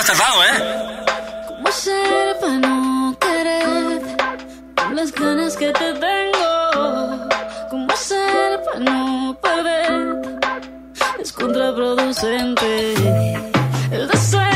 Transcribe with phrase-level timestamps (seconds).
[0.00, 1.04] ¿eh?
[1.46, 4.00] ¿Cómo hacer para no querer
[4.74, 7.28] con las ganas que te tengo?
[7.70, 10.40] ¿Cómo hacer para no perder?
[11.20, 12.94] Es contraproducente
[13.92, 14.53] el deseo.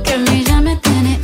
[0.00, 1.20] que a mí ya me tiene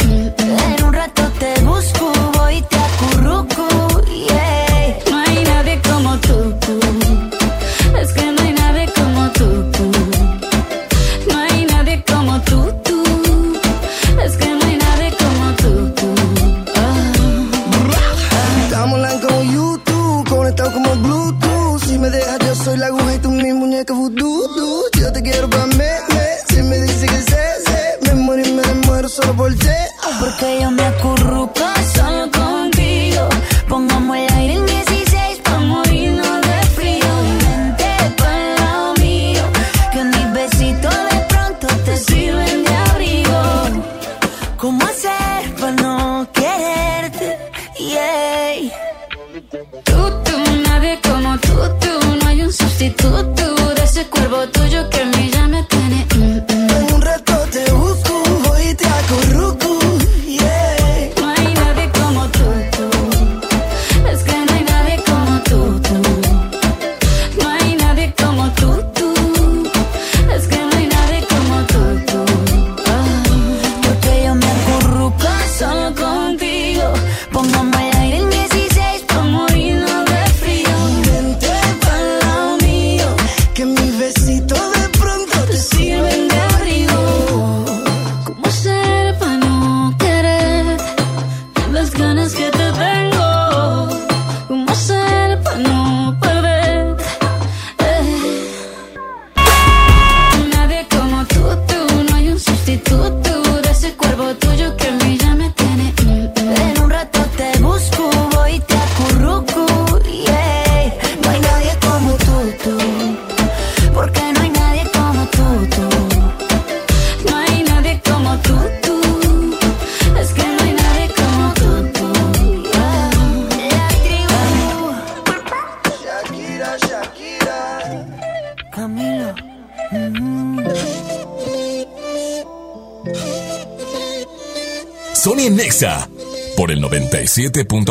[137.50, 137.87] 97.7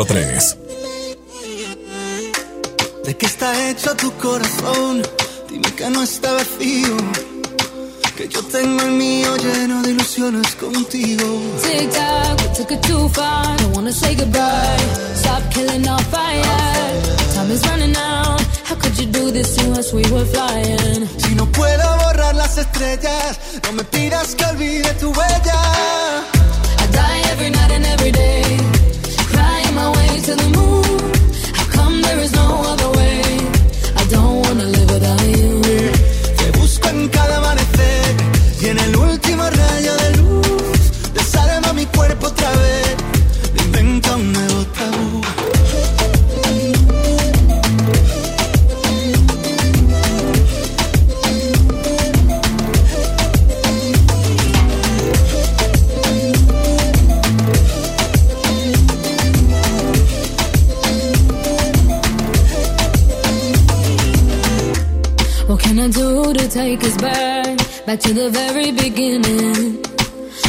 [67.88, 69.80] back to the very beginning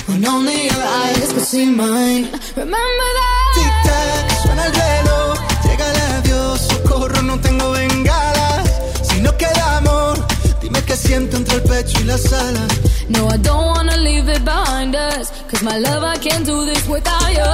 [0.08, 2.26] when only your eyes could see mine.
[2.58, 3.52] Remember that.
[3.56, 8.68] Tic tac, suena el reloj, llega el avión, socorro, no tengo bengalas.
[9.04, 10.18] Si no queda amor,
[10.62, 12.72] dime qué siento entre el pecho y las alas.
[13.08, 16.86] No, I don't wanna leave it behind us, cause my love, I can't do this
[16.90, 17.52] without you.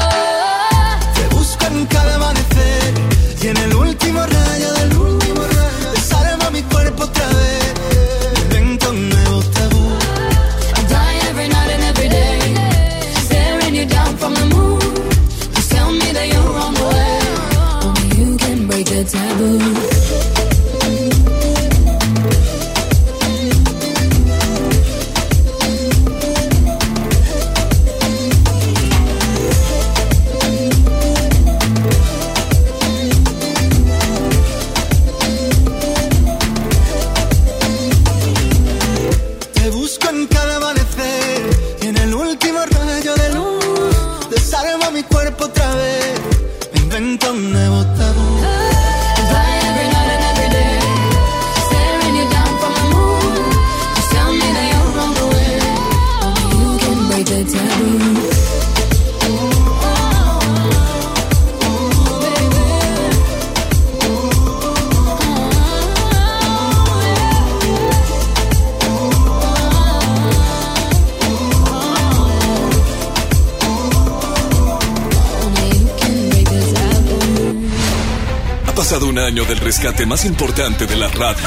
[1.15, 2.93] Te busco en cada amanecer
[3.43, 4.94] y en el último rayo del
[19.05, 19.94] taboo.
[79.47, 81.43] Del rescate más importante de la radio.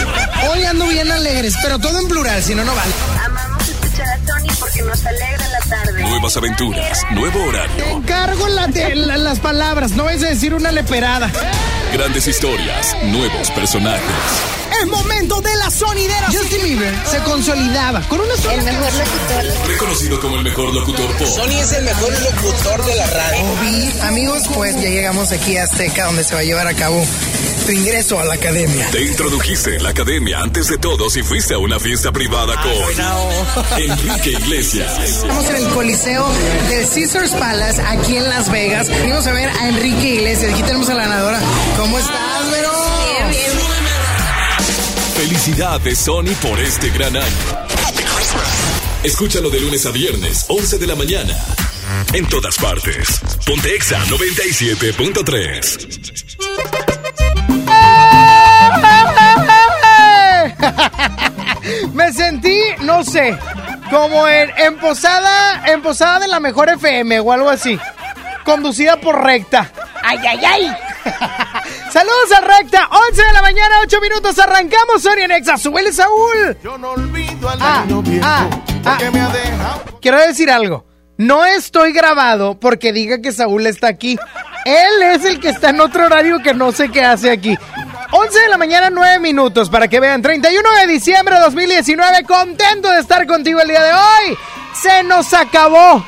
[0.52, 2.92] Hoy ando bien alegres, pero todo en plural, si no, no vale.
[3.24, 6.02] Amamos escuchar a Tony porque nos alegra la tarde.
[6.02, 10.54] Nuevas aventuras, nuevo Te horario, encargo la de- la- las palabras, no vayas a decir
[10.54, 11.30] una leperada.
[11.92, 14.02] grandes historias, nuevos personajes.
[14.82, 16.26] Es momento de la sonidera.
[16.30, 19.66] Justin Bieber se consolidaba con una sola El mejor locutor.
[19.68, 21.26] Reconocido como el mejor locutor pop.
[21.26, 23.44] Sony es el mejor locutor de la radio.
[23.58, 27.02] Obi, amigos, pues ya llegamos aquí a Azteca, donde se va a llevar a cabo
[27.68, 28.90] tu ingreso a la academia.
[28.90, 32.72] Te introdujiste en la academia antes de todos y fuiste a una fiesta privada con
[33.78, 34.98] Enrique Iglesias.
[34.98, 36.26] Estamos en el Coliseo
[36.70, 38.88] del Caesars Palace, aquí en Las Vegas.
[38.88, 40.54] Venimos a ver a Enrique Iglesias.
[40.54, 41.42] Aquí tenemos a la ganadora.
[41.76, 42.72] ¿Cómo estás, Vero?
[45.14, 47.66] Felicidades Sony por este gran año.
[49.02, 51.36] Escúchalo de lunes a viernes, 11 de la mañana.
[52.14, 53.20] En todas partes.
[53.44, 56.07] Ponte Exa 97.3.
[62.88, 63.38] no sé,
[63.90, 67.78] como en, en posada, en posada de la mejor FM o algo así.
[68.44, 69.70] Conducida por recta.
[70.02, 70.76] ¡Ay, ay, ay!
[71.92, 76.56] Saludos a recta, 11 de la mañana, 8 minutos, arrancamos Sonia Nexa, súbele Saúl.
[76.64, 78.46] Yo no olvido al Ah, año viejo ah,
[78.86, 78.96] ah.
[78.98, 79.98] que me ha dejado.
[80.00, 80.86] Quiero decir algo.
[81.18, 84.18] No estoy grabado porque diga que Saúl está aquí.
[84.64, 87.58] Él es el que está en otro horario que no sé qué hace aquí.
[88.10, 90.22] 11 de la mañana, 9 minutos para que vean.
[90.22, 92.24] 31 de diciembre de 2019.
[92.24, 94.38] Contento de estar contigo el día de hoy.
[94.80, 96.00] Se nos acabó.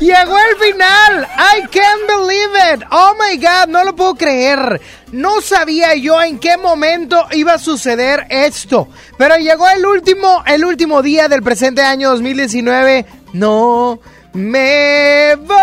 [0.00, 1.28] Llegó el final.
[1.38, 2.82] I can't believe it.
[2.90, 4.82] Oh my God, no lo puedo creer.
[5.12, 8.88] No sabía yo en qué momento iba a suceder esto.
[9.16, 13.06] Pero llegó el último, el último día del presente año 2019.
[13.32, 13.98] No
[14.34, 15.56] me voy.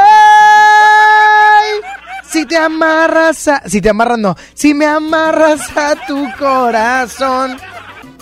[2.32, 3.62] Si te amarras a...
[3.68, 4.36] Si te amarras, no.
[4.54, 7.58] Si me amarras a tu corazón.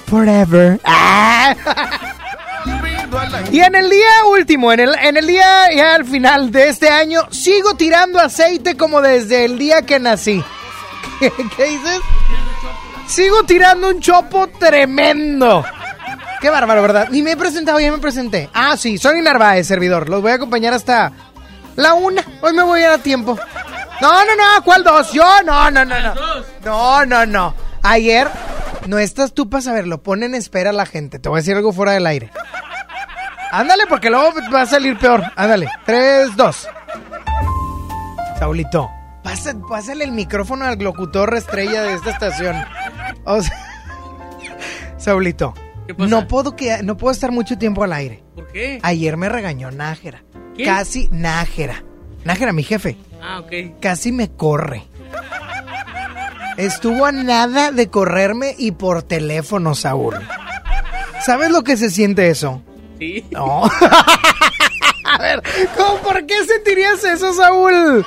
[0.07, 0.79] Forever.
[0.83, 1.55] Ah.
[3.51, 6.89] Y en el día último, en el, en el día ya al final de este
[6.89, 10.43] año, sigo tirando aceite como desde el día que nací.
[11.19, 11.31] ¿Qué,
[11.63, 11.99] dices?
[13.07, 15.65] Sigo tirando un chopo tremendo.
[16.39, 17.07] Qué bárbaro, ¿verdad?
[17.09, 18.49] Ni me he presentado, ya me presenté.
[18.53, 20.07] Ah, sí, Sony Narváez, servidor.
[20.07, 21.11] Los voy a acompañar hasta
[21.75, 22.23] la una.
[22.41, 23.37] Hoy me voy a dar tiempo.
[24.01, 25.11] No, no, no, ¿cuál dos?
[25.11, 26.13] Yo, no, no, no, no.
[26.63, 27.55] No, no, no.
[27.83, 28.27] Ayer,
[28.87, 30.01] no estás tú para saberlo.
[30.03, 31.19] Pon en espera a la gente.
[31.19, 32.31] Te voy a decir algo fuera del aire.
[33.51, 35.23] Ándale, porque luego va a salir peor.
[35.35, 35.67] Ándale.
[35.85, 36.67] Tres, dos.
[38.37, 38.89] Saulito,
[39.23, 42.55] pasa- pásale el micrófono al locutor estrella de esta estación.
[43.25, 43.57] O sea,
[44.97, 45.53] Saulito,
[45.87, 46.09] ¿Qué pasa?
[46.09, 48.23] no puedo, que, no puedo estar mucho tiempo al aire.
[48.35, 48.79] ¿Por qué?
[48.81, 50.23] Ayer me regañó Nájera.
[50.55, 50.63] ¿Qué?
[50.63, 51.83] Casi Nájera.
[52.23, 52.97] Nájera, mi jefe.
[53.21, 53.79] Ah, ok.
[53.79, 54.83] Casi me corre.
[56.57, 60.15] Estuvo a nada de correrme y por teléfono, Saúl.
[61.25, 62.61] ¿Sabes lo que se siente eso?
[62.97, 63.23] Sí.
[63.31, 63.63] No.
[65.05, 65.41] a ver,
[65.77, 68.05] ¿cómo, ¿por qué sentirías eso, Saúl?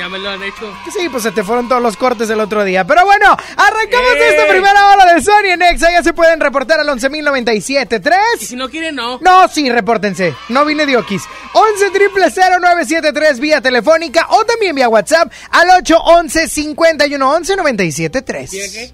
[0.00, 0.74] Ya me lo han hecho.
[0.90, 2.86] Sí, pues se te fueron todos los cortes el otro día.
[2.86, 4.30] Pero bueno, arrancamos ¡Eh!
[4.30, 5.92] esta primera hora de Sony en Exa.
[5.92, 8.16] Ya se pueden reportar al 11.097.3.
[8.40, 9.18] Y si no quieren, no.
[9.20, 10.34] No, sí, repórtense.
[10.48, 11.22] No vine de Oquis.
[11.52, 18.50] 11 triple 0973 vía telefónica o también vía WhatsApp al 811 5111 973.
[18.50, 18.92] ¿Tiene qué?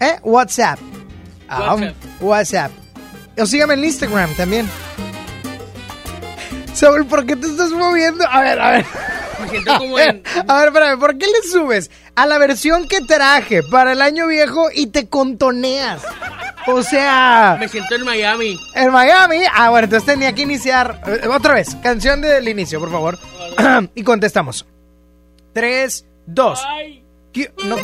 [0.00, 0.16] ¿Eh?
[0.22, 0.78] WhatsApp.
[1.50, 1.94] Ah, WhatsApp.
[2.22, 2.72] WhatsApp.
[3.36, 4.66] O sígame en Instagram también.
[6.72, 8.26] Saúl, ¿por qué te estás moviendo?
[8.26, 8.86] A ver, a ver.
[9.46, 10.22] Me siento como en.
[10.48, 14.26] A ver, espérame, ¿por qué le subes a la versión que traje para el año
[14.26, 16.02] viejo y te contoneas?
[16.68, 18.58] O sea, Me siento en Miami.
[18.74, 19.38] en Miami.
[19.54, 21.00] Ah, bueno, entonces tenía que iniciar.
[21.06, 23.18] eh, otra vez, canción del inicio, por favor.
[23.94, 24.66] y contestamos.
[25.52, 26.60] Tres, dos.
[27.64, 27.76] No-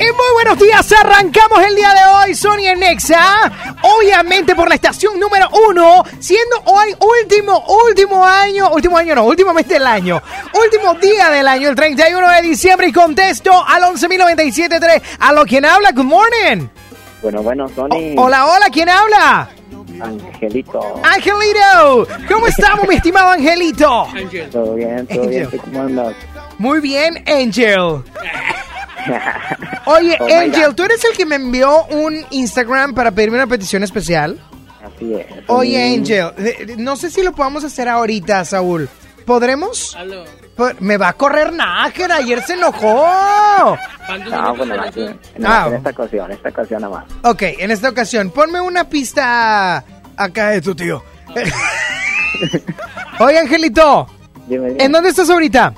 [0.00, 3.52] Y muy buenos días, arrancamos el día de hoy, Sony en Nexa,
[3.82, 9.76] obviamente por la estación número uno, siendo hoy último, último año, último año no, últimamente
[9.76, 10.22] el año,
[10.54, 15.66] último día del año, el 31 de diciembre, y contesto al 11.097.3, a lo quien
[15.66, 16.68] habla, good morning.
[17.20, 18.14] Bueno, bueno, Sony.
[18.16, 19.50] O- hola, hola, ¿quién habla?
[20.02, 20.80] Angelito.
[21.04, 24.04] Angelito, ¿cómo estamos, mi estimado Angelito?
[24.06, 24.48] Ángel.
[24.48, 25.42] Todo bien, todo bien.
[25.44, 25.50] Angel.
[25.50, 26.14] ¿Tú cómo andas?
[26.56, 28.02] Muy bien, Angel.
[29.86, 30.74] Oye, Oh Angel.
[30.74, 34.38] ¿tú eres el que me envió un Instagram para pedirme una petición especial?
[34.84, 35.26] Así es.
[35.46, 38.88] Oye, Mm, Angel, no sé si lo podamos hacer ahorita, Saúl.
[39.26, 39.94] ¿Podremos?
[39.96, 40.24] Aló.
[40.56, 43.76] Po- Me va a correr Nájera, ayer se enojó.
[44.28, 45.66] No, bueno, aquí, en, Ah.
[45.68, 47.04] en esta ocasión, esta ocasión nada más.
[47.22, 49.84] Ok, en esta ocasión, ponme una pista
[50.16, 51.02] acá de tu tío.
[53.20, 54.06] Oye, Angelito,
[54.48, 54.84] Dime, dime.
[54.84, 55.74] ¿en dónde estás ahorita?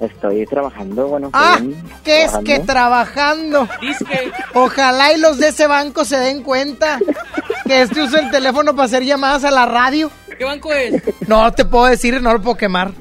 [0.00, 1.30] Estoy trabajando, bueno.
[1.32, 3.68] Ah, bien, ¿qué es que trabajando?
[3.80, 4.30] Disque.
[4.54, 6.98] Ojalá y los de ese banco se den cuenta
[7.66, 10.10] que este usa el teléfono para hacer llamadas a la radio.
[10.38, 11.02] ¿Qué banco es?
[11.26, 12.92] No te puedo decir, no lo puedo quemar.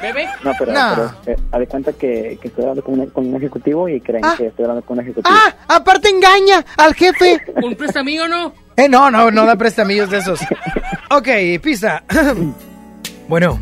[0.00, 0.28] ¿Bebé?
[0.44, 0.92] No, pero, No.
[1.24, 4.00] pero eh, haz de cuenta que, que estoy hablando con un, con un ejecutivo y
[4.00, 4.34] creen Ah.
[4.36, 5.34] que estoy hablando con un ejecutivo.
[5.36, 7.40] Ah, aparte engaña al jefe.
[7.62, 8.52] ¿Un prestamillo no?
[8.76, 10.38] Eh, no, no, no da prestamillos de esos.
[11.10, 11.28] Ok,
[11.62, 12.04] pista.
[13.28, 13.58] bueno,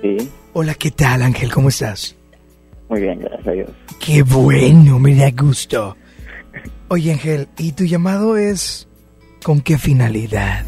[0.00, 1.52] Sí, hola, ¿qué tal, Ángel?
[1.52, 2.16] ¿Cómo estás?
[2.88, 3.70] muy bien, gracias a Dios.
[4.00, 5.94] Qué bueno, me da gusto.
[6.88, 8.88] Oye, Ángel, ¿y tu llamado es
[9.44, 10.64] con qué finalidad?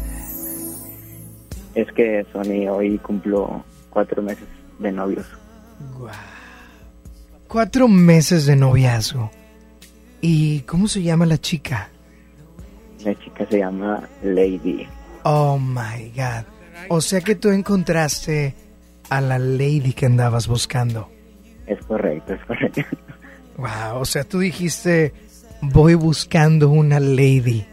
[1.73, 4.45] Es que Sony hoy cumplo cuatro meses
[4.77, 5.25] de novios.
[7.47, 9.31] Cuatro meses de noviazgo.
[10.21, 11.89] ¿Y cómo se llama la chica?
[13.03, 14.85] La chica se llama Lady.
[15.23, 16.45] Oh my God.
[16.89, 18.68] O sea que tú encontraste
[19.09, 21.09] a la lady que andabas buscando.
[21.67, 22.81] Es correcto, es correcto.
[23.57, 25.13] Wow, o sea, tú dijiste,
[25.61, 27.65] voy buscando una lady.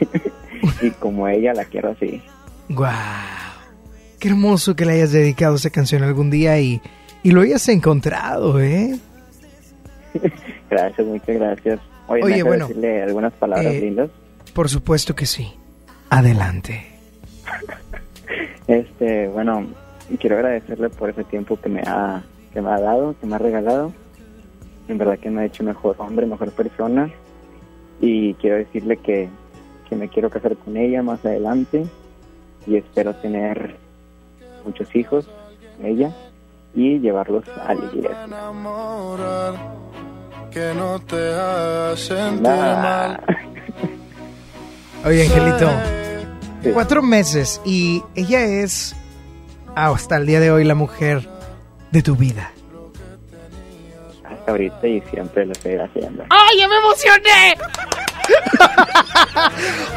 [0.80, 2.22] y como ella la quiero así.
[2.68, 2.88] Wow.
[4.18, 6.80] Qué hermoso que le hayas dedicado esa canción algún día y,
[7.22, 8.98] y lo hayas encontrado, ¿eh?
[10.70, 11.80] Gracias, muchas gracias.
[12.06, 14.10] Oye, Oye, ¿me dejas bueno, decirle algunas palabras eh, lindas.
[14.54, 15.52] Por supuesto que sí.
[16.10, 16.86] Adelante.
[18.68, 19.66] Este, bueno,
[20.18, 23.38] quiero agradecerle por ese tiempo que me ha que me ha dado, que me ha
[23.38, 23.92] regalado.
[24.88, 27.10] En verdad que me ha hecho mejor hombre, mejor persona.
[28.00, 29.28] Y quiero decirle que,
[29.88, 31.86] que me quiero casar con ella más adelante
[32.66, 33.76] y espero tener
[34.66, 35.28] muchos hijos
[35.76, 36.10] con ella
[36.74, 38.26] y llevarlos a la iglesia.
[40.50, 42.82] Que no te haga sentir Nah.
[42.82, 43.20] mal.
[45.06, 45.70] Oye, Angelito,
[46.62, 46.70] Sí.
[46.74, 48.94] cuatro meses y ella es
[49.74, 51.28] hasta el día de hoy la mujer
[51.90, 52.50] de tu vida.
[54.24, 56.24] Hasta ahorita y siempre lo estoy haciendo.
[56.30, 57.54] ¡Ay, ya me emocioné!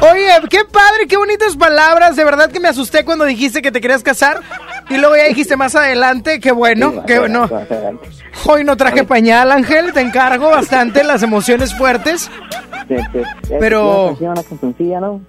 [0.00, 2.16] Oye, qué padre, qué bonitas palabras.
[2.16, 4.40] De verdad que me asusté cuando dijiste que te querías casar.
[4.88, 8.00] Y luego ya dijiste más adelante, qué bueno, Sí, adelante, bueno.
[8.44, 12.30] Hoy no traje pañal, Ángel, te encargo bastante las emociones fuertes.
[12.86, 13.20] Sí, sí.
[13.58, 15.20] Pero- Una cancioncilla, ¿no?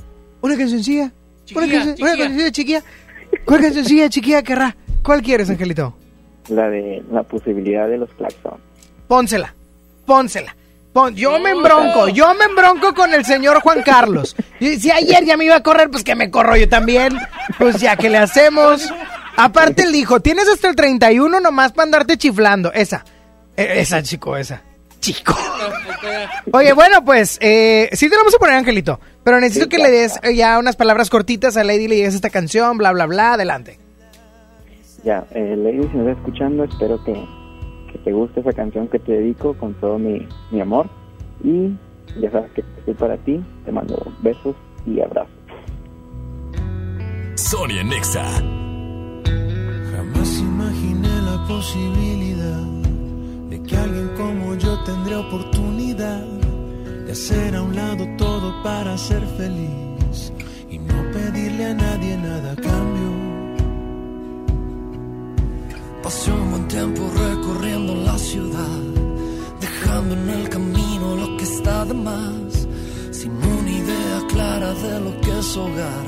[0.41, 1.11] Una cancioncilla.
[1.45, 2.83] Chiquilla, una cancioncilla chiquilla.
[3.45, 4.75] ¿Cuál cancioncilla chiquilla querrá?
[5.03, 5.95] ¿Cuál quieres, Angelito?
[6.49, 8.59] La de la posibilidad de los claxons.
[9.07, 9.53] Pónsela,
[10.05, 10.55] pónsela.
[10.93, 14.35] Pon- yo me embronco, yo me embronco con el señor Juan Carlos.
[14.59, 17.15] Y si ayer ya me iba a correr, pues que me corro yo también.
[17.59, 18.91] Pues ya que le hacemos.
[19.35, 22.73] Aparte él dijo, tienes hasta el 31 nomás para andarte chiflando.
[22.73, 23.05] Esa,
[23.55, 24.63] E- esa chico, esa.
[24.99, 25.35] Chico.
[26.53, 28.99] Oye, bueno, pues, eh, sí te lo vamos a poner, Angelito.
[29.23, 31.95] Pero necesito Sí, que ya le des eh, ya unas palabras cortitas a Lady, le
[31.95, 33.79] digas esta canción, bla, bla, bla, adelante.
[35.03, 37.13] Ya, eh, Lady, si me estás escuchando, espero que,
[37.91, 40.89] que te guste esa canción que te dedico con todo mi, mi amor.
[41.43, 41.69] Y
[42.19, 43.39] ya sabes que estoy para ti.
[43.65, 45.31] Te mando besos y abrazos.
[47.35, 48.23] Sonia Nexa.
[49.23, 52.61] Jamás imaginé la posibilidad
[53.49, 54.46] de que alguien como
[54.87, 56.23] yo tendría oportunidad
[57.05, 60.31] de hacer a un lado todo para ser feliz
[60.69, 63.11] y no pedirle a nadie nada a cambio.
[66.03, 68.81] Pasé un buen tiempo recorriendo la ciudad,
[69.59, 72.67] dejando en el camino lo que está de más,
[73.11, 76.07] sin una idea clara de lo que es hogar.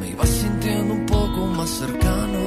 [0.00, 2.40] Me iba sintiendo un poco más cercano.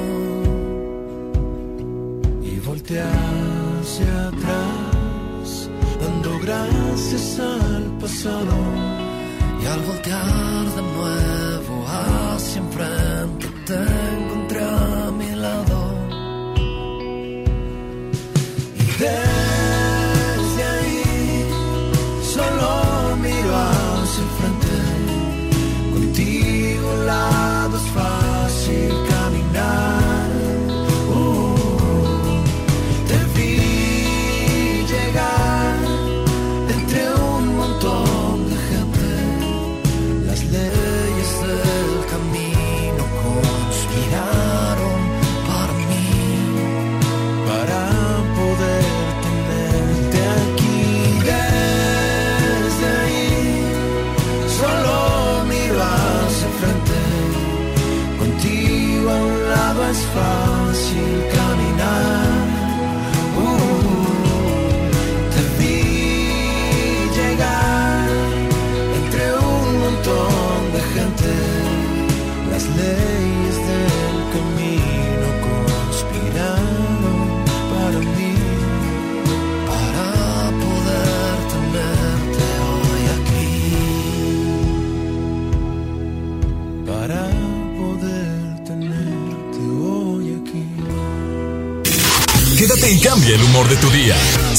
[2.44, 5.01] Y volteé hacia atrás,
[6.02, 8.56] dando gracias al pasado.
[9.62, 13.80] Y al voltear de nuevo hacia enfrente te
[14.18, 15.30] encontré a mi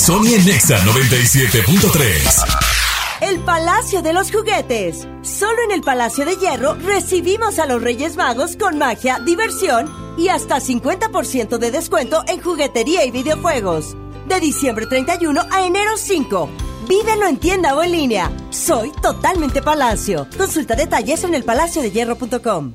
[0.02, 2.44] Sony en Nexa 97.3.
[3.20, 5.06] El Palacio de los Juguetes.
[5.22, 10.26] Solo en el Palacio de Hierro recibimos a los Reyes Magos con magia, diversión y
[10.26, 13.96] hasta 50% de descuento en juguetería y videojuegos.
[14.26, 16.50] De diciembre 31 a enero 5.
[16.88, 18.32] Vívelo en tienda o en línea.
[18.50, 20.26] Soy totalmente Palacio.
[20.36, 22.72] Consulta detalles en elpalaciodehierro.com.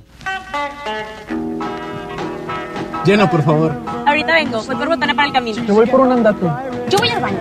[3.05, 3.75] Llena, por favor.
[4.05, 5.65] Ahorita vengo, voy por botana para el camino.
[5.65, 6.76] Te voy por un andate.
[6.89, 7.37] Yo voy al baño.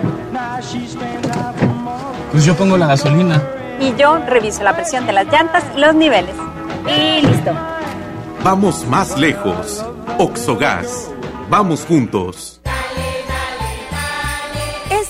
[2.31, 3.41] Pues yo pongo la gasolina.
[3.79, 6.35] Y yo reviso la presión de las llantas y los niveles.
[6.85, 7.51] Y listo.
[8.43, 9.85] Vamos más lejos.
[10.17, 11.09] Oxogas.
[11.49, 12.56] Vamos juntos.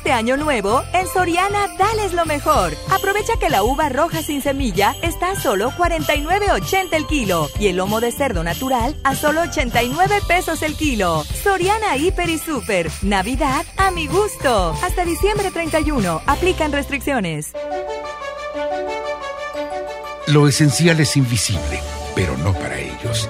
[0.07, 2.71] Este año nuevo, en Soriana, dales lo mejor.
[2.89, 7.75] Aprovecha que la uva roja sin semilla está a solo 49.80 el kilo y el
[7.75, 11.25] lomo de cerdo natural a solo 89 pesos el kilo.
[11.43, 12.89] Soriana Hiper y Super.
[13.01, 14.73] Navidad a mi gusto.
[14.81, 16.21] Hasta diciembre 31.
[16.25, 17.51] Aplican restricciones.
[20.27, 21.81] Lo esencial es invisible,
[22.15, 23.29] pero no para ellos.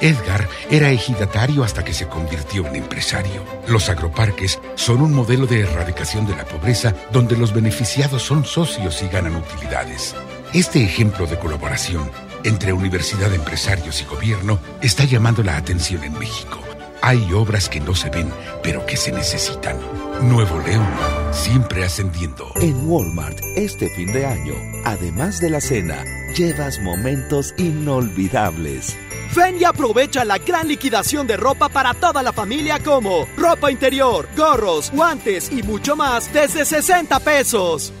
[0.00, 3.44] Edgar era ejidatario hasta que se convirtió en empresario.
[3.66, 9.02] Los agroparques son un modelo de erradicación de la pobreza donde los beneficiados son socios
[9.02, 10.14] y ganan utilidades.
[10.52, 12.10] Este ejemplo de colaboración
[12.44, 16.60] entre universidad, empresarios y gobierno está llamando la atención en México.
[17.02, 18.30] Hay obras que no se ven,
[18.62, 19.76] pero que se necesitan.
[20.22, 20.86] Nuevo León,
[21.32, 22.50] siempre ascendiendo.
[22.56, 24.54] En Walmart, este fin de año,
[24.84, 26.04] además de la cena,
[26.34, 28.96] llevas momentos inolvidables.
[29.34, 34.28] Ven y aprovecha la gran liquidación de ropa para toda la familia como ropa interior,
[34.36, 37.92] gorros, guantes y mucho más desde 60 pesos.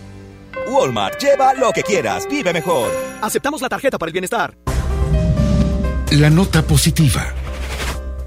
[0.68, 2.90] Walmart, lleva lo que quieras, vive mejor.
[3.20, 4.56] Aceptamos la tarjeta para el bienestar.
[6.10, 7.34] La nota positiva.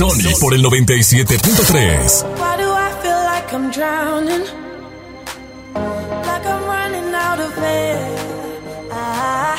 [0.00, 2.24] Sony por el 97.3.
[2.38, 4.46] Why do I feel like I'm drowning?
[5.74, 8.08] Like I'm running out of air.
[8.90, 9.58] Ah,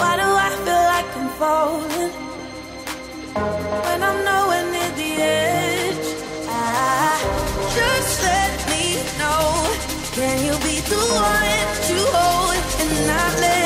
[0.00, 2.12] why do I feel like I'm falling?
[3.86, 6.08] When I'm nowhere near the edge.
[6.48, 7.18] Ah,
[7.76, 8.84] just let me
[9.20, 9.44] know.
[10.16, 13.65] Can you be the one to hold and not let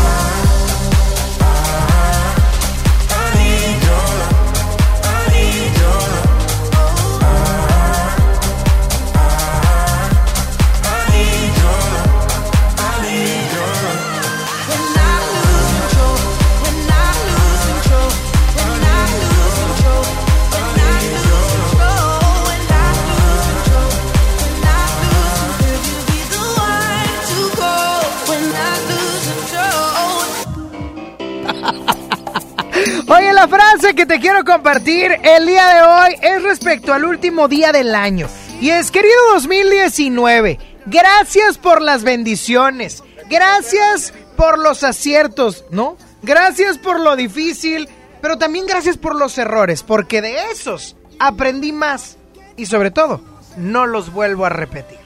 [33.13, 37.49] Oye, la frase que te quiero compartir el día de hoy es respecto al último
[37.49, 38.29] día del año.
[38.61, 45.97] Y es, querido 2019, gracias por las bendiciones, gracias por los aciertos, ¿no?
[46.21, 47.89] Gracias por lo difícil,
[48.21, 52.17] pero también gracias por los errores, porque de esos aprendí más.
[52.55, 53.19] Y sobre todo,
[53.57, 54.99] no los vuelvo a repetir.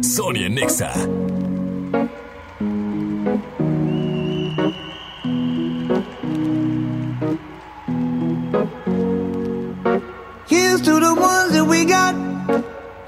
[0.00, 0.92] Sonia Nexa.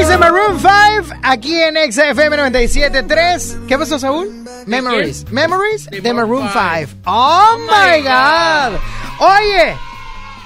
[0.00, 3.66] Memories de Maroon 5 aquí en XFM 97.3.
[3.66, 4.30] ¿Qué pasó, Saúl?
[4.64, 5.30] Memories.
[5.30, 7.02] Memories de Maroon 5.
[7.04, 8.78] Oh my God.
[9.18, 9.76] Oye,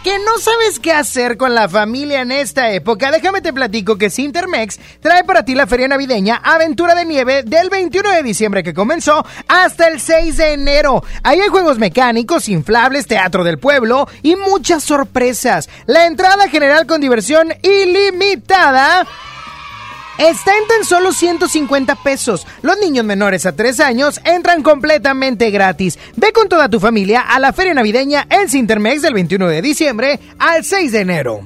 [0.03, 4.11] que no sabes qué hacer con la familia en esta época, déjame te platico que
[4.11, 8.75] Sintermex trae para ti la feria navideña Aventura de Nieve del 21 de diciembre que
[8.75, 11.05] comenzó hasta el 6 de enero.
[11.23, 15.69] Ahí hay juegos mecánicos, inflables, teatro del pueblo y muchas sorpresas.
[15.87, 19.07] La entrada general con diversión ilimitada
[20.19, 22.47] está en tan solo 150 pesos.
[22.63, 25.99] Los niños menores a 3 años entran completamente gratis.
[26.17, 30.21] Ve con toda tu familia a la feria navideña en Cintermex del 21 de diciembre
[30.39, 31.41] al 6 de enero.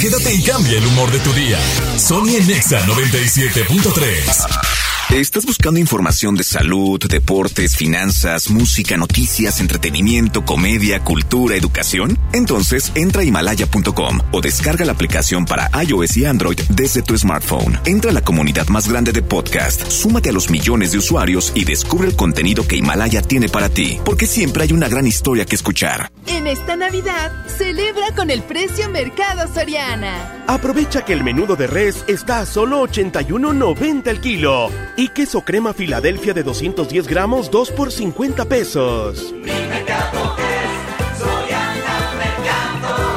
[0.00, 1.58] Quédate y cambia el humor de tu día.
[1.96, 4.71] Sony en Nexa 97.3.
[5.12, 12.18] ¿Estás buscando información de salud, deportes, finanzas, música, noticias, entretenimiento, comedia, cultura, educación?
[12.32, 17.78] Entonces entra a himalaya.com o descarga la aplicación para iOS y Android desde tu smartphone.
[17.84, 21.66] Entra a la comunidad más grande de podcast, súmate a los millones de usuarios y
[21.66, 25.56] descubre el contenido que Himalaya tiene para ti, porque siempre hay una gran historia que
[25.56, 26.10] escuchar.
[26.26, 30.44] En esta Navidad, celebra con el precio Mercado Soriana.
[30.46, 34.70] Aprovecha que el menudo de res está a solo 81.90 el kilo
[35.02, 39.34] y queso crema Filadelfia de 210 gramos 2 por 50 pesos.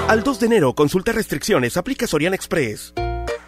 [0.07, 2.91] Al 2 de enero, consulta restricciones, aplica Soriana Express.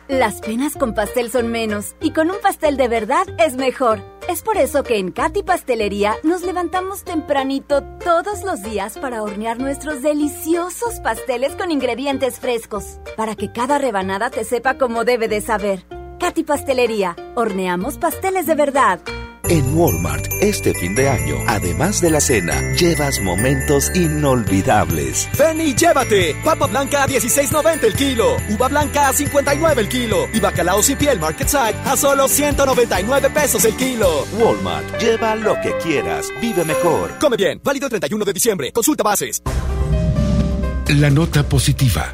[0.08, 4.04] Las penas con pastel son menos y con un pastel de verdad es mejor.
[4.30, 9.58] Es por eso que en Katy Pastelería nos levantamos tempranito todos los días para hornear
[9.60, 15.41] nuestros deliciosos pasteles con ingredientes frescos, para que cada rebanada te sepa como debe de
[15.41, 15.97] saber.
[16.19, 18.99] Katy Pastelería, horneamos pasteles de verdad.
[19.49, 25.30] En Walmart, este fin de año, además de la cena, llevas momentos inolvidables.
[25.38, 26.36] Ven y llévate.
[26.43, 28.36] Papa blanca a 16.90 el kilo.
[28.49, 30.27] Uva blanca a 59 el kilo.
[30.34, 34.25] Y bacalao sin piel Market Side a solo 199 pesos el kilo.
[34.38, 36.27] Walmart, lleva lo que quieras.
[36.41, 37.17] Vive mejor.
[37.17, 37.62] Come bien.
[37.63, 38.71] Válido el 31 de diciembre.
[38.73, 39.41] Consulta bases.
[40.88, 42.13] La nota positiva.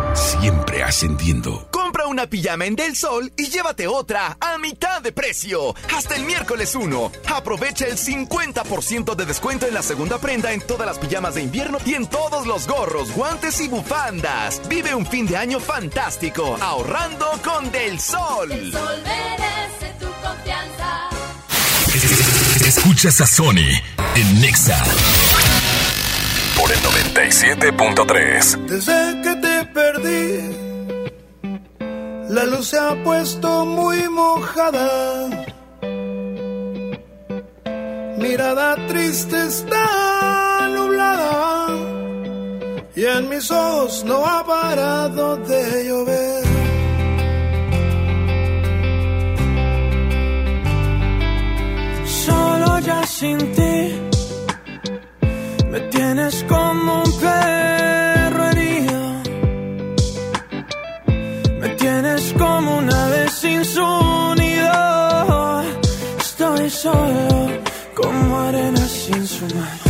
[0.13, 1.67] Siempre ascendiendo.
[1.71, 5.73] Compra una pijama en Del Sol y llévate otra a mitad de precio.
[5.95, 7.11] Hasta el miércoles 1.
[7.33, 11.77] Aprovecha el 50% de descuento en la segunda prenda en todas las pijamas de invierno
[11.85, 14.61] y en todos los gorros, guantes y bufandas.
[14.67, 18.51] Vive un fin de año fantástico ahorrando con Del Sol.
[18.51, 21.09] El sol merece tu confianza.
[22.65, 23.81] Escuchas a Sony
[24.15, 24.83] en Nexa
[26.61, 28.65] por el 97.3.
[28.67, 30.27] Desde que te perdí,
[32.29, 35.29] la luz se ha puesto muy mojada.
[38.17, 41.67] Mirada triste está nublada
[42.95, 46.43] y en mis ojos no ha parado de llover.
[52.05, 54.10] Solo ya sin ti
[55.71, 59.01] me tienes como un perro herido.
[61.61, 63.87] Me tienes como una vez sin su
[64.35, 65.61] nido.
[66.19, 67.47] Estoy solo
[67.95, 69.80] como arena sin su mar.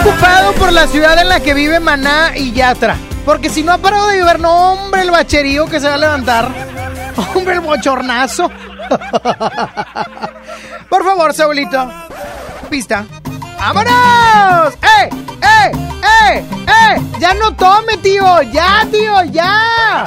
[0.00, 2.96] Preocupado por la ciudad en la que vive Maná y Yatra.
[3.24, 5.98] Porque si no ha parado de llover, no, hombre, el bacherío que se va a
[5.98, 6.48] levantar.
[7.34, 8.50] Hombre, el bochornazo.
[10.88, 11.90] Por favor, Saulito.
[12.70, 13.04] Pista.
[13.58, 14.74] ¡Vámonos!
[14.74, 15.10] ¡Eh!
[15.42, 15.72] ¡Eh!
[15.72, 16.44] ¡Eh!
[16.66, 17.02] ¡Eh!
[17.18, 18.42] ¡Ya no tome, tío!
[18.42, 19.24] ¡Ya, tío!
[19.24, 20.06] ¡Ya!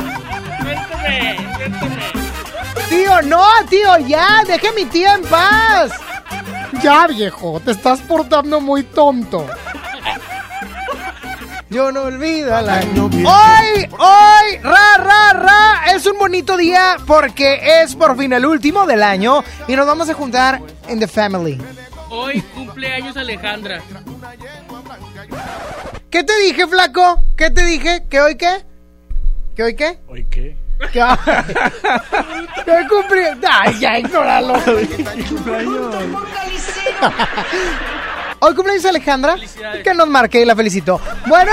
[2.90, 4.44] Tío, no, tío, ya.
[4.46, 5.92] Deje a mi tía en paz.
[6.82, 7.60] Ya, viejo.
[7.60, 9.46] Te estás portando muy tonto.
[11.70, 17.84] Yo no olvido al año Hoy, hoy, ra, ra, ra, es un bonito día porque
[17.84, 21.62] es por fin el último del año y nos vamos a juntar en The Family.
[22.10, 23.84] Hoy cumpleaños Alejandra.
[26.10, 27.24] ¿Qué te dije, flaco?
[27.38, 28.04] ¿Qué te dije?
[28.10, 28.66] ¿Que hoy qué?
[29.56, 30.00] ¿Que hoy qué?
[30.08, 30.58] ¿Hoy qué?
[30.92, 33.22] ¿Que hoy cumplí?
[33.48, 34.56] Ay, ya, ignóralo.
[38.40, 39.36] Hoy cumpleaños Alejandra.
[39.84, 41.00] Que nos marque y la felicito.
[41.28, 41.52] Bueno.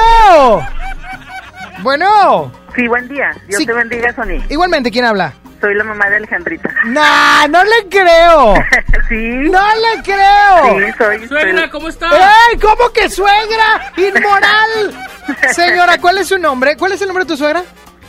[1.81, 2.53] Bueno.
[2.75, 3.31] Sí, buen día.
[3.49, 3.67] Dios Sí.
[3.67, 4.43] te bendiga, Sony.
[4.49, 5.33] Igualmente, ¿quién habla?
[5.61, 6.71] Soy la mamá de Alejandrita.
[6.85, 8.55] Nah, no le creo.
[9.09, 9.49] sí.
[9.51, 10.79] No le creo.
[10.87, 11.29] Sí, soy.
[11.29, 12.09] Suegra, ¿cómo está?
[12.11, 12.59] ¡Ey!
[12.61, 13.93] ¿Cómo que suegra?
[13.97, 15.09] ¡Inmoral!
[15.53, 16.77] Señora, ¿cuál es su nombre?
[16.77, 17.63] ¿Cuál es el nombre de tu suegra?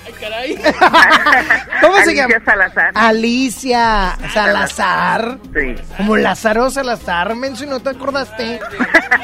[0.08, 0.56] Ay, caray.
[1.82, 2.46] ¿Cómo se Alicia llama?
[2.46, 2.92] Salazar.
[2.96, 5.38] Alicia Salazar.
[5.54, 5.76] Sí.
[5.98, 8.60] Como Lázaro Salazar, menso, y no te acordaste.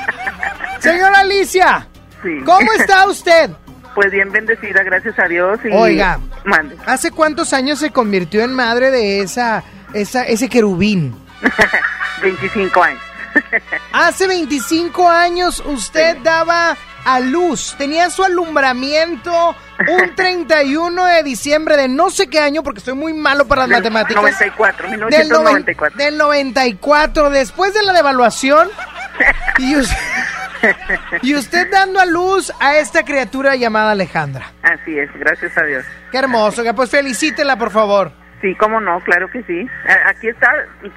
[0.80, 1.88] Señora Alicia,
[2.22, 2.39] Sí.
[2.46, 3.52] ¿cómo está usted?
[3.96, 5.60] Pues bien bendecida, gracias a Dios.
[5.63, 5.69] Y...
[5.74, 6.19] Oiga.
[6.46, 6.76] Mande.
[6.86, 11.15] ¿Hace cuántos años se convirtió en madre de esa, esa, ese querubín?
[12.22, 13.02] 25 años.
[13.93, 19.55] Hace 25 años usted daba a luz, tenía su alumbramiento
[19.88, 23.69] un 31 de diciembre de no sé qué año, porque estoy muy malo para las
[23.84, 24.21] Del matemáticas.
[24.24, 25.97] 94, Del, noven- 1994.
[25.97, 28.69] del 94, después de la devaluación.
[29.59, 29.95] Y usted,
[31.21, 34.51] y usted dando a luz a esta criatura llamada Alejandra.
[34.63, 35.84] Así es, gracias a Dios.
[36.11, 38.11] Qué hermoso, pues felicítela, por favor.
[38.44, 39.66] Sí, cómo no, claro que sí.
[40.06, 40.50] Aquí está,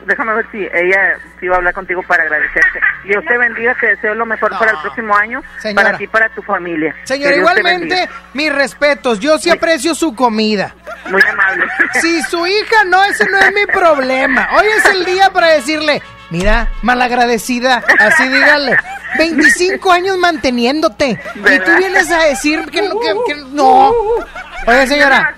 [0.05, 2.80] déjame ver si ella sí va a hablar contigo para agradecerte.
[3.05, 5.84] Dios te bendiga, te deseo lo mejor para el próximo año, Señora.
[5.84, 6.92] para ti y para tu familia.
[7.07, 10.74] Te igualmente, mis respetos, yo sí aprecio su comida.
[11.09, 11.66] Muy amable.
[12.01, 14.49] Si su hija no, ese no es mi problema.
[14.59, 18.76] Hoy es el día para decirle, mira, malagradecida, así dígale.
[19.18, 21.18] 25 años manteniéndote.
[21.36, 23.90] Y tú vienes a decir que, no- que, que no.
[24.66, 25.32] Oye, señora.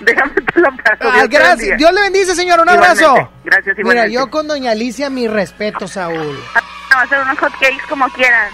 [0.00, 0.96] Déjame te lo paso.
[1.00, 1.78] Ah, gracias.
[1.78, 2.62] Dios le bendice, señora.
[2.62, 3.04] Un Igualmente.
[3.04, 3.30] abrazo.
[3.44, 4.12] Gracias, Mira, igualmente.
[4.12, 6.38] yo con doña Alicia, mi respeto, Saúl.
[6.54, 8.52] Va a hacer unos hot cakes como quieras.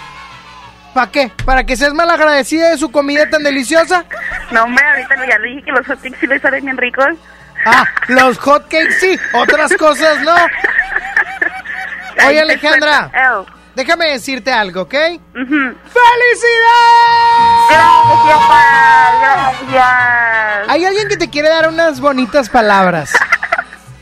[0.94, 1.30] ¿Para qué?
[1.44, 4.04] ¿Para que seas malagradecida de su comida tan deliciosa?
[4.50, 7.06] No, hombre, ahorita ya le dije que los hot cakes sí les salen bien ricos.
[7.66, 10.34] Ah, los hotcakes sí, otras cosas no.
[12.26, 13.10] Oye, Alejandra.
[13.34, 13.46] Oh.
[13.74, 14.94] déjame decirte algo, ¿ok?
[15.34, 15.74] Ujú.
[15.94, 17.70] ¡Felicidades!
[17.70, 18.40] Gracias,
[19.20, 20.68] gracias.
[20.68, 23.12] Hay alguien que te quiere dar unas bonitas palabras.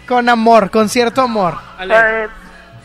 [0.07, 1.59] Con amor, con cierto amor.
[1.79, 2.29] Ale.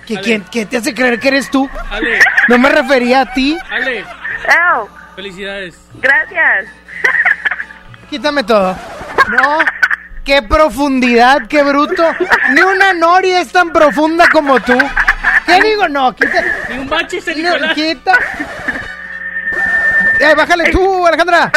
[0.05, 1.69] ¿Qué, quién- qué te hace creer que eres tú?
[1.89, 2.19] Ale,
[2.49, 3.57] No me refería a ti.
[3.71, 4.03] Ale,
[4.75, 5.79] Oh, felicidades.
[5.95, 6.65] gracias.
[8.09, 8.75] Quítame todo.
[9.29, 9.59] No.
[10.23, 12.03] Qué profundidad, qué bruto.
[12.53, 14.77] Ni una noria es tan profunda como tú.
[15.45, 15.87] ¿Qué digo?
[15.89, 16.43] No, quita.
[16.69, 17.73] Ni un bache, San No, Nicolás.
[17.75, 18.13] quita.
[20.19, 21.51] Eh, bájale tú, Alejandra.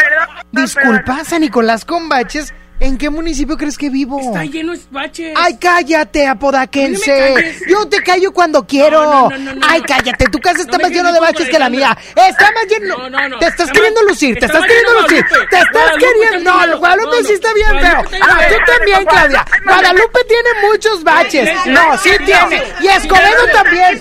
[0.50, 2.52] Disculpa, San Nicolás con baches.
[2.78, 4.20] ¿En qué municipio crees que vivo?
[4.20, 5.32] Está lleno de baches.
[5.34, 7.34] Ay, cállate, apodaquense.
[7.66, 7.70] No.
[7.70, 9.02] Yo te callo cuando quiero.
[9.02, 10.26] No, no, no, Ay, cállate.
[10.26, 11.96] Tu casa está más lleno de baches que la mía.
[12.14, 12.98] Está más lleno.
[12.98, 13.38] No, no, no.
[13.38, 14.38] Te estás Está queriendo lucir.
[14.38, 15.24] Te está estás queriendo lucir.
[15.50, 16.66] Te estás queriendo.
[16.66, 16.78] No.
[16.78, 18.04] Guadalupe sí está bien feo.
[18.20, 19.46] Ah, tú también, Claudia.
[19.64, 21.50] Guadalupe tiene muchos baches.
[21.66, 22.62] No, sí tiene.
[22.80, 23.98] Y Escobedo también.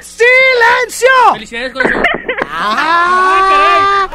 [0.00, 1.08] ¡Silencio!
[1.32, 2.02] Felicidades, corazón.
[2.48, 4.08] Ah,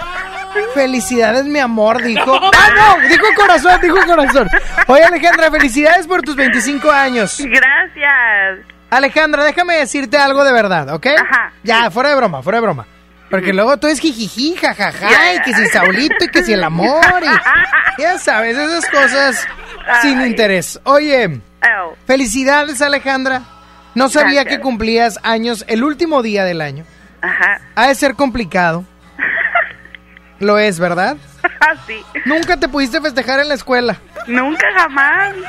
[0.74, 2.34] felicidades, mi amor, dijo.
[2.36, 2.70] Ah,
[3.02, 4.50] no, dijo corazón, dijo corazón.
[4.88, 7.38] Oye, Alejandra, felicidades por tus 25 años.
[7.39, 8.66] Gracias.
[8.89, 11.08] Alejandra, déjame decirte algo de verdad, ¿ok?
[11.08, 11.52] Ajá.
[11.64, 12.86] Ya, fuera de broma, fuera de broma.
[13.30, 17.04] Porque luego tú es jijiji, jajaja, y que si Saulito, y que si el amor,
[17.22, 19.47] y ya sabes, esas cosas
[20.02, 20.80] sin interés.
[20.84, 21.39] Oye,
[22.08, 23.43] felicidades, Alejandra.
[23.93, 24.56] No sabía Gracias.
[24.58, 26.86] que cumplías años el último día del año.
[27.22, 27.62] ajá.
[27.76, 28.84] Ha de ser complicado.
[30.39, 31.17] Lo es, ¿verdad?
[31.87, 32.03] sí.
[32.25, 33.97] Nunca te pudiste festejar en la escuela.
[34.27, 35.35] Nunca jamás.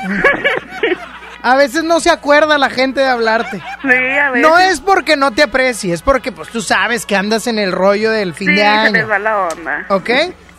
[1.42, 3.62] A veces no se acuerda la gente de hablarte.
[3.80, 4.46] Sí, a veces.
[4.46, 7.72] No es porque no te aprecie, es porque pues tú sabes que andas en el
[7.72, 8.92] rollo del fin sí, de se año.
[8.92, 9.86] les va la onda.
[9.88, 10.10] ¿Ok?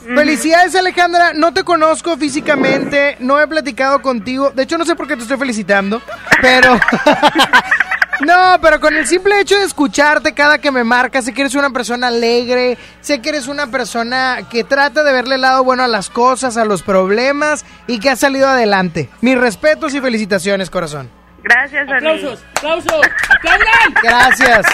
[0.03, 5.07] Felicidades Alejandra, no te conozco físicamente, no he platicado contigo, de hecho no sé por
[5.07, 6.01] qué te estoy felicitando,
[6.41, 6.79] pero...
[8.19, 11.55] no, pero con el simple hecho de escucharte cada que me marcas, sé que eres
[11.55, 15.83] una persona alegre, sé que eres una persona que trata de verle el lado bueno
[15.83, 19.09] a las cosas, a los problemas y que ha salido adelante.
[19.21, 21.09] Mis respetos y felicitaciones, corazón.
[21.43, 21.97] Gracias, Ani.
[21.97, 23.93] Aplausos, aplausos, aplaudan.
[24.03, 24.65] Gracias.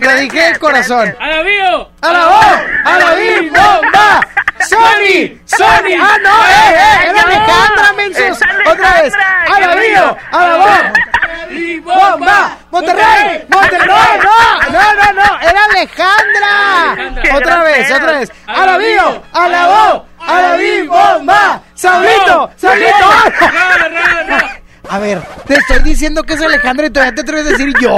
[0.00, 1.14] Lo dije de corazón.
[1.20, 1.90] ¡A la bio!
[2.00, 2.60] ¡A la voz!
[2.84, 4.20] ¡A la bomba!
[4.68, 5.38] ¡Sony!
[5.44, 5.94] ¡Sony!
[6.00, 6.46] ¡Ah, no!
[6.46, 7.10] ¡Eh, eh!
[7.10, 8.38] ¡Era Alejandra, mensos!
[8.66, 9.12] ¡Otra vez!
[9.52, 10.16] ¡A la bio!
[10.32, 11.13] ¡A la voz!
[11.84, 12.56] ¡Bomba!
[12.70, 13.44] ¡Monterrey!
[13.48, 14.18] ¡Monterrey!
[14.22, 14.70] ¡No!
[14.70, 15.40] ¡No, no, no!
[15.40, 16.92] ¡Era Alejandra!
[16.92, 17.36] Alejandra.
[17.36, 18.32] ¡Otra vez, otra vez!
[18.46, 19.22] ¡A la bio!
[19.32, 20.02] ¡A la voz!
[20.26, 21.62] ¡A la bim bomba!
[21.74, 22.50] ¡Saulito!
[22.56, 23.10] ¡Saulito!
[24.88, 27.96] A ver, te estoy diciendo que es Alejandra y todavía te atreves a decir yo.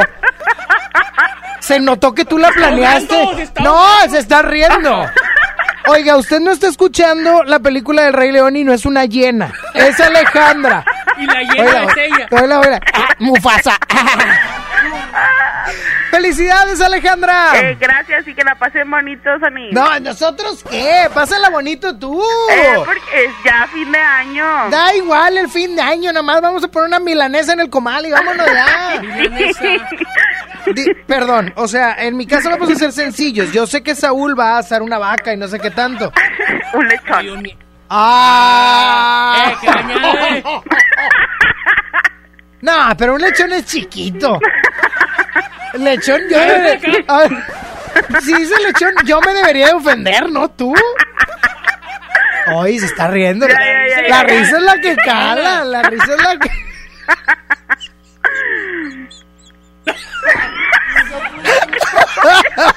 [1.60, 3.50] Se notó que tú la planeaste.
[3.60, 5.04] No, se está riendo.
[5.88, 9.52] Oiga, usted no está escuchando la película del Rey León y no es una hiena.
[9.74, 10.84] Es Alejandra.
[11.18, 12.28] Y la hiena Oiga, es ella.
[12.30, 12.80] oiga, oiga.
[12.94, 13.76] Ah, Mufasa.
[16.10, 17.50] ¡Felicidades, Alejandra!
[17.60, 19.70] Eh, gracias y que la pasen bonitos, Ani.
[19.72, 21.08] No, ¿nosotros qué?
[21.12, 22.22] Pásala bonito tú.
[22.50, 24.70] Eh, porque es ya fin de año.
[24.70, 27.70] Da igual el fin de año, nada más vamos a poner una milanesa en el
[27.70, 29.00] comal y vámonos ya.
[30.72, 33.52] Di- perdón, o sea, en mi caso vamos a ser sencillos.
[33.52, 36.12] Yo sé que Saúl va a asar una vaca y no sé qué tanto.
[36.72, 37.42] Un lechón.
[37.88, 39.52] ¡Ah!
[39.52, 40.60] Eh, que.
[42.62, 44.40] No, pero un lechón es chiquito.
[45.74, 47.30] Lechón, yo debería- a ver,
[48.22, 50.74] si dice lechón, yo me debería de ofender, ¿no tú?
[52.46, 53.46] Ay, se está riendo.
[53.46, 54.22] Ya, ya, ya, la ya.
[54.24, 56.50] risa es la que cala, la risa es la que...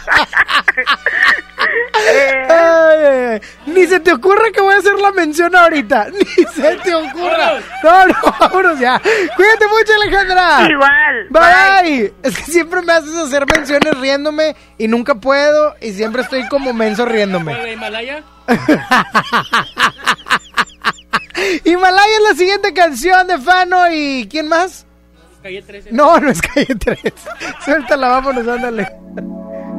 [2.50, 3.42] Ay, ay, ay.
[3.66, 6.08] Ni se te ocurra que voy a hacer la mención ahorita.
[6.12, 7.60] Ni se te ocurra.
[7.84, 9.02] No, no, vámonos ya.
[9.36, 10.70] Cuídate mucho, Alejandra.
[10.70, 11.28] Igual.
[11.30, 12.14] Bye.
[12.24, 16.72] Es que siempre me haces hacer menciones riéndome y nunca puedo y siempre estoy como
[16.74, 17.52] menso riéndome.
[17.54, 18.24] ¿Cuál, la Himalaya?
[21.64, 24.86] Himalaya es la siguiente canción de Fano y ¿quién más?
[25.42, 25.92] Calle 13.
[25.92, 27.00] No, no es Calle 3.
[27.66, 28.88] Suéltala, vámonos, ándale.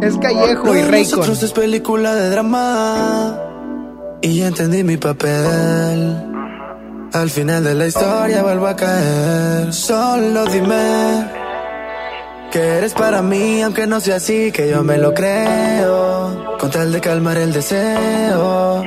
[0.02, 1.18] Es Callejo y Raycon.
[1.18, 3.38] Nosotros es película de drama
[4.22, 6.16] y ya entendí mi papel.
[7.12, 9.72] Al final de la historia vuelvo a caer.
[9.72, 11.40] Solo dime
[12.50, 16.56] que eres para mí, aunque no sea así, que yo me lo creo.
[16.58, 18.82] Con tal de calmar el deseo.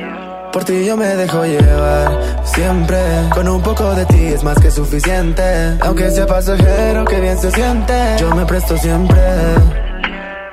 [0.52, 2.98] Por ti yo me dejo llevar siempre.
[3.32, 5.42] Con un poco de ti es más que suficiente.
[5.80, 7.94] Aunque sea pasajero, que bien se siente.
[8.18, 9.20] Yo me presto siempre.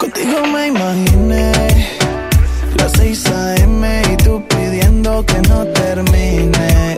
[0.02, 1.52] Contigo me imaginé
[2.76, 4.02] las 6 a.m.
[4.12, 6.98] y tú pidiendo que no termine.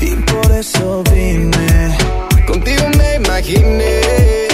[0.00, 1.96] Y por eso vine.
[2.48, 4.48] Contigo me imaginé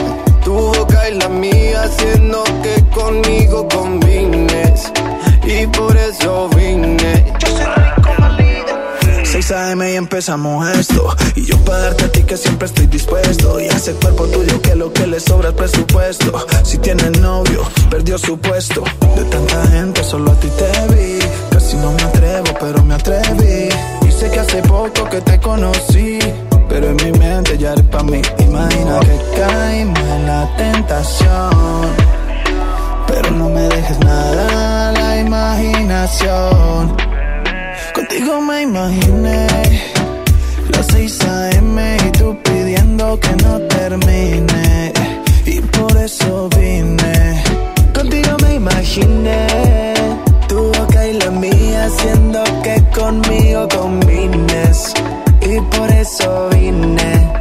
[0.44, 4.92] tu boca y la mía haciendo que conmigo combines
[5.42, 7.05] y por eso vine.
[9.46, 9.92] 6 a.m.
[9.92, 11.14] y empezamos esto.
[11.36, 13.60] Y yo para darte a ti que siempre estoy dispuesto.
[13.60, 16.32] Y ese cuerpo tuyo que lo que le sobra es presupuesto.
[16.64, 18.82] Si tiene novio, perdió su puesto.
[19.14, 21.20] De tanta gente, solo a ti te vi.
[21.48, 23.68] Casi no me atrevo, pero me atreví.
[24.04, 26.18] Y sé que hace poco que te conocí.
[26.68, 28.20] Pero en mi mente ya eres pa' mí.
[28.40, 31.94] Imagina que caímos en la tentación.
[33.06, 37.15] Pero no me dejes nada a la imaginación.
[38.08, 39.48] Contigo me imaginé
[40.70, 41.96] las 6 a.m.
[42.06, 44.92] y tú pidiendo que no termine.
[45.44, 47.42] Y por eso vine.
[47.92, 49.94] Contigo me imaginé
[50.46, 54.94] tu boca y la mía haciendo que conmigo combines.
[55.40, 57.32] Y por eso vine.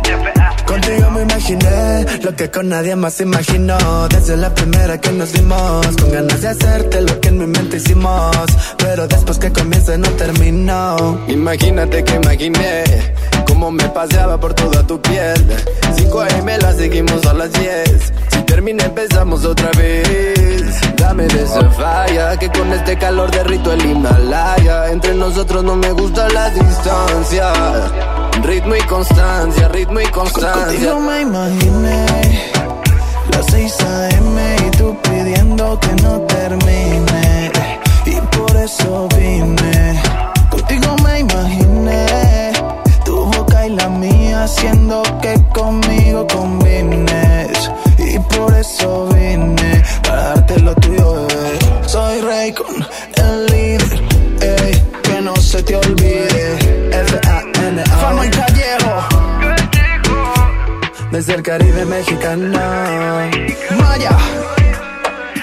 [1.46, 3.78] Me imaginé lo que con nadie más imaginó.
[4.10, 7.78] Desde la primera que nos vimos, con ganas de hacerte lo que en mi mente
[7.78, 8.48] hicimos.
[8.80, 11.20] Pero después que comienza no terminó.
[11.28, 12.84] Imagínate que imaginé
[13.48, 15.36] cómo me paseaba por toda tu piel.
[15.96, 18.14] 5 AM la seguimos a las 10.
[18.32, 20.82] Si termina empezamos otra vez.
[20.98, 24.90] Dame de esa falla que con este calor derrito el Himalaya.
[24.90, 27.54] Entre nosotros no me gusta la distancia.
[28.44, 30.66] Ritmo y constancia, ritmo y constancia.
[30.66, 32.06] Contigo me imaginé
[33.32, 34.56] las 6 a.m.
[34.68, 37.52] y tú pidiendo que no termine.
[38.06, 40.02] Y por eso vine.
[40.50, 42.06] Contigo me imaginé
[43.04, 47.72] tu boca y la mía haciendo que conmigo combines.
[47.98, 51.60] Y por eso vine para darte lo tuyo, bebé.
[51.88, 56.25] Soy rey con el líder, que no se te olvide.
[61.16, 62.60] Desde el Caribe mexicano.
[63.78, 64.18] Maya,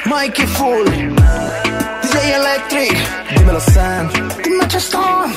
[0.04, 0.86] Mikey Full,
[2.02, 2.94] DJ Electric.
[3.38, 4.10] Dímelo Sam,
[4.44, 5.34] dime Chestón.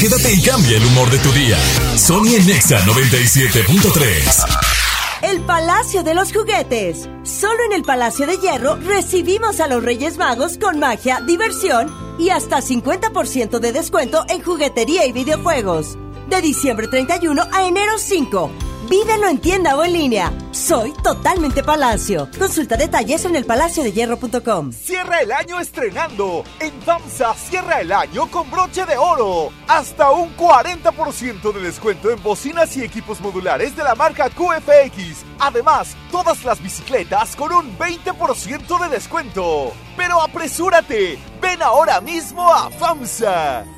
[0.00, 1.58] Quédate y cambia el humor de tu día.
[1.96, 4.77] Sony en Nexa 97.3.
[5.22, 7.08] El Palacio de los Juguetes.
[7.24, 12.30] Solo en el Palacio de Hierro recibimos a los Reyes Magos con magia, diversión y
[12.30, 15.98] hasta 50% de descuento en juguetería y videojuegos.
[16.28, 18.50] De diciembre 31 a enero 5.
[18.88, 20.32] Vívelo en tienda o en línea.
[20.50, 22.26] Soy totalmente Palacio.
[22.38, 24.72] Consulta detalles en elpalaciodehierro.com.
[24.72, 26.42] Cierra el año estrenando.
[26.58, 29.52] En FAMSA cierra el año con broche de oro.
[29.66, 35.22] Hasta un 40% de descuento en bocinas y equipos modulares de la marca QFX.
[35.38, 39.72] Además, todas las bicicletas con un 20% de descuento.
[39.98, 41.18] Pero apresúrate.
[41.42, 43.77] Ven ahora mismo a FAMSA.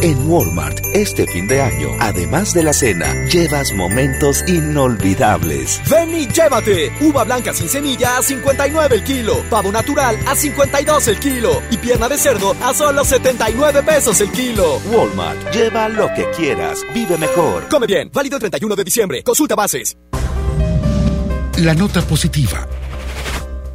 [0.00, 5.80] En Walmart, este fin de año, además de la cena, llevas momentos inolvidables.
[5.90, 11.08] Ven y llévate uva blanca sin semilla a 59 el kilo, pavo natural a 52
[11.08, 14.80] el kilo y pierna de cerdo a solo 79 pesos el kilo.
[14.92, 17.68] Walmart, lleva lo que quieras, vive mejor.
[17.68, 19.22] Come bien, válido el 31 de diciembre.
[19.24, 19.96] Consulta bases.
[21.56, 22.68] La nota positiva.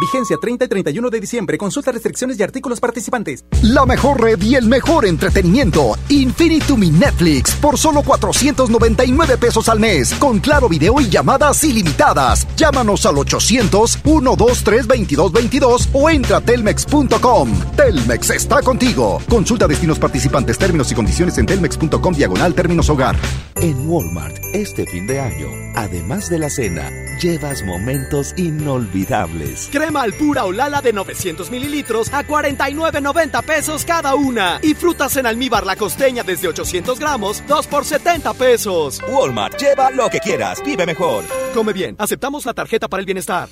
[0.00, 1.58] Vigencia 30 y 31 de diciembre.
[1.58, 3.44] Consulta restricciones y artículos participantes.
[3.62, 5.96] La mejor red y el mejor entretenimiento.
[6.08, 10.14] Infinitum y Netflix por solo 499 pesos al mes.
[10.14, 12.46] Con claro video y llamadas ilimitadas.
[12.56, 17.50] Llámanos al 800-123-2222 o entra a telmex.com.
[17.76, 19.20] Telmex está contigo.
[19.28, 23.16] Consulta destinos participantes, términos y condiciones en telmex.com diagonal términos hogar.
[23.56, 26.90] En Walmart, este fin de año, además de la cena,
[27.20, 29.68] llevas momentos inolvidables.
[29.70, 34.58] Crema al pura o lala de 900 mililitros a 49.90 pesos cada una.
[34.62, 39.00] Y frutas en almíbar la costeña desde 800 gramos, 2 por 70 pesos.
[39.08, 41.24] Walmart, lleva lo que quieras, vive mejor.
[41.54, 43.48] Come bien, aceptamos la tarjeta para el bienestar.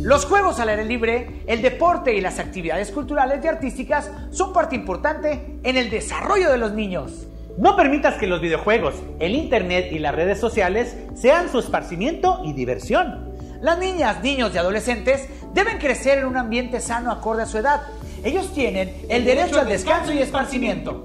[0.00, 4.74] Los juegos al aire libre, el deporte y las actividades culturales y artísticas son parte
[4.74, 7.28] importante en el desarrollo de los niños.
[7.58, 12.54] No permitas que los videojuegos, el internet y las redes sociales sean su esparcimiento y
[12.54, 13.32] diversión.
[13.60, 17.82] Las niñas, niños y adolescentes deben crecer en un ambiente sano acorde a su edad.
[18.24, 21.04] Ellos tienen el derecho al descanso y esparcimiento.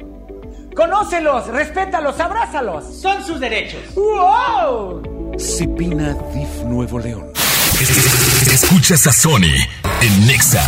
[0.76, 2.86] Conócelos, respétalos, abrázalos.
[2.96, 3.82] Son sus derechos.
[3.96, 5.36] ¡Wow!
[5.38, 7.32] Cipina DIF Nuevo León.
[8.52, 9.54] Escuchas a Sony
[10.02, 10.68] en Nexa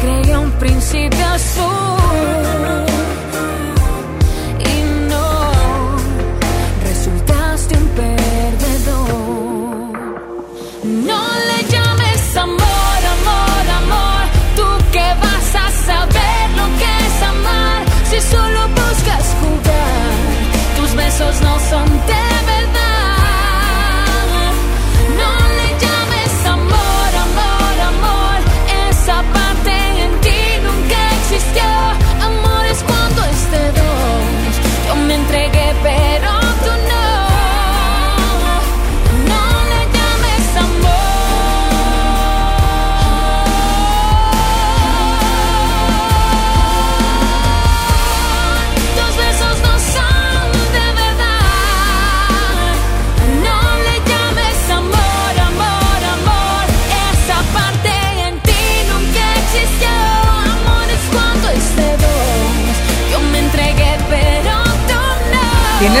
[0.00, 1.99] Yo te creía un príncipe azul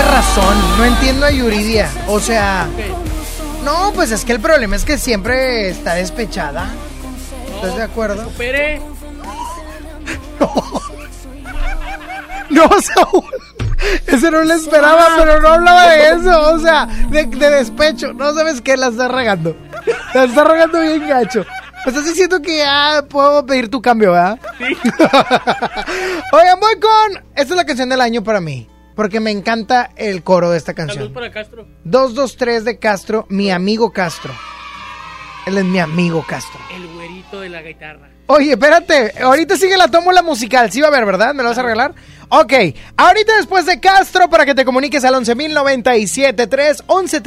[0.02, 0.10] no.
[0.10, 1.90] Razón, no entiendo a Yuridia.
[2.08, 2.68] O sea,
[3.64, 6.68] no, pues es que el problema es que siempre está despechada.
[7.56, 8.24] ¿Estás de acuerdo?
[8.24, 8.80] Supere.
[12.50, 13.24] No, Saúl.
[14.08, 16.52] Ese no le esperaba, pero no hablaba de eso.
[16.52, 18.12] O sea, de, de despecho.
[18.12, 19.56] No sabes qué, la está regando.
[20.14, 21.46] La está regando bien gacho.
[21.86, 24.38] Estás diciendo que ya puedo pedir tu cambio, ¿verdad?
[24.58, 24.64] Sí.
[26.32, 27.24] Oigan, voy con.
[27.36, 28.68] Esta es la canción del año para mí.
[29.00, 31.14] Porque me encanta el coro de esta Salud canción.
[31.14, 31.66] para Castro.
[31.84, 34.30] 223 de Castro, mi amigo Castro.
[35.46, 36.60] Él es mi amigo Castro.
[36.70, 38.10] El güerito de la guitarra.
[38.26, 41.32] Oye, espérate, ahorita sigue la tómbola musical, sí va a haber, ¿verdad?
[41.32, 41.94] ¿Me lo vas a regalar?
[42.28, 42.52] Ok,
[42.98, 47.20] ahorita después de Castro, para que te comuniques al 11.097.3, 11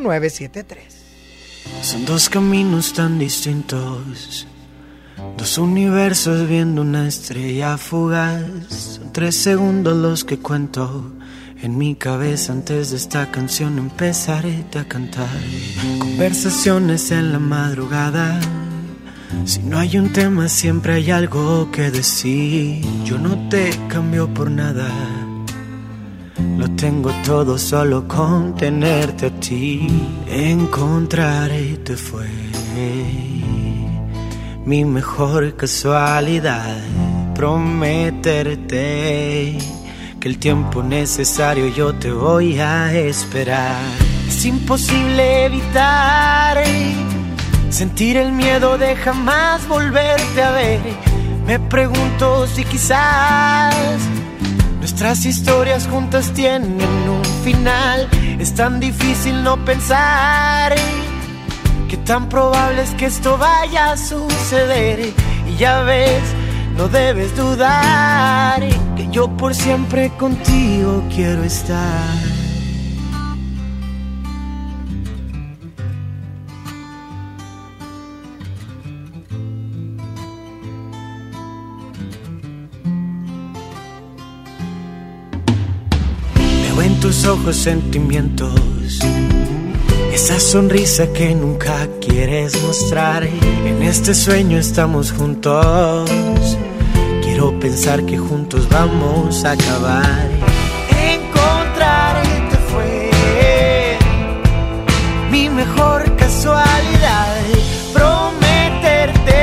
[0.00, 0.96] 973
[1.82, 4.48] Son dos caminos tan distintos,
[5.36, 8.42] dos universos viendo una estrella fugaz.
[8.68, 11.12] Son tres segundos los que cuento
[11.62, 15.28] en mi cabeza antes de esta canción empezaré a cantar.
[15.98, 18.40] Conversaciones en la madrugada.
[19.44, 22.84] Si no hay un tema siempre hay algo que decir.
[23.04, 24.88] Yo no te cambio por nada.
[26.58, 29.86] Lo tengo todo solo con tenerte a ti.
[30.28, 32.26] Encontrarte fue
[34.66, 36.76] mi mejor casualidad.
[37.34, 38.66] Prometerte
[40.20, 43.80] que el tiempo necesario yo te voy a esperar.
[44.26, 46.62] Es imposible evitar
[47.70, 50.80] sentir el miedo de jamás volverte a ver.
[51.46, 53.74] Me pregunto si quizás
[54.80, 58.08] Nuestras historias juntas tienen un final.
[58.38, 60.74] Es tan difícil no pensar
[61.88, 65.12] que tan probable es que esto vaya a suceder.
[65.48, 66.22] Y ya ves,
[66.76, 68.62] no debes dudar
[68.96, 72.36] que yo por siempre contigo quiero estar.
[86.34, 88.98] Veo en tus ojos sentimientos,
[90.16, 93.22] esa sonrisa que nunca quieres mostrar.
[93.24, 96.10] En este sueño estamos juntos,
[97.22, 100.26] quiero pensar que juntos vamos a acabar.
[101.12, 103.10] Encontrarte fue
[105.30, 107.36] mi mejor casualidad.
[107.92, 109.36] Prometerte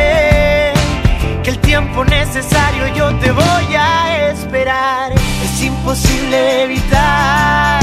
[1.44, 5.14] que el tiempo necesario yo te voy a esperar.
[5.44, 7.83] Es imposible evitar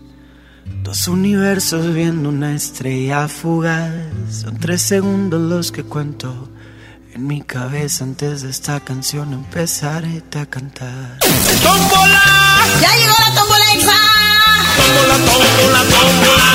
[0.83, 3.91] Dos universos viendo una estrella fugaz.
[4.31, 6.49] Son tres segundos los que cuento
[7.13, 11.19] en mi cabeza antes de esta canción empezaré a cantar.
[11.61, 12.23] ¡Tómbola!
[12.81, 13.97] ¡Ya llegó la tómbola exa!
[14.77, 16.47] ¡Tómbola, tómbola, tómbola!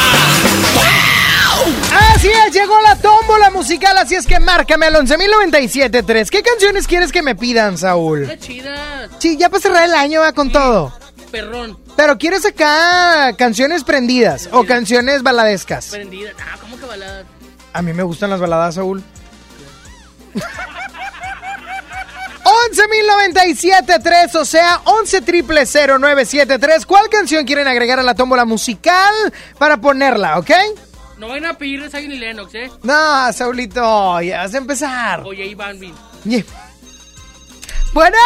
[2.14, 6.28] Así es, llegó la tómbola musical, así es que márcame al 11.097.3.
[6.30, 8.22] ¿Qué canciones quieres que me pidan, Saúl?
[8.22, 9.08] Está chida.
[9.18, 10.92] Sí, ya para cerrar el año va con todo.
[11.30, 11.85] Perrón.
[11.96, 15.86] Pero ¿quieres acá canciones prendidas o canciones baladescas?
[15.86, 16.30] Prendida.
[16.40, 17.24] Ah, ¿cómo que balada?
[17.72, 19.02] A mí me gustan las baladas, Saúl.
[22.44, 26.86] 11.097.3, o sea, 11 triple 0973.
[26.86, 29.12] ¿Cuál canción quieren agregar a la tómbola musical
[29.58, 30.50] para ponerla, ok?
[31.18, 32.70] No vayan a pedir Zion y Lennox, ¿eh?
[32.82, 35.20] No, Saulito, ya vas a empezar.
[35.24, 35.94] Oye, Iván Bin.
[36.24, 36.44] Ye-
[37.92, 38.16] Bueno,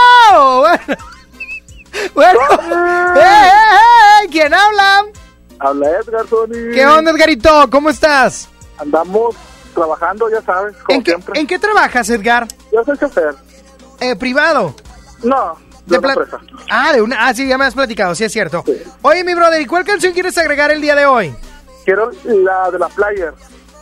[0.60, 0.96] bueno.
[2.14, 2.40] Bueno.
[3.16, 3.50] ¡Eh, eh,
[4.24, 4.28] eh!
[4.30, 5.04] ¿Quién habla?
[5.58, 6.72] Habla Edgar, Tony.
[6.74, 7.68] ¿Qué onda, Edgarito?
[7.70, 8.48] ¿Cómo estás?
[8.78, 9.36] Andamos
[9.74, 11.40] trabajando, ya sabes, como ¿En qué, siempre.
[11.40, 12.48] ¿En qué trabajas, Edgar?
[12.72, 13.34] Yo soy chofer.
[14.00, 14.74] Eh, ¿Privado?
[15.22, 16.40] No, De de una empresa.
[16.70, 17.28] Ah, de una.
[17.28, 18.64] Ah, sí, ya me has platicado, sí es cierto.
[19.02, 21.34] Oye, mi brother, ¿y cuál canción quieres agregar el día de hoy?
[21.84, 23.34] Quiero la de la player.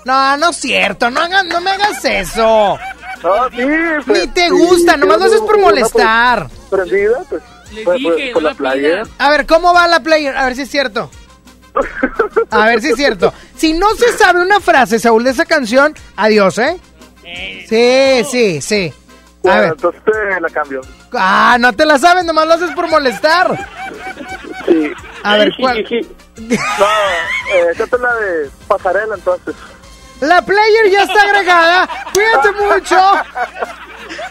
[0.04, 2.78] No, no es cierto, no, hagas, no me hagas eso.
[3.22, 3.66] No, sí.
[4.06, 6.48] Ni te gusta, nomás lo haces por molestar.
[6.70, 7.42] Prendida, pues.
[8.32, 9.02] Con la player.
[9.18, 10.36] A ver, ¿cómo va la player?
[10.36, 11.10] A ver si es cierto.
[12.50, 13.32] A ver si es cierto.
[13.56, 16.78] Si no se sabe una frase, Saúl, de esa canción, adiós, ¿eh?
[17.68, 18.92] Sí, sí, sí.
[18.92, 19.70] A Bueno, ver.
[19.72, 20.80] entonces te la cambio.
[21.12, 23.56] Ah, no te la sabes, nomás lo haces por molestar.
[24.66, 24.90] Sí.
[25.22, 25.84] A ver, ¿cuál?
[26.38, 29.54] No, eh, esta es la de pasarela, entonces.
[30.20, 31.88] La player ya está agregada.
[32.12, 32.96] Cuídate mucho.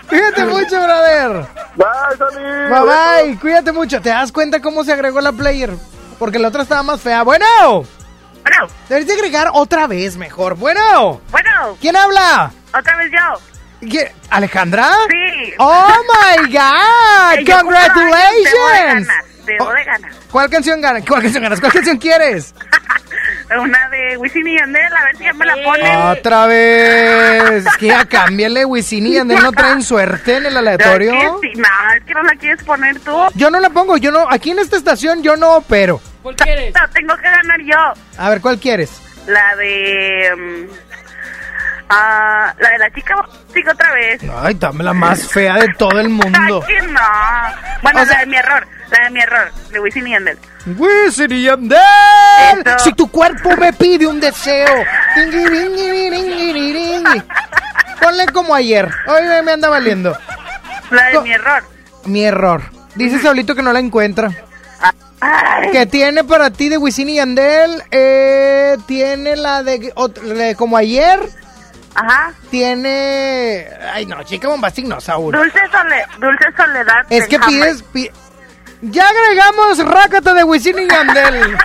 [0.08, 1.46] Cuídate mucho, brother.
[1.76, 2.70] Bye, Tony.
[2.70, 2.82] Bye
[3.34, 4.02] bye, cuídate mucho.
[4.02, 5.72] ¿Te das cuenta cómo se agregó la player?
[6.18, 7.24] Porque la otra estaba más fea.
[7.24, 7.46] Bueno.
[7.64, 8.68] Bueno.
[8.88, 10.56] Deberías de agregar otra vez mejor.
[10.56, 11.22] Bueno.
[11.30, 11.78] Bueno.
[11.82, 12.52] ¿Quién habla?
[12.78, 13.88] Otra vez yo.
[13.90, 14.90] ¿Qué- ¿Alejandra?
[15.10, 15.54] Sí.
[15.60, 17.38] Oh my God.
[17.38, 19.08] Ey, yo cumplo años, Congratulations.
[19.46, 20.12] Debo de ganar.
[20.32, 21.04] ¿Cuál canción ganas?
[21.08, 21.60] ¿Cuál canción ganas?
[21.60, 22.54] ¿Cuál canción quieres?
[23.50, 25.96] Una de Wisin y Yandel, a ver si ya me la ponen.
[25.96, 27.66] Otra vez.
[27.66, 31.14] Es que ya cámbiale, Wisin y Yandel no traen suerte en el aleatorio.
[31.14, 33.16] Es que sí, no, es que no la quieres poner tú.
[33.36, 36.02] Yo no la pongo, yo no, aquí en esta estación yo no opero.
[36.22, 36.74] ¿Cuál quieres?
[36.76, 37.94] No, tengo que ganar yo.
[38.18, 39.02] A ver, ¿cuál quieres?
[39.28, 40.34] La de...
[40.38, 40.74] mm,
[41.90, 43.16] ah, la de la chica
[43.54, 44.22] chica otra vez.
[44.42, 46.64] Ay, dame la más fea de todo el mundo.
[46.68, 47.00] Ay, que no.
[47.82, 48.68] Bueno, la de mi error.
[48.92, 49.52] La de mi error.
[49.72, 50.38] De Wisin y Yandel.
[50.78, 51.80] Wisin y Yandel.
[52.66, 52.80] Eso.
[52.80, 54.68] Si tu cuerpo me pide un deseo.
[58.02, 58.90] Ponle como ayer.
[59.08, 60.18] Hoy me anda valiendo.
[60.92, 61.64] La de mi error.
[62.06, 62.62] Mi error.
[62.96, 64.32] Dice Saulito que no la encuentra.
[65.20, 65.72] Ay.
[65.72, 67.82] Que tiene para ti de Wisin y Yandel.
[67.92, 71.20] Eh, tiene la de, ot- la de como ayer.
[71.96, 72.32] Ajá.
[72.52, 73.68] Tiene.
[73.92, 75.34] Ay, no, chica bombastic no, Saúl.
[75.34, 77.06] Dulce, sole- Dulce soledad.
[77.10, 77.82] Es que pides.
[77.92, 78.12] pi-
[78.82, 81.58] Ya agregamos Rácata de Wisin y Yandel.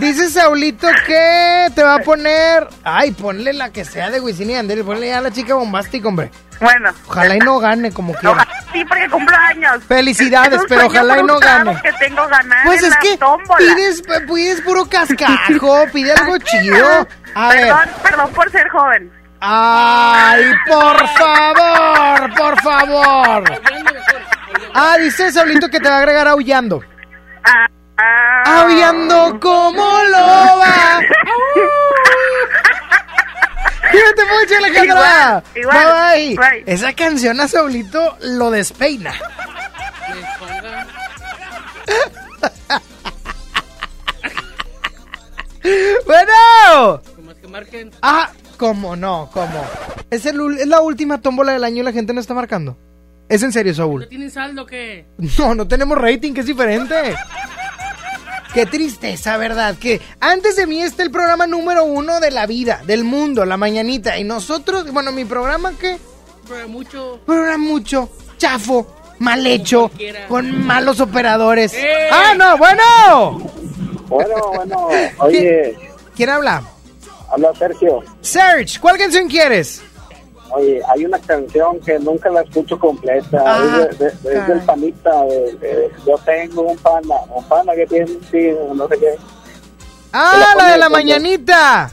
[0.00, 2.66] Dice Saulito que te va a poner.
[2.82, 4.84] Ay, ponle la que sea de Wisin y Yandel.
[4.84, 6.30] Ponle ya a la chica bombástica, hombre.
[6.58, 6.90] Bueno.
[7.06, 8.46] Ojalá y no gane como quiera.
[8.72, 9.84] Sí, porque cumplo años.
[9.84, 11.80] Felicidades, pero ojalá y no gane.
[11.82, 13.18] que tengo ganar Pues es que
[13.58, 17.06] pides, pides puro cascajo, pide algo chido.
[17.34, 17.60] A ver.
[17.60, 19.19] Perdón, perdón por ser joven.
[19.40, 23.44] Ay, por favor, por favor.
[24.74, 26.82] Ah, dice Saulito que te va a agregar aullando.
[27.44, 27.66] Ah.
[28.62, 31.00] Aullando como loba.
[33.90, 35.42] Cuídate mucho, Alejandra.
[35.54, 36.62] Igual, igual, Bye, bye.
[36.66, 39.12] Esa canción a Saulito lo despeina.
[46.06, 47.02] bueno.
[47.24, 47.90] Más que marquen.
[48.02, 48.30] Ah,
[48.60, 49.30] ¿cómo no?
[49.32, 49.64] ¿Cómo?
[50.10, 52.76] Es, el es la última tómbola del año y la gente no está marcando.
[53.26, 54.06] ¿Es en serio, ¿No Saúl?
[54.06, 55.06] tienen saldo o qué?
[55.38, 56.94] No, no tenemos rating, que es diferente.
[58.52, 59.76] Qué tristeza, ¿verdad?
[59.78, 63.56] Que antes de mí está el programa número uno de la vida, del mundo, La
[63.56, 64.18] Mañanita.
[64.18, 65.96] Y nosotros, bueno, mi programa, ¿qué?
[66.46, 67.20] Pero mucho.
[67.24, 69.90] Programa mucho, chafo, mal hecho,
[70.28, 71.72] con malos operadores.
[71.72, 72.08] ¡Eh!
[72.12, 72.58] ¡Ah, no!
[72.58, 73.38] ¡Bueno!
[74.08, 74.88] Bueno, bueno,
[75.18, 75.78] oye,
[76.14, 76.62] ¿Quién habla?
[77.30, 78.02] Habla Sergio.
[78.20, 79.82] Serge, ¿cuál canción quieres?
[80.52, 83.40] Oye, hay una canción que nunca la escucho completa.
[83.46, 84.46] Ah, es de- de- es caray.
[84.48, 85.24] del panita.
[85.24, 89.14] de- de- yo tengo un pana, un pana que tiene un tío, no sé qué.
[90.12, 91.90] Ah, la de la mañanita.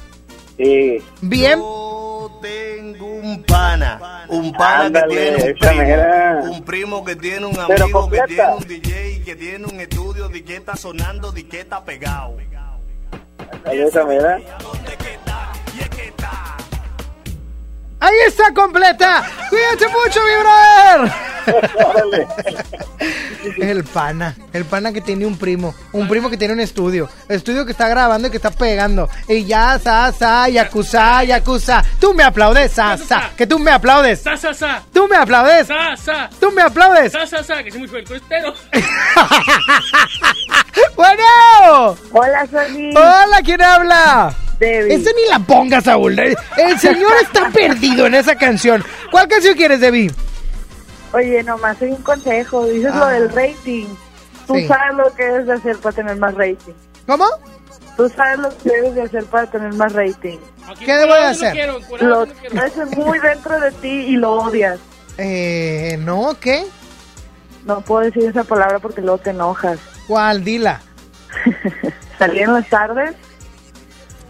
[0.58, 0.98] Sí.
[1.22, 1.60] Bien.
[1.60, 8.10] Un pana, un pana Ándale, que tiene un primo, un primo que tiene un amigo
[8.10, 11.84] que tiene un DJ, que tiene un estudio, de que está sonando, de que está
[11.84, 12.36] pegado.
[13.72, 14.40] Esa mera.
[18.00, 19.24] Ahí está completa.
[19.50, 21.37] Cuídate mucho, mi brother.
[23.60, 27.66] El pana, el pana que tiene un primo, un primo que tiene un estudio, estudio
[27.66, 29.10] que está grabando y que está pegando.
[29.28, 31.84] Y ya, sa, sa, yakuza, yakuza.
[32.00, 34.22] Tú me aplaudes, sa, sa, que tú me aplaudes.
[34.22, 34.84] Sa, sa, sa.
[34.94, 35.68] Tú me aplaudes.
[35.68, 36.30] Sa, sa.
[36.40, 37.12] Tú me aplaudes.
[37.12, 38.54] Sa, sa, sa, que soy muy el colesterol.
[40.96, 41.98] Bueno.
[42.12, 42.92] Hola, Sony.
[42.96, 44.36] Hola, ¿quién habla?
[44.60, 44.96] Debbie.
[44.96, 46.18] Ese ni la ponga, Saúl.
[46.18, 48.84] El el señor está perdido en esa canción.
[49.12, 50.12] ¿Cuál canción quieres, Debbie?
[51.14, 52.66] Oye, nomás hay un consejo.
[52.66, 53.00] Dices Ah.
[53.00, 53.88] lo del rating.
[54.46, 54.68] Tú Sí.
[54.68, 56.74] sabes lo que debes de hacer para tener más rating.
[57.06, 57.26] ¿Cómo?
[57.98, 60.38] Tú sabes lo que debes de hacer para tener más rating.
[60.80, 61.70] ¿Qué debo de hacer?
[62.02, 62.22] Lo
[62.62, 64.80] haces muy dentro de ti y lo odias.
[65.18, 66.66] Eh, no, ¿qué?
[67.66, 69.80] No puedo decir esa palabra porque luego te enojas.
[70.08, 70.44] ¿Cuál?
[70.44, 70.80] Dila.
[72.20, 73.16] Salir en las tardes.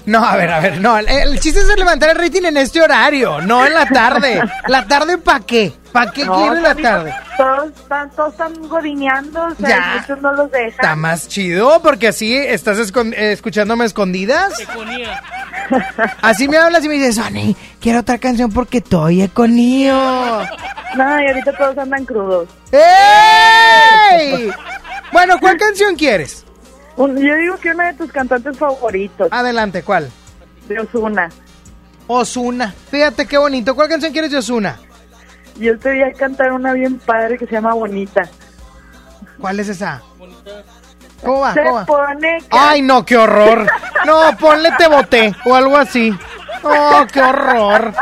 [0.05, 0.97] No, a ver, a ver, no.
[0.97, 4.41] El, el chiste es levantar el rating en este horario, no en la tarde.
[4.67, 5.73] ¿La tarde para qué?
[5.97, 7.15] ¿Para qué No, quieren la tarde?
[7.37, 9.95] Todos están, todos están godineando, o sea, Ya.
[9.99, 10.99] muchos no los Está dejan.
[10.99, 14.53] más chido porque así estás escon- eh, escuchándome a escondidas.
[16.21, 19.93] Así me hablas y me dices, Sony, quiero otra canción porque estoy econío.
[20.95, 22.47] No, y ahorita todos andan crudos.
[22.71, 24.49] ¡Ey!
[25.11, 26.45] Bueno, ¿cuál canción quieres?
[26.95, 29.27] Un- yo digo que una de tus cantantes favoritos.
[29.31, 30.09] Adelante, ¿cuál?
[30.67, 31.29] De Ozuna.
[32.07, 32.73] Osuna.
[32.89, 33.75] Fíjate qué bonito.
[33.75, 34.79] ¿Cuál canción quieres de Osuna?
[35.59, 38.23] Yo te voy a cantar una bien padre que se llama Bonita.
[39.39, 40.01] ¿Cuál es esa?
[41.23, 41.53] ¿Cómo va?
[41.53, 41.85] Se ¿Cómo va?
[41.85, 43.67] pone Ay, no, qué horror.
[44.05, 46.15] No, ponle te boté o algo así.
[46.63, 47.93] Oh, qué horror.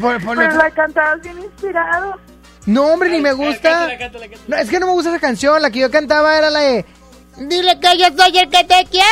[0.00, 2.18] Pon- ponle- Pero la cantabas bien inspirado.
[2.66, 3.88] No, hombre, ni me gusta.
[4.48, 5.60] No, es que no me gusta esa canción.
[5.60, 6.84] La que yo cantaba era la de.
[7.36, 9.04] Dile que yo soy el que te quiere.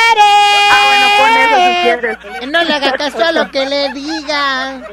[0.71, 2.17] Ah, bueno, pon eso si quieres.
[2.51, 4.85] No le haga caso a lo que le digan.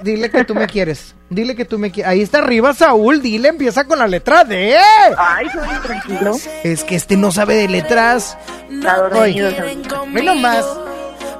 [0.00, 1.14] Dile que tú me quieres.
[1.28, 2.10] Dile que tú me quieres.
[2.10, 3.20] Ahí está arriba, Saúl.
[3.20, 4.76] Dile, empieza con la letra D.
[5.18, 6.36] Ay, soy tranquilo.
[6.64, 8.38] Es que este no sabe de letras.
[8.70, 9.50] Dormido.
[9.50, 10.12] Saúl.
[10.12, 10.64] Ve nomás.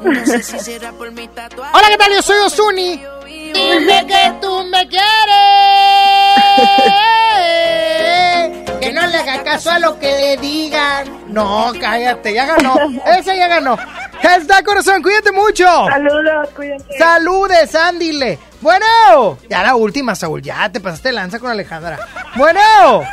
[0.04, 2.12] Hola, ¿qué tal?
[2.12, 3.02] Yo soy Osuni.
[3.26, 5.02] Dime que tú me quieres.
[8.82, 11.32] Que no le haga caso a lo que le digan.
[11.32, 12.76] No, cállate, ya ganó.
[13.06, 13.78] Ese ya ganó.
[14.22, 15.64] Está corazón, cuídate mucho.
[15.64, 16.98] Saludos, cuídate.
[16.98, 18.38] Saludes, ándile.
[18.60, 19.38] Bueno.
[19.48, 20.42] Ya la última, Saúl.
[20.42, 21.98] Ya te pasaste lanza con Alejandra.
[22.34, 23.04] Bueno.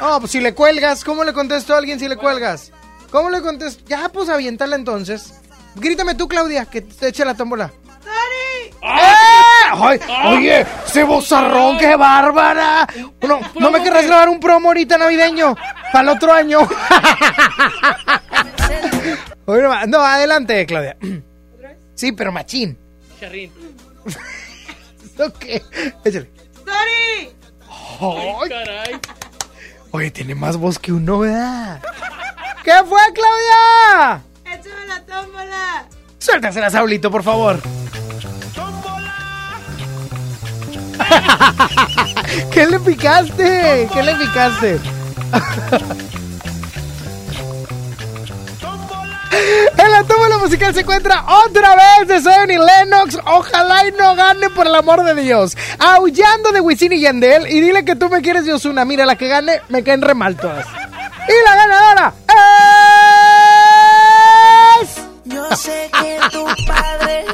[0.00, 2.72] No, pues si le cuelgas, ¿cómo le contesto a alguien si le cuelgas?
[3.10, 3.84] ¿Cómo le contesto?
[3.86, 5.34] Ya, pues aviéntala entonces.
[5.76, 7.72] Grítame tú, Claudia, que te eche la tómbola.
[8.82, 9.27] ¡Eh!
[9.72, 12.86] Ay, oye, ese bozarrón, qué bárbara.
[13.26, 15.56] No, ¿no me querrás grabar un promo ahorita navideño?
[15.92, 16.60] Para el otro año.
[19.86, 20.94] No, adelante, Claudia.
[21.94, 22.78] Sí, pero machín.
[23.18, 23.50] Charrín.
[25.18, 25.46] Ok,
[26.04, 26.30] échale.
[26.64, 27.32] ¡Sari!
[28.00, 29.00] Ay, caray.
[29.90, 31.82] Oye, tiene más voz que uno, ¿verdad?
[32.64, 34.22] ¿Qué fue, Claudia?
[34.44, 35.88] ¡Échame la tómbola!
[36.18, 37.60] Suéltasela, Saulito, por favor.
[42.52, 43.88] ¿Qué le picaste?
[43.92, 44.80] ¿Qué le picaste?
[49.76, 53.18] En la tómbola musical se encuentra otra vez de Zion y Lennox.
[53.26, 55.56] Ojalá y no gane por el amor de Dios.
[55.78, 57.46] Aullando de Wisin y Yandel.
[57.46, 58.84] Y dile que tú me quieres de Ozuna.
[58.84, 60.66] Mira, la que gane me caen re mal todas.
[60.66, 62.12] Y la ganadora
[64.82, 64.88] es...
[65.24, 67.26] Yo sé que tus padres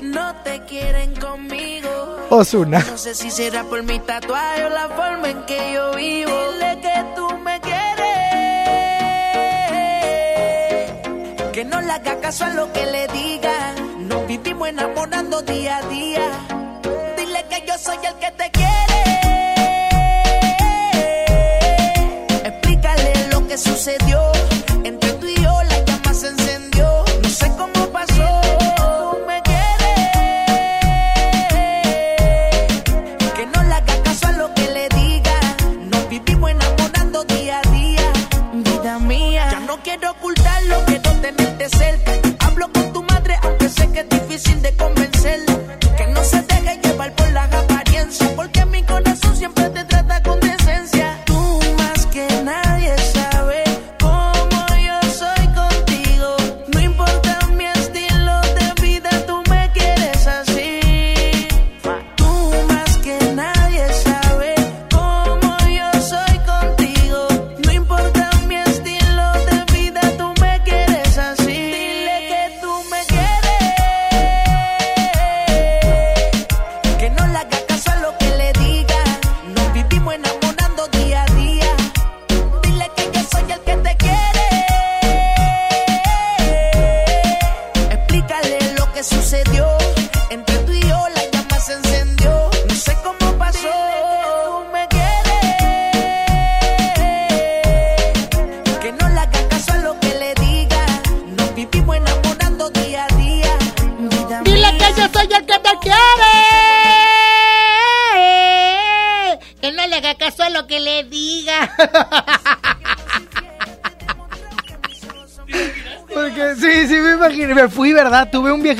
[0.00, 2.16] no te quieren conmigo.
[2.30, 2.80] Ozuna.
[2.80, 6.30] No sé si será por mi tatuaje o la forma en que yo vivo.
[6.30, 7.98] Dile que tú me quieres.
[11.52, 14.08] Que no le haga caso a lo que le digan.
[14.08, 16.30] Nos vivimos enamorando día a día.
[17.16, 18.68] Dile que yo soy el que te quiere.
[22.44, 24.27] Explícale lo que sucedió.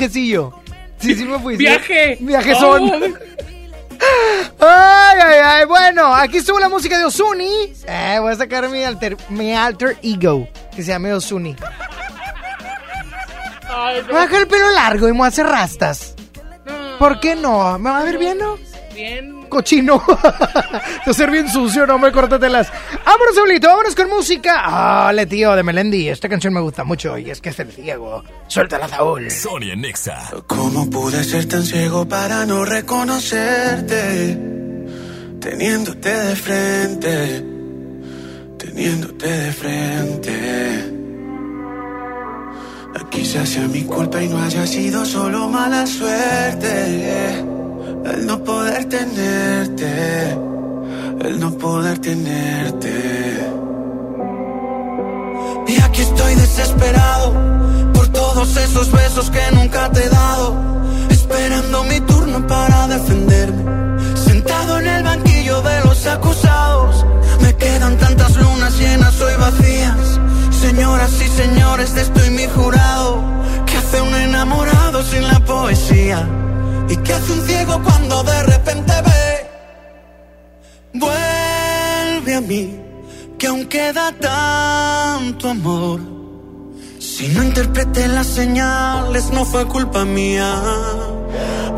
[0.09, 0.53] Viajecillo.
[0.99, 1.55] Sí, sí me fui.
[1.55, 2.17] Viaje.
[2.19, 2.89] Viaje son.
[2.89, 3.17] Oh.
[4.65, 5.65] Ay, ay, ay.
[5.65, 7.73] Bueno, aquí estuvo la música de Osuni.
[7.85, 11.53] Eh, voy a sacar mi alter, mi alter ego, que se llama Osuni.
[13.69, 16.15] Ay, Me voy a dejar el pelo largo y me voy a hacer rastas.
[16.97, 17.77] ¿Por qué no?
[17.77, 18.57] ¿Me va a ver bien, no?
[18.95, 19.43] Bien.
[19.49, 20.01] Cochino.
[21.05, 22.71] Te ser bien sucio, no me córtatelas.
[23.05, 24.63] Vámonos, Saulito, vámonos con música.
[24.65, 26.07] Dale, tío, de Melendi.
[26.07, 28.23] Esta canción me gusta mucho y es que es el ciego.
[28.49, 29.29] Suéltala, Saúl.
[29.29, 30.17] Sonia Nexa.
[30.47, 34.39] ¿Cómo pude ser tan ciego para no reconocerte?
[35.39, 37.45] Teniéndote de frente,
[38.57, 40.35] teniéndote de frente.
[42.99, 47.43] Aquí se hace mi culpa y no haya sido solo mala suerte.
[48.03, 50.31] El no poder tenerte,
[51.21, 53.45] el no poder tenerte.
[55.67, 57.58] Y aquí estoy desesperado
[58.39, 60.55] todos esos besos que nunca te he dado.
[61.09, 63.63] Esperando mi turno para defenderme.
[64.15, 67.05] Sentado en el banquillo de los acusados.
[67.41, 70.19] Me quedan tantas lunas llenas hoy vacías.
[70.61, 73.21] Señoras y señores, estoy mi jurado.
[73.65, 76.25] ¿Qué hace un enamorado sin la poesía?
[76.87, 79.49] ¿Y qué hace un ciego cuando de repente ve?
[80.93, 82.79] Vuelve a mí,
[83.37, 86.18] que aún queda tanto amor.
[87.19, 90.55] Si no interpreté las señales, no fue culpa mía.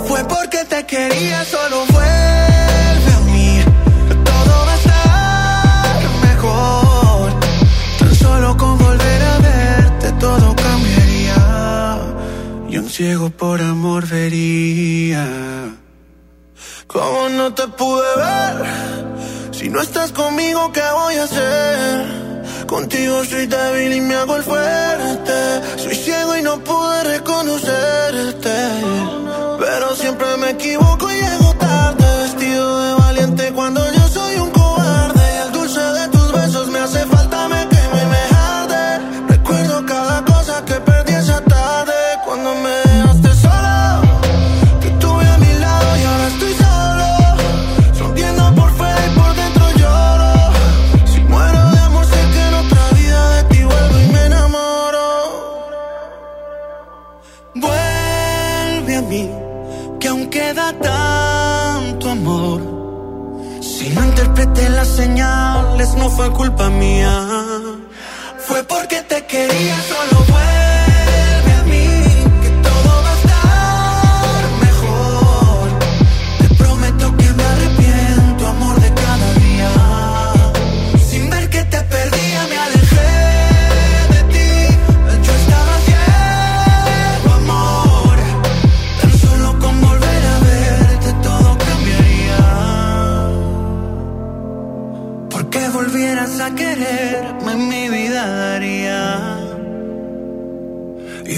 [0.08, 3.60] Fue porque te quería, solo vuelve a mí.
[4.24, 7.40] Todo va a estar mejor.
[7.98, 11.98] Tan solo con volver a verte, todo cambiaría.
[12.70, 15.28] Y un ciego por amor vería.
[16.86, 19.54] ¿Cómo no te pude ver?
[19.56, 22.21] Si no estás conmigo, ¿qué voy a hacer?
[22.72, 25.38] Contigo soy débil y me hago el fuerte.
[25.76, 28.56] Soy ciego y no pude reconocerte.
[29.60, 32.06] Pero siempre me equivoco y llego tarde.
[32.24, 34.01] Vestido de valiente cuando yo
[64.62, 67.28] interpreté las señales, no fue culpa mía.
[68.48, 70.26] Fue porque te quería, solo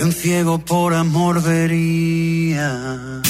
[0.04, 3.22] Un ciego por amor vería.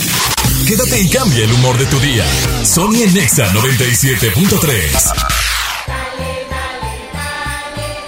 [0.68, 2.26] Quédate y cambia el humor de tu día.
[2.66, 5.14] Sonia Nexa 97.3.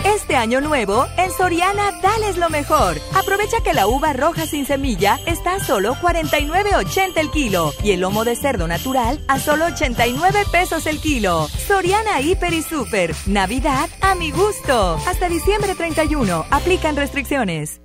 [0.03, 2.97] Este año nuevo, en Soriana, dales lo mejor.
[3.13, 7.99] Aprovecha que la uva roja sin semilla está a solo 49.80 el kilo y el
[7.99, 11.47] lomo de cerdo natural a solo 89 pesos el kilo.
[11.67, 13.13] Soriana Hiper y Super.
[13.27, 14.99] Navidad a mi gusto.
[15.05, 16.45] Hasta diciembre 31.
[16.49, 17.84] Aplican restricciones.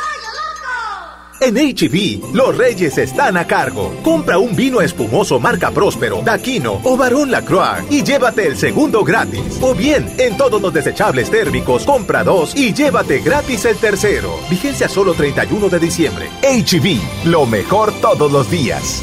[1.41, 3.95] En HB, los reyes están a cargo.
[4.03, 9.57] Compra un vino espumoso marca Próspero, Daquino o Barón Lacroix y llévate el segundo gratis.
[9.59, 14.35] O bien, en todos los desechables térmicos, compra dos y llévate gratis el tercero.
[14.51, 16.29] Vigencia solo 31 de diciembre.
[16.43, 19.01] HB, lo mejor todos los días.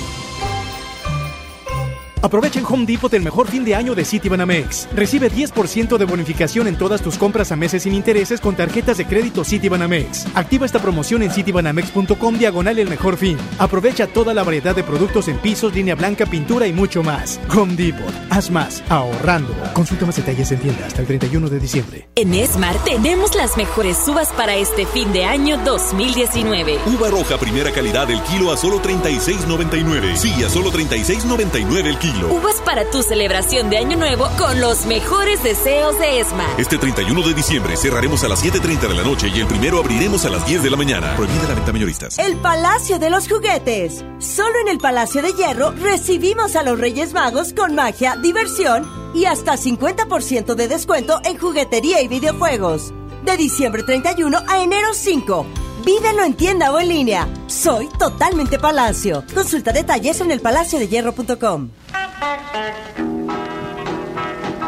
[2.22, 4.88] Aprovecha en Home Depot el mejor fin de año de Citibanamex.
[4.94, 9.06] Recibe 10% de bonificación en todas tus compras a meses sin intereses con tarjetas de
[9.06, 10.26] crédito Citibanamex.
[10.34, 13.38] Activa esta promoción en citibanamex.com diagonal el mejor fin.
[13.58, 17.40] Aprovecha toda la variedad de productos en pisos, línea blanca, pintura y mucho más.
[17.54, 18.12] Home Depot.
[18.30, 19.54] Haz más ahorrando.
[19.72, 22.08] Consulta más detalles en tienda hasta el 31 de diciembre.
[22.16, 26.78] En Esmar tenemos las mejores uvas para este fin de año 2019.
[26.86, 30.16] Uva roja primera calidad el kilo a solo 36.99.
[30.16, 32.07] Sí, a solo 36.99 el kilo.
[32.16, 36.48] Uvas para tu celebración de año nuevo con los mejores deseos de Esmar.
[36.58, 40.24] Este 31 de diciembre cerraremos a las 7.30 de la noche y el primero abriremos
[40.24, 41.14] a las 10 de la mañana.
[41.16, 42.18] Prohibida la venta mayoristas.
[42.18, 44.04] El Palacio de los Juguetes.
[44.18, 49.26] Solo en el Palacio de Hierro recibimos a los Reyes Magos con magia, diversión y
[49.26, 52.94] hasta 50% de descuento en juguetería y videojuegos.
[53.24, 55.46] De diciembre 31 a enero 5.
[55.84, 57.28] Vívelo en tienda o en línea.
[57.46, 59.24] Soy totalmente Palacio.
[59.34, 61.70] Consulta detalles en elpalaciodehierro.com.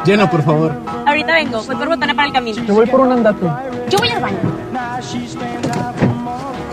[0.04, 0.74] Llena, por favor.
[1.06, 2.64] Ahorita vengo, voy por botana para el camino.
[2.64, 3.46] Te voy por un andate.
[3.90, 4.38] Yo voy al baño.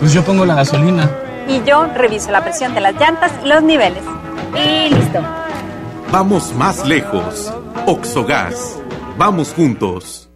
[0.00, 1.10] Pues yo pongo la gasolina.
[1.48, 4.02] Y yo reviso la presión de las llantas y los niveles.
[4.54, 5.20] Y listo.
[6.10, 7.52] Vamos más lejos.
[7.86, 8.78] Oxogas.
[9.18, 10.28] Vamos juntos.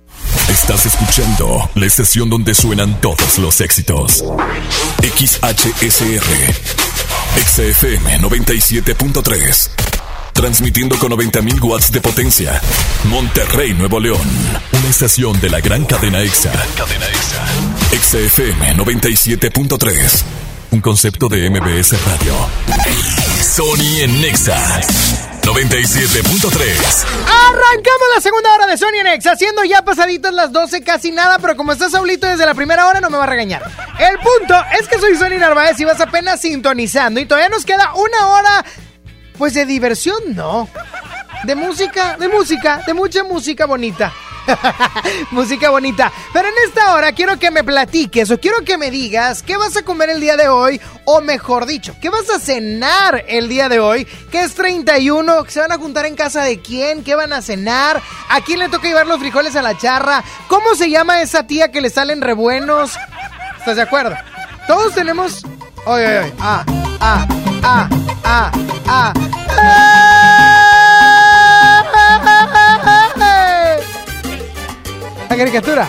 [0.48, 4.24] Estás escuchando la estación donde suenan todos los éxitos.
[5.02, 6.52] XHSR.
[7.46, 10.01] XFM 97.3.
[10.32, 12.60] Transmitiendo con 90.000 watts de potencia.
[13.04, 14.20] Monterrey, Nuevo León.
[14.72, 16.52] Una estación de la gran cadena EXA.
[16.76, 17.46] Cadena EXA.
[18.00, 20.24] XFM 97.3.
[20.72, 22.34] Un concepto de MBS Radio.
[23.42, 24.80] Sony en Nexa.
[25.42, 27.04] 97.3.
[27.26, 31.56] Arrancamos la segunda hora de Sony en haciendo ya pasaditas las 12, casi nada, pero
[31.56, 33.62] como estás Saulito desde la primera hora, no me va a regañar.
[33.98, 37.92] El punto es que soy Sony Narváez y vas apenas sintonizando y todavía nos queda
[37.94, 38.64] una hora,
[39.42, 40.68] pues de diversión, no.
[41.42, 44.12] De música, de música, de mucha música bonita.
[45.32, 46.12] Música bonita.
[46.32, 49.76] Pero en esta hora quiero que me platiques o quiero que me digas qué vas
[49.76, 50.80] a comer el día de hoy.
[51.06, 54.04] O mejor dicho, qué vas a cenar el día de hoy.
[54.30, 55.44] Que es 31.
[55.48, 57.02] ¿Se van a juntar en casa de quién?
[57.02, 58.00] ¿Qué van a cenar?
[58.28, 60.22] ¿A quién le toca llevar los frijoles a la charra?
[60.46, 62.92] ¿Cómo se llama esa tía que le salen rebuenos?
[63.58, 64.14] ¿Estás de acuerdo?
[64.68, 65.42] Todos tenemos.
[65.84, 66.32] Oye, oye, oye.
[66.38, 66.64] Ah,
[67.00, 67.26] ah,
[67.62, 67.88] ah,
[68.24, 68.52] ah,
[68.86, 69.12] ah.
[75.28, 75.88] La caricatura.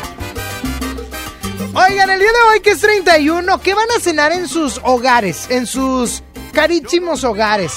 [1.76, 5.48] Oigan, el día de hoy que es 31, ¿qué van a cenar en sus hogares?
[5.50, 7.74] En sus carísimos hogares.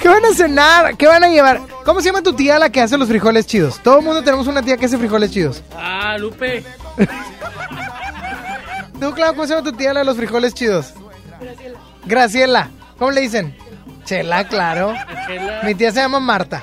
[0.00, 0.96] ¿Qué van a cenar?
[0.96, 1.60] ¿Qué van a llevar?
[1.84, 3.82] ¿Cómo se llama tu tía la que hace los frijoles chidos?
[3.82, 5.62] Todo el mundo tenemos una tía que hace frijoles chidos.
[5.76, 6.64] Ah, Lupe.
[9.00, 10.92] ¿Tú, Clau, cómo se llama tu tía la de los frijoles chidos?
[12.04, 12.68] Graciela.
[12.98, 13.56] ¿Cómo le dicen?
[14.04, 14.92] Chela, claro.
[15.26, 15.60] Chela.
[15.62, 16.62] Mi tía se llama Marta.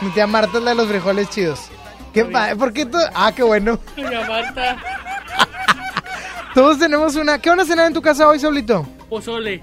[0.00, 1.60] Mi tía Marta es la de los frijoles chidos.
[2.12, 2.98] ¿Qué pa- ¿Por qué tú?
[3.14, 3.78] Ah, qué bueno.
[3.96, 4.76] Doña Marta.
[6.54, 7.38] Todos tenemos una.
[7.38, 8.84] ¿Qué van a cenar en tu casa hoy, Saulito?
[9.08, 9.60] Pozole.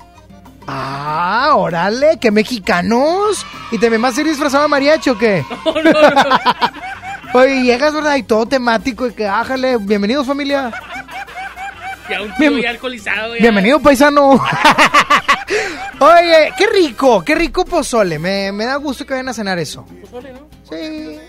[0.65, 3.45] Ah, órale, qué mexicanos.
[3.71, 5.43] ¿Y también vas a ir disfrazado de mariachi o qué?
[7.33, 8.15] Oye, llegas, ¿verdad?
[8.15, 9.77] Y todo temático y que ájale.
[9.77, 10.71] Bienvenidos, familia.
[12.09, 13.35] Un tío Bien- ya alcoholizado.
[13.35, 13.41] Ya.
[13.41, 14.31] Bienvenido, paisano.
[15.99, 18.19] Oye, qué rico, qué rico pozole.
[18.19, 19.85] Me, me da gusto que vayan a cenar eso.
[20.01, 20.47] Pozole, ¿no?
[20.69, 21.19] Sí.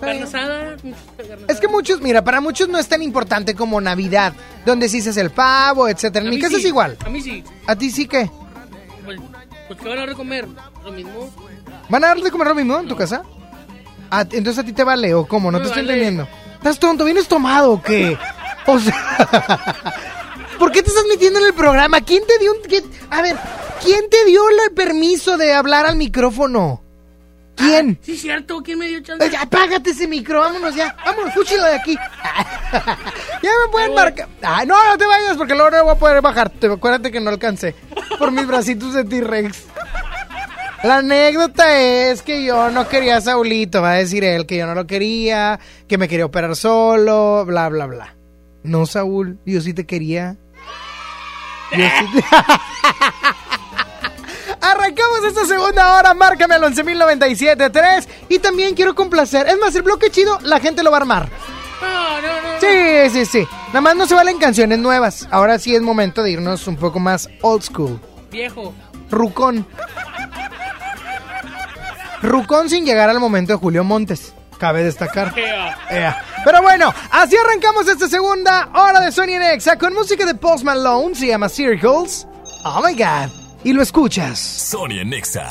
[0.00, 0.76] Carne asada.
[1.16, 4.32] carne Es que muchos, mira, para muchos no es tan importante como Navidad,
[4.64, 6.24] donde sí se hace el pavo, etcétera.
[6.24, 6.96] En mi casa sí, es igual.
[7.04, 7.44] A mí sí.
[7.66, 8.30] ¿A ti sí qué?
[9.04, 9.18] Pues,
[9.68, 10.46] pues ¿qué van a recomer?
[10.84, 11.30] Lo mismo.
[11.88, 13.22] ¿Van a darle de comer lo mismo en tu casa?
[14.10, 16.26] Ah, entonces a ti te vale, o cómo, no te estoy entendiendo.
[16.54, 17.04] ¿Estás tonto?
[17.04, 18.16] ¿Vienes tomado o qué?
[18.66, 20.14] O sea,
[20.60, 22.00] ¿por qué te estás metiendo en el programa?
[22.02, 22.58] ¿Quién te dio un...
[22.68, 23.34] quién- A ver,
[23.82, 26.82] ¿quién te dio el permiso de hablar al micrófono?
[27.56, 27.98] ¿Quién?
[28.00, 28.62] Sí, cierto.
[28.62, 29.22] ¿Quién me dio chance?
[29.26, 30.96] Oye, apágate ese micro, vámonos ya.
[31.04, 31.94] Vámonos, fúchilo de aquí.
[32.72, 34.28] ya me pueden marcar.
[34.42, 36.68] Ah, no, no te vayas porque luego no voy a poder bajarte.
[36.68, 37.74] Acuérdate que no alcancé
[38.18, 39.64] por mis bracitos de T-Rex.
[40.84, 44.66] La anécdota es que yo no quería a Saulito, va a decir él que yo
[44.66, 48.16] no lo quería, que me quería operar solo, bla, bla, bla.
[48.62, 50.38] No, Saúl, yo sí te quería.
[54.60, 59.48] Arrancamos esta segunda hora, márcame al 11.097.3 y también quiero complacer.
[59.48, 61.28] Es más, el bloque chido, la gente lo va a armar.
[61.80, 62.60] No, no, no.
[62.60, 63.48] Sí, sí, sí.
[63.68, 65.26] Nada más no se valen canciones nuevas.
[65.30, 68.00] Ahora sí es momento de irnos un poco más old school.
[68.30, 68.74] Viejo.
[69.10, 69.66] Rucón.
[72.22, 74.34] Rucón sin llegar al momento de Julio Montes.
[74.60, 75.32] Cabe destacar.
[75.36, 75.76] Ea.
[75.90, 76.24] Ea.
[76.44, 81.14] Pero bueno, así arrancamos esta segunda hora de Sony Nexa con música de Post Malone.
[81.14, 82.26] Se llama Circles.
[82.64, 83.30] Oh my god.
[83.64, 84.38] y lo escuchas.
[84.38, 85.48] Sony Nexa.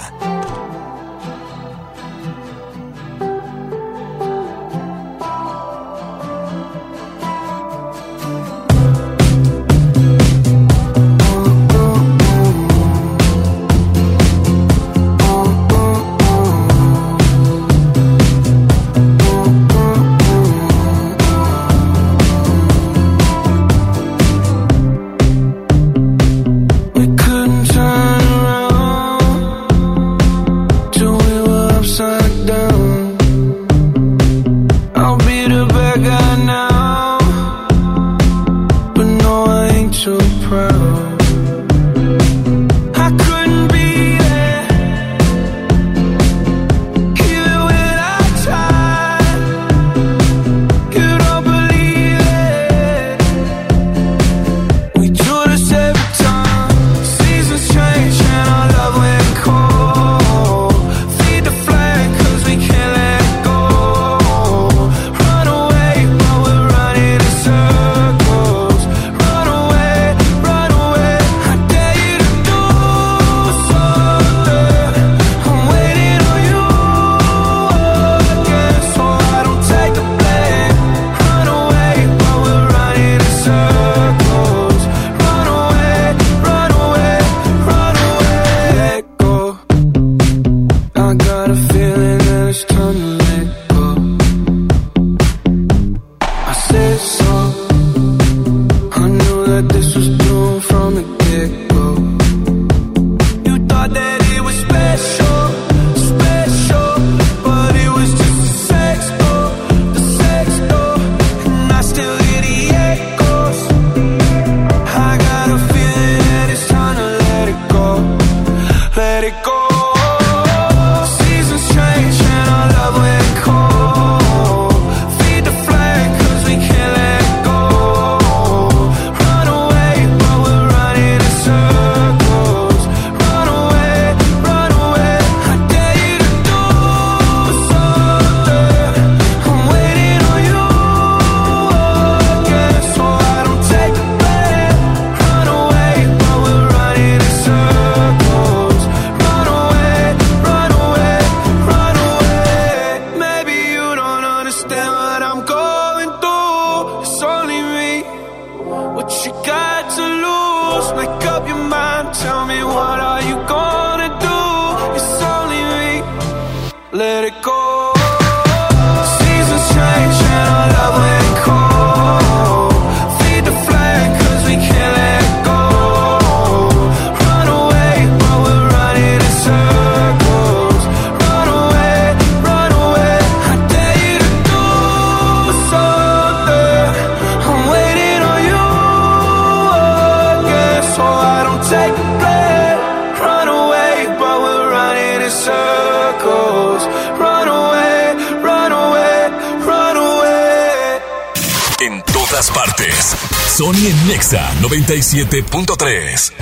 [202.29, 203.15] Todas partes.
[203.47, 206.33] Sony en Nexa 97.3.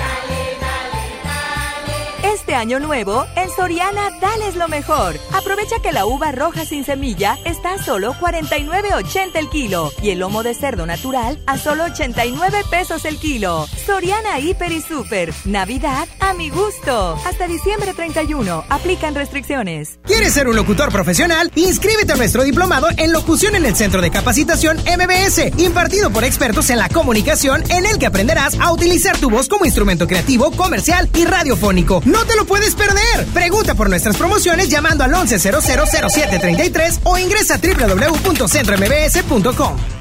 [2.22, 5.16] Este año nuevo, en Soriana, dales lo mejor.
[5.32, 10.18] Aprovecha que la uva roja sin semilla está a solo 49.80 el kilo y el
[10.18, 13.66] lomo de cerdo natural a solo 89 pesos el kilo.
[13.88, 15.32] Soriana Hiper y Super.
[15.46, 17.18] Navidad a mi gusto.
[17.26, 18.66] Hasta diciembre 31.
[18.68, 19.98] Aplican restricciones.
[20.04, 21.50] ¿Quieres ser un locutor profesional?
[21.54, 26.68] Inscríbete a nuestro diplomado en locución en el Centro de Capacitación MBS, impartido por expertos
[26.68, 31.08] en la comunicación, en el que aprenderás a utilizar tu voz como instrumento creativo, comercial
[31.14, 32.02] y radiofónico.
[32.04, 33.24] ¡No te lo puedes perder!
[33.32, 39.97] Pregunta por nuestras promociones llamando al 11000733 o ingresa a www.centrombs.com.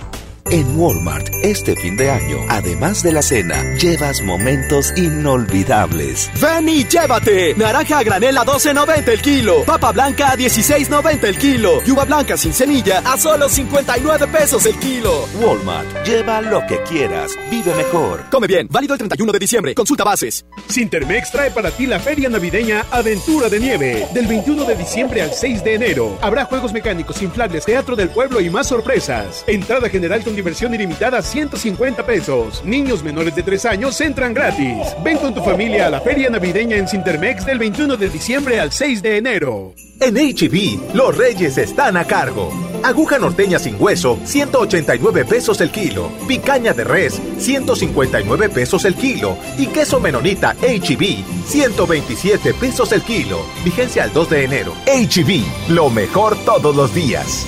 [0.50, 6.32] En Walmart, este fin de año, además de la cena, llevas momentos inolvidables.
[6.42, 7.54] Ven y llévate.
[7.56, 9.66] Naranja a granel a 12.90 el kilo.
[9.66, 11.82] Papa blanca a 16.90 el kilo.
[11.86, 15.28] Y uva blanca sin semilla a solo 59 pesos el kilo.
[15.42, 17.34] Walmart, lleva lo que quieras.
[17.52, 18.24] Vive mejor.
[18.32, 18.70] Come bien.
[18.72, 19.76] Válido el 31 de diciembre.
[19.76, 20.46] Consulta bases.
[20.70, 24.08] Sintermex trae para ti la feria navideña Aventura de Nieve.
[24.14, 26.18] Del 21 de diciembre al 6 de enero.
[26.22, 29.44] Habrá juegos mecánicos, inflables, teatro del pueblo y más sorpresas.
[29.46, 32.64] Entrada general con diversión ilimitada 150 pesos.
[32.64, 34.78] Niños menores de 3 años entran gratis.
[35.04, 38.72] Ven con tu familia a la feria navideña en Sintermex del 21 de diciembre al
[38.72, 39.74] 6 de enero.
[40.00, 42.54] En HB, los reyes están a cargo.
[42.84, 46.12] Aguja norteña sin hueso, 189 pesos el kilo.
[46.28, 49.38] Picaña de res, 159 pesos el kilo.
[49.58, 53.40] Y queso menonita HB, 127 pesos el kilo.
[53.66, 54.74] Vigencia al 2 de enero.
[54.86, 57.48] HB, lo mejor todos los días.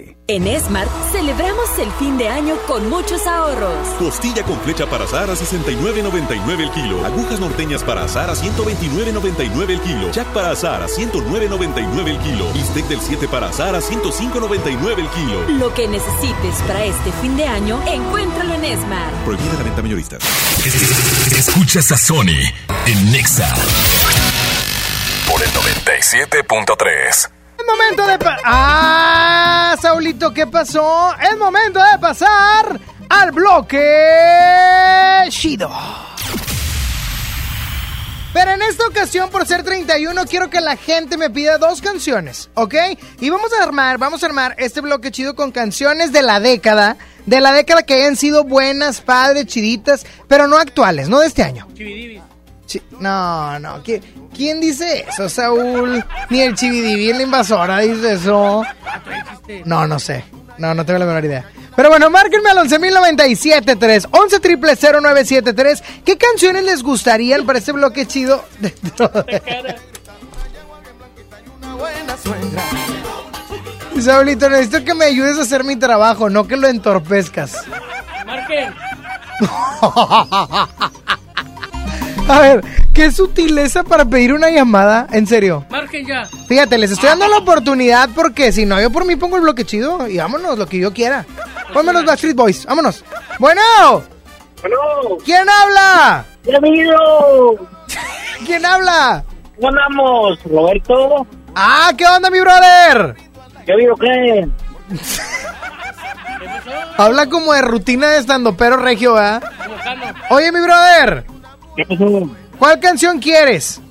[0.27, 3.87] En Smart celebramos el fin de año con muchos ahorros.
[3.99, 7.05] Costilla con flecha para asar a 69.99 el kilo.
[7.05, 10.11] Agujas norteñas para asar a 129.99 el kilo.
[10.11, 12.53] Jack para asar a 109.99 el kilo.
[12.53, 15.49] Bistec del 7 para asar a 105.99 el kilo.
[15.59, 19.13] Lo que necesites para este fin de año, encuéntralo en Smart.
[19.25, 20.17] Prohibida la venta mayorista.
[21.37, 22.39] Escuchas a Sony
[22.85, 23.53] en Nexa
[25.27, 27.40] por el 97.3.
[27.61, 28.17] Es momento de...
[28.43, 31.13] Ah, Saulito, ¿qué pasó?
[31.21, 32.79] Es momento de pasar
[33.09, 33.79] al bloque
[35.29, 35.69] Shido.
[38.33, 42.49] Pero en esta ocasión, por ser 31, quiero que la gente me pida dos canciones,
[42.55, 42.75] ¿ok?
[43.19, 46.97] Y vamos a armar, vamos a armar este bloque chido con canciones de la década,
[47.25, 51.43] de la década que hayan sido buenas, padres, chiditas, pero no actuales, no de este
[51.43, 51.67] año.
[52.99, 54.01] No, no, ¿quién,
[54.35, 56.03] quién dice eso, Saúl?
[56.29, 58.63] Ni el Chividivi la invasora dice eso.
[59.65, 60.23] No, no sé.
[60.57, 61.45] No, no tengo la menor idea.
[61.75, 65.83] Pero bueno, márquenme al 11.097.3, 11 triple 0973.
[66.05, 68.43] ¿Qué canciones les gustarían para este bloque chido?
[68.59, 69.41] dentro de-
[74.01, 77.53] Saulito, necesito que me ayudes a hacer mi trabajo, no que lo entorpezcas.
[78.25, 78.73] Marquen.
[82.31, 82.61] A ver,
[82.93, 85.65] qué sutileza para pedir una llamada, en serio.
[85.69, 86.25] Marquen ya.
[86.47, 89.65] Fíjate, les estoy dando la oportunidad porque si no, yo por mí pongo el bloque
[89.65, 91.25] chido y vámonos, lo que yo quiera.
[91.73, 93.03] Ponme los Backstreet Boys, vámonos.
[93.37, 93.61] Bueno.
[95.25, 96.25] ¿Quién habla?
[96.55, 97.67] amigo!
[98.45, 99.23] ¿Quién habla?
[99.55, 101.27] ¿Cómo andamos, Roberto?
[101.53, 103.15] Ah, ¿qué onda, mi brother?
[103.65, 104.47] ¿Qué vivo qué?
[106.97, 109.43] Habla como de rutina de estando pero regio, ¿verdad?
[110.29, 111.25] Oye, mi brother.
[111.75, 112.29] ¿Qué pasó?
[112.59, 113.81] ¿Cuál canción quieres?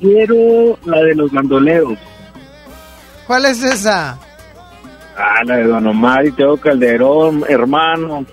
[0.00, 1.98] Quiero la de los bandoleros.
[3.26, 4.18] ¿Cuál es esa?
[5.16, 8.24] Ah, la de Don Omar y Teo Calderón, hermano.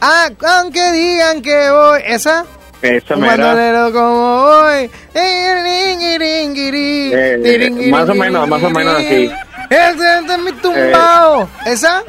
[0.00, 0.28] Ah,
[0.60, 2.00] aunque digan que voy.
[2.06, 2.44] ¿Esa?
[2.82, 4.90] Esa Un bandolero como voy.
[7.12, 9.30] Eh, más o menos, más o menos así.
[9.68, 11.48] Este es mi tumbao.
[11.66, 12.02] ¿Esa?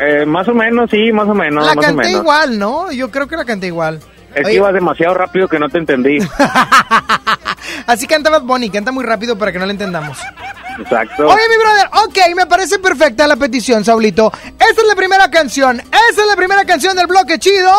[0.00, 1.64] Eh, más o menos, sí, más o menos.
[1.66, 2.20] la más o canté menos.
[2.22, 2.92] igual, ¿no?
[2.92, 4.00] Yo creo que la canté igual.
[4.34, 6.18] Es que ibas demasiado rápido que no te entendí.
[7.86, 10.18] Así canta Bad Bunny, canta muy rápido para que no la entendamos.
[10.78, 11.26] Exacto.
[11.26, 14.30] Oye, mi brother, ok, me parece perfecta la petición, Saulito.
[14.44, 17.72] Esta es la primera canción, esta es la primera canción del bloque chido.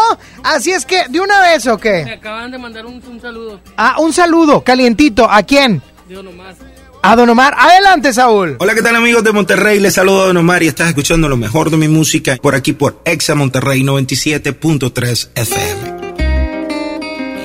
[0.44, 2.02] Así es que, ¿de una vez o Me qué?
[2.14, 3.60] acaban de mandar un, un saludo.
[3.78, 5.30] Ah, un saludo, calientito.
[5.30, 5.82] ¿A quién?
[6.08, 6.56] Dios nomás.
[7.02, 7.56] A Don Omar.
[7.58, 8.56] Adelante, Saúl.
[8.60, 9.80] Hola, ¿qué tal amigos de Monterrey?
[9.80, 12.74] Les saludo a Don Omar y estás escuchando lo mejor de mi música por aquí
[12.74, 15.98] por Exa Monterrey 97.3 FM.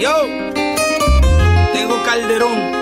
[0.00, 0.26] Yo,
[1.72, 2.81] tengo Calderón,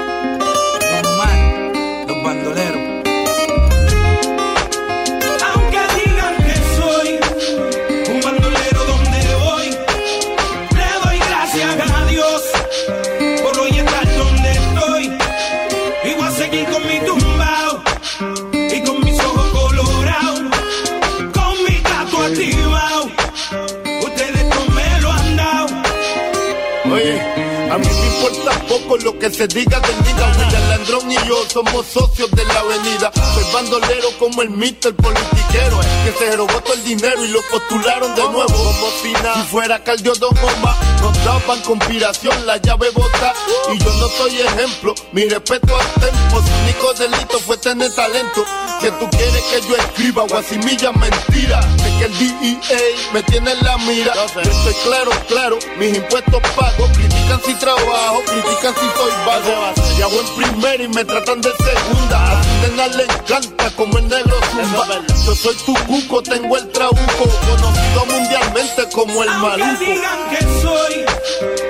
[28.91, 30.33] poco lo que se diga del diga.
[30.39, 33.13] William Landrón y yo somos socios de la avenida.
[33.35, 35.81] Soy bandolero como el Mister politiquero.
[36.05, 38.47] Que se robó todo el dinero y lo postularon de nuevo.
[38.47, 43.33] Como si nada, si fuera Caldio Don Omar, nos daban conspiración, la llave bota.
[43.73, 46.43] Y yo no soy ejemplo, mi respeto al tempo.
[46.43, 48.45] Su único delito fue tener talento.
[48.81, 51.61] Que tú quieres que yo escriba o asimilla mentira.
[52.01, 52.81] Que el DEA
[53.13, 54.15] me tiene en la mira.
[54.15, 56.89] Yo estoy claro, claro, mis impuestos pago.
[56.95, 59.75] Critican si trabajo, critican si soy vago.
[59.99, 62.41] Y hago en primera y me tratan de segunda.
[62.41, 64.87] A le encanta como el negro zumba.
[65.27, 67.29] Yo soy tu cuco, tengo el trabuco.
[67.51, 69.85] Conocido mundialmente como el Aunque maluco.
[69.85, 71.70] digan que soy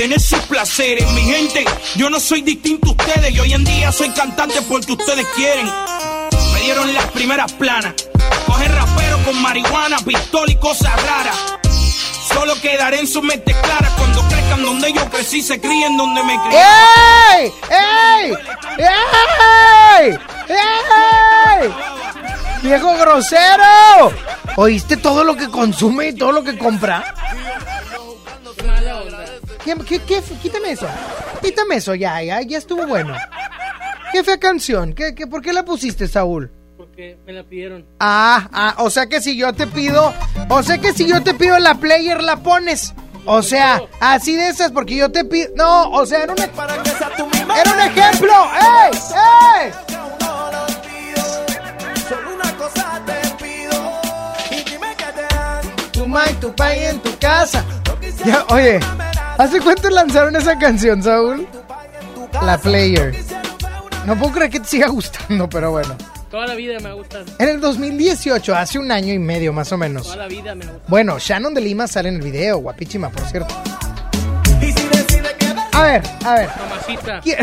[0.00, 1.06] tener sus placeres.
[1.12, 1.62] Mi gente,
[1.94, 5.70] yo no soy distinto a ustedes y hoy en día soy cantante porque ustedes quieren.
[6.54, 7.92] Me dieron las primeras planas.
[8.46, 11.36] Coger rapero con marihuana, pistola y cosas raras.
[12.32, 16.40] Solo quedaré en sus mentes claras cuando crezcan donde yo crecí, se críen donde me
[16.44, 16.60] crié.
[17.36, 17.52] ¡Ey!
[17.70, 18.32] ¡Ey!
[18.78, 20.18] ¡Ey!
[20.48, 21.74] ¡Ey!
[22.62, 24.14] ¡Viejo grosero!
[24.56, 27.19] ¿Oíste todo lo que consume y todo lo que compra?
[29.78, 30.86] ¿Qué, qué, qué- quítame eso.
[31.42, 33.14] Quítame eso, ya, ya, ya estuvo bueno.
[34.12, 34.92] ¿Qué fea canción?
[34.92, 36.50] ¿Qué, qué, ¿Por qué la pusiste, Saúl?
[36.76, 37.84] Porque me la pidieron.
[38.00, 40.12] Ah, ah, o sea que si yo te pido,
[40.48, 42.92] o sea que si yo te pido la player la pones.
[43.26, 45.50] O sea, así de esas, porque yo te pido.
[45.54, 48.32] No, o sea, era un, era un ejemplo.
[48.54, 48.98] ¡Ey!
[49.66, 49.72] ¡Ey!
[55.92, 57.64] Tu ma y tu pay en tu casa.
[58.24, 58.80] Ya, oye,
[59.42, 61.46] ¿hace cuánto lanzaron esa canción, Saúl?
[62.42, 63.14] La player.
[64.06, 65.96] No puedo creer que te siga gustando, pero bueno.
[66.30, 67.24] Toda la vida me ha gustado.
[67.38, 70.04] En el 2018, hace un año y medio más o menos.
[70.04, 70.88] Toda la vida me ha gustado.
[70.88, 73.54] Bueno, Shannon de Lima sale en el video, guapísima, por cierto.
[75.72, 76.48] A ver, a ver.
[76.68, 77.20] Mamacita.
[77.20, 77.38] ¿Quién-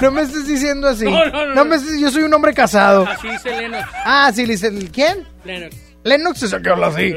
[0.00, 1.04] No me estés diciendo así.
[1.04, 1.64] No, no, no.
[1.64, 3.06] me estés- yo soy un hombre casado.
[3.08, 3.88] Así dice Lennox.
[4.04, 5.26] Ah, sí, dice, ¿quién?
[5.44, 5.74] Lennox.
[6.06, 7.14] Lennox es el que habla así.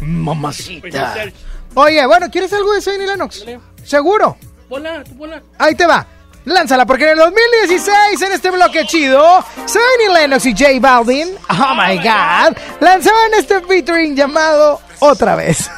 [0.00, 1.12] Mamacita.
[1.12, 1.34] Pues,
[1.74, 3.44] Oye, bueno, ¿quieres algo de Zayn y Lennox?
[3.82, 4.36] ¿Seguro?
[4.68, 5.42] Ponla, tú ponla.
[5.58, 6.06] Ahí te va.
[6.44, 11.36] Lánzala, porque en el 2016, en este bloque chido, Zayn y Lennox y J Balvin,
[11.50, 15.68] oh my god, lanzaban este featuring llamado Otra vez.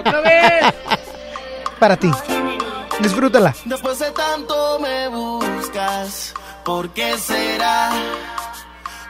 [0.00, 0.74] ¡Otra vez!
[1.78, 2.10] Para ti.
[3.00, 3.54] Disfrútala.
[3.64, 6.34] Después de tanto me buscas,
[6.64, 7.92] ¿por qué será?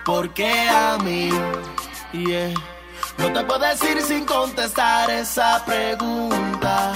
[0.05, 1.31] ¿Por qué a mí?
[2.13, 2.53] Yeah.
[3.19, 6.93] No te puedo decir sin contestar esa pregunta.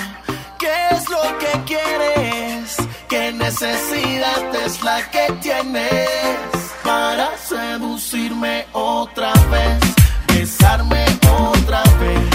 [0.59, 2.77] ¿Qué es lo que quieres?
[3.09, 6.49] ¿Qué necesidad es la que tienes
[6.85, 9.81] para seducirme otra vez?
[10.28, 12.31] Besarme otra vez,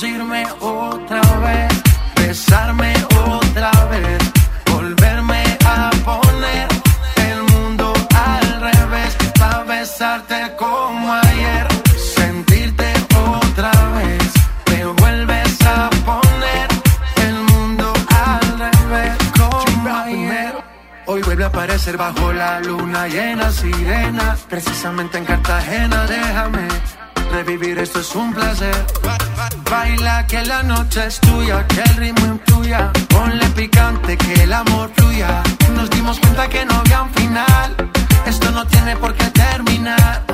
[0.00, 1.82] seducirme otra vez,
[2.16, 2.94] besarme
[3.26, 4.18] otra vez,
[4.72, 6.68] volverme a poner
[7.16, 11.66] el mundo al revés, para besarte como ayer,
[12.14, 14.32] sentirte otra vez,
[14.70, 16.68] me vuelves a poner
[17.26, 20.54] el mundo al revés como ayer.
[21.06, 26.68] Hoy vuelve a aparecer bajo la luna llena, sirena, precisamente en Cartagena, déjame.
[27.32, 28.74] Revivir esto es un placer.
[29.70, 32.90] Baila que la noche es tuya, que el ritmo influya.
[33.08, 35.42] Ponle picante, que el amor fluya.
[35.74, 37.76] Nos dimos cuenta que no había un final.
[38.26, 40.24] Esto no tiene por qué terminar.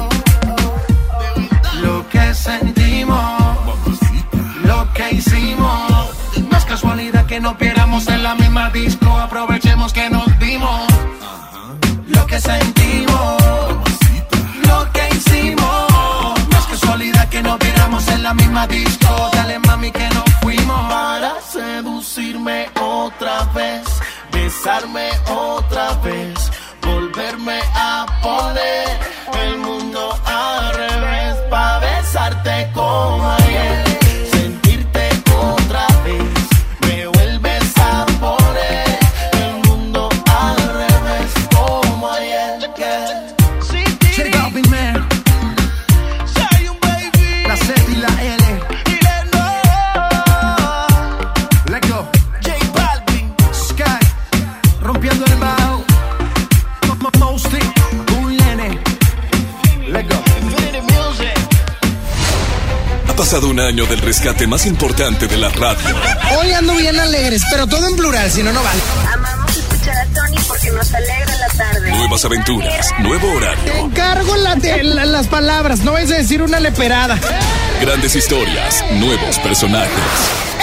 [1.82, 3.42] Lo que sentimos,
[4.64, 6.10] lo que hicimos.
[6.50, 9.18] No es casualidad que nos viéramos en la misma disco.
[9.18, 10.86] Aprovechemos que nos vimos.
[12.08, 12.75] Lo que sentimos,
[18.56, 19.30] misma disco.
[19.32, 20.80] Dale mami que nos fuimos.
[20.88, 23.84] Para seducirme otra vez,
[24.32, 26.50] besarme otra vez,
[63.26, 65.96] pasado un año del rescate más importante de la radio.
[66.38, 68.80] Hoy ando bien alegres, pero todo en plural, si no, no vale.
[69.12, 71.90] Amamos escuchar a Tony porque nos alegra la tarde.
[71.90, 76.40] Nuevas aventuras, nuevo Te horario, encargo la de- la- las palabras, no vayas a decir
[76.40, 77.18] una leperada.
[77.80, 79.90] grandes historias, nuevos personajes.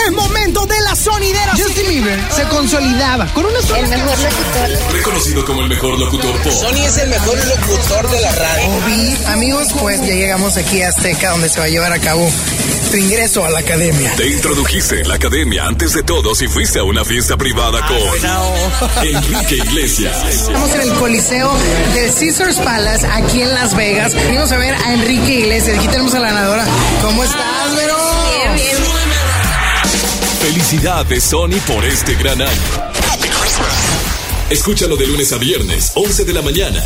[0.05, 1.51] El momento de la sonidera.
[1.57, 4.93] Justin Bieber se consolidaba con una sola El mejor locutor.
[4.93, 6.53] Reconocido como el mejor locutor pop.
[6.75, 8.69] es el mejor locutor de la radio.
[8.69, 12.29] Obi, amigos, pues ya llegamos aquí a Azteca, donde se va a llevar a cabo
[12.91, 14.13] tu ingreso a la academia.
[14.15, 19.03] Te introdujiste en la academia antes de todos y fuiste a una fiesta privada con
[19.03, 20.23] Enrique Iglesias.
[20.29, 21.51] Estamos en el Coliseo
[21.93, 24.13] del Caesars Palace, aquí en Las Vegas.
[24.13, 25.77] Venimos a ver a Enrique Iglesias.
[25.77, 26.65] Aquí tenemos a la ganadora.
[27.01, 27.97] ¿Cómo estás, Vero?
[28.37, 29.02] Bien, bien.
[30.43, 32.51] Felicidades, Sony, por este gran año.
[34.49, 36.83] Escúchalo de lunes a viernes, 11 de la mañana.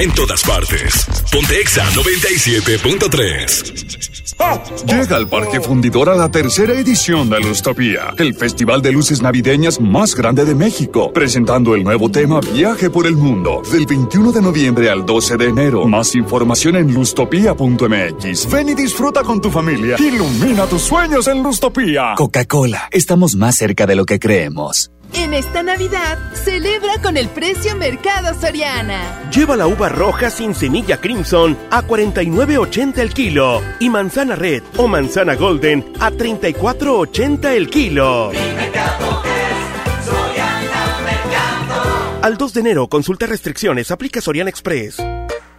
[0.00, 1.06] En todas partes.
[1.32, 4.86] Ponte Exa 97.3.
[4.86, 10.14] Llega al Parque Fundidora la tercera edición de Lustopía, el festival de luces navideñas más
[10.14, 14.90] grande de México, presentando el nuevo tema Viaje por el Mundo, del 21 de noviembre
[14.90, 15.86] al 12 de enero.
[15.86, 18.50] Más información en lustopía.mx.
[18.50, 19.96] Ven y disfruta con tu familia.
[19.98, 22.12] Ilumina tus sueños en Lustopía.
[22.14, 24.90] Coca-Cola, estamos más cerca de lo que creemos.
[25.14, 29.30] En esta Navidad, celebra con el precio Mercado Soriana.
[29.30, 35.36] Lleva la uva roja sin semilla A 49.80 el kilo y manzana red o manzana
[35.36, 38.32] golden a 34.80 el kilo.
[42.22, 44.96] Al 2 de enero, consulta restricciones, aplica Soriana Express.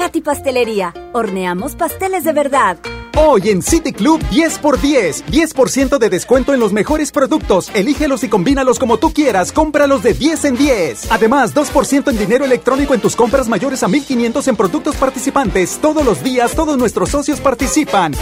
[0.00, 2.78] Katy Pastelería, horneamos pasteles de verdad.
[3.18, 5.24] Hoy en City Club 10x10.
[5.26, 7.70] 10% de descuento en los mejores productos.
[7.74, 9.52] Elígelos y combínalos como tú quieras.
[9.52, 11.12] Cómpralos de 10 en 10.
[11.12, 15.78] Además, 2% en dinero electrónico en tus compras mayores a 1500 en productos participantes.
[15.82, 18.14] Todos los días, todos nuestros socios participan.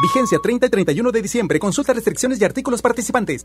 [0.00, 1.58] Vigencia 30 y 31 de diciembre.
[1.58, 3.44] Consulta restricciones y artículos participantes.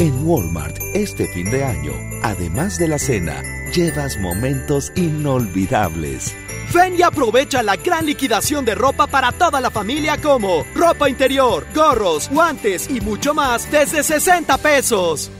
[0.00, 3.42] En Walmart, este fin de año, además de la cena,
[3.74, 6.34] llevas momentos inolvidables.
[6.72, 11.66] Ven y aprovecha la gran liquidación de ropa para toda la familia como ropa interior,
[11.74, 15.30] gorros, guantes y mucho más desde 60 pesos.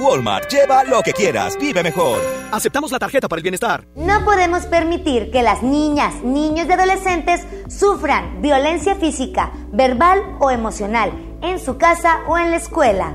[0.00, 2.18] Walmart, lleva lo que quieras, vive mejor.
[2.50, 3.84] Aceptamos la tarjeta para el bienestar.
[3.94, 11.12] No podemos permitir que las niñas, niños y adolescentes sufran violencia física, verbal o emocional
[11.42, 13.14] en su casa o en la escuela.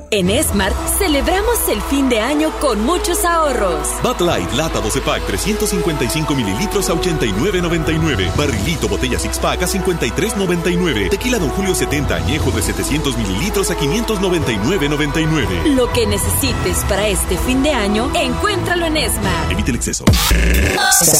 [0.13, 3.87] En Smart celebramos el fin de año con muchos ahorros.
[4.03, 8.35] Bud Light, lata 12 pack, 355 mililitros a 89.99.
[8.35, 11.11] Barrilito, botella six pack a 53.99.
[11.11, 15.75] Tequila Don Julio 70 añejo de 700 mililitros a 599.99.
[15.75, 19.49] Lo que necesites para este fin de año, encuéntralo en Smart.
[19.49, 20.03] Evite el exceso.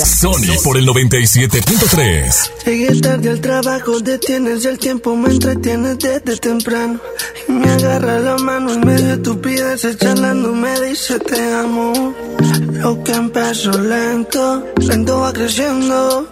[0.04, 2.66] Sony por el 97.3.
[2.66, 7.00] Llegué tarde al trabajo, detienes el tiempo me entretienes desde temprano.
[7.48, 12.14] Y me agarra la mano en medio de estupideces charlando, me dice te amo.
[12.84, 16.28] Lo que empezó lento, lento va creciendo.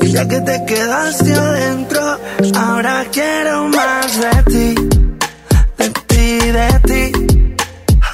[0.00, 2.18] Y ya que te quedaste adentro,
[2.54, 4.74] ahora quiero más de ti,
[5.78, 6.28] de ti,
[6.58, 7.02] de ti.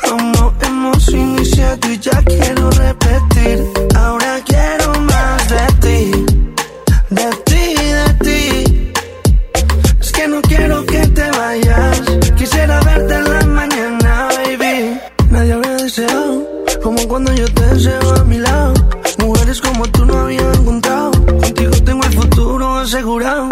[0.09, 3.65] Como hemos iniciado y ya quiero repetir,
[3.95, 4.24] ahora
[17.15, 18.75] cuando yo te deseo a mi lado.
[19.19, 21.13] Mujeres como tú no había encontrado.
[21.13, 23.49] Contigo tengo el futuro asegurado.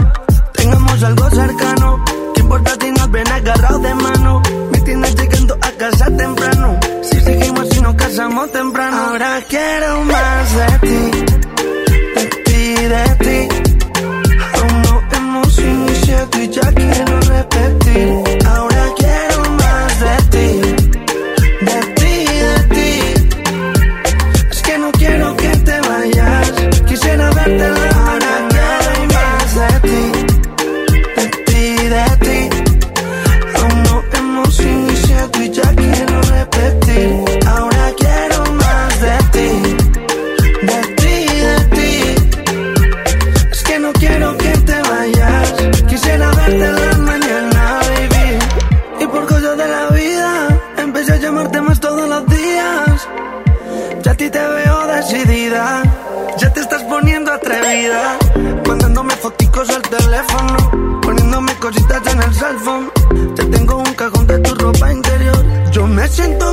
[0.52, 2.04] Tengamos algo cercano.
[2.34, 4.42] ¿Qué importa si nos ven agarrados de mano?
[4.72, 6.80] Me tienes llegando a casa temprano.
[7.04, 8.96] Si seguimos y si nos casamos temprano.
[8.96, 11.00] Ahora quiero más de ti.
[12.16, 13.48] De ti, de ti.
[14.54, 18.41] Aún no hemos iniciado y ya quiero repetir.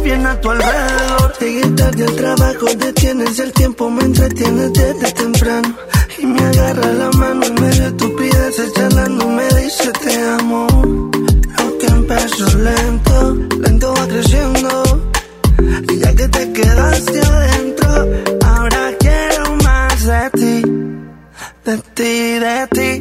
[0.10, 1.34] Bien a tu alrededor.
[1.40, 5.70] Llegué tarde al trabajo, detienes el tiempo, me entretienes desde temprano.
[6.18, 10.68] Y me agarra la mano en medio de estupideces, charlando, me dice te amo.
[11.58, 14.72] Lo que empezó lento, lento va creciendo.
[15.92, 17.90] Y ya que te quedaste adentro,
[18.48, 20.56] ahora quiero más de ti,
[21.66, 22.14] de ti,
[22.46, 22.92] de ti.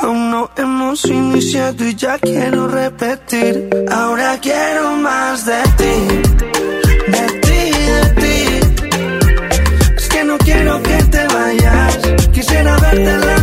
[0.00, 0.50] Aún no
[0.84, 3.68] hemos iniciado y ya quiero repetir.
[3.90, 5.96] Ahora quiero más de ti,
[7.14, 8.36] de ti, de ti.
[9.96, 11.98] Es que no quiero que te vayas.
[12.32, 13.33] Quisiera verte la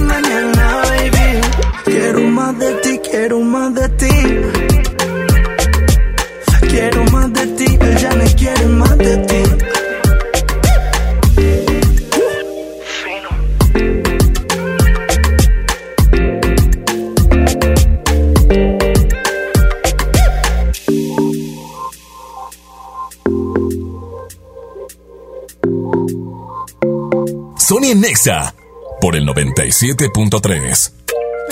[28.22, 28.54] Nexa
[29.00, 30.92] por el 97.3.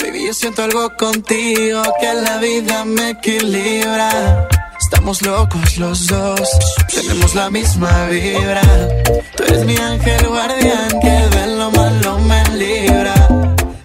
[0.00, 4.48] Baby, yo siento algo contigo que la vida me equilibra.
[4.80, 6.48] Estamos locos los dos,
[6.94, 8.62] tenemos la misma vibra.
[9.36, 13.14] Tú eres mi ángel guardián que de lo malo me libra.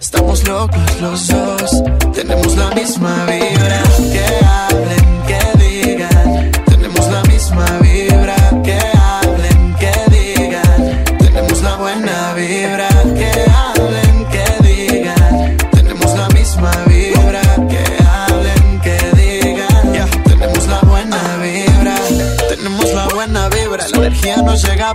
[0.00, 1.82] Estamos locos los dos,
[2.14, 3.85] tenemos la misma vibra.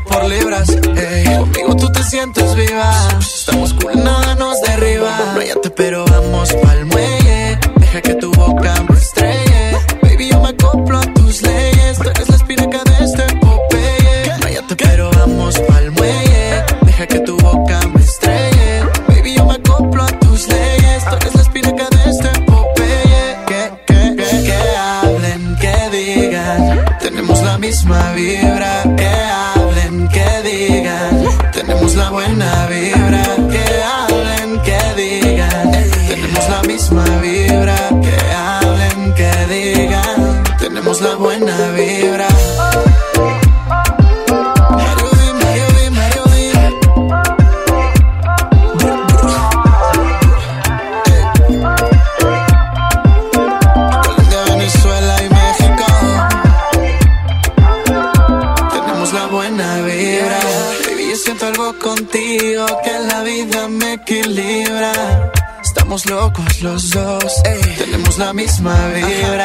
[0.08, 0.68] Por libras.
[0.68, 2.94] Conmigo tú te sientes viva.
[3.20, 5.34] Estamos cool, nada nos derriba.
[5.36, 6.81] Váyate, pero vamos pa'l
[68.22, 69.41] la misma vibra.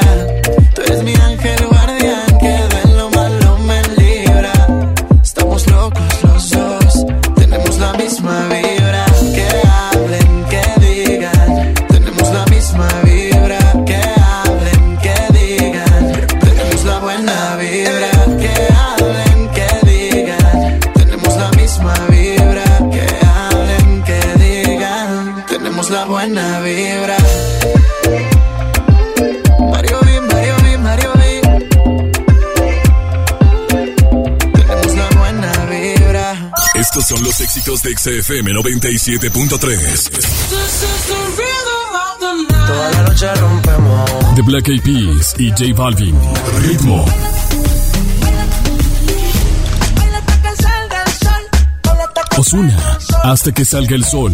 [38.06, 40.10] XFM 97.3.
[42.66, 44.34] Toda la noche rompemos.
[44.36, 46.16] The Black Eyed Peas y J Balvin.
[46.60, 47.04] Ritmo.
[52.36, 52.78] Osuna.
[53.24, 54.30] Hasta que salga el sol.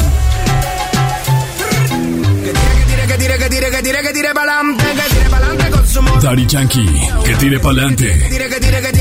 [3.09, 6.29] Que tire, que tire, que tire, que tire pa'lante, que tire pa'lante con su movimiento.
[6.29, 7.09] Daddy Yankee.
[7.25, 8.29] Que tire pa'lante.
[8.29, 8.93] Tire, que tire, que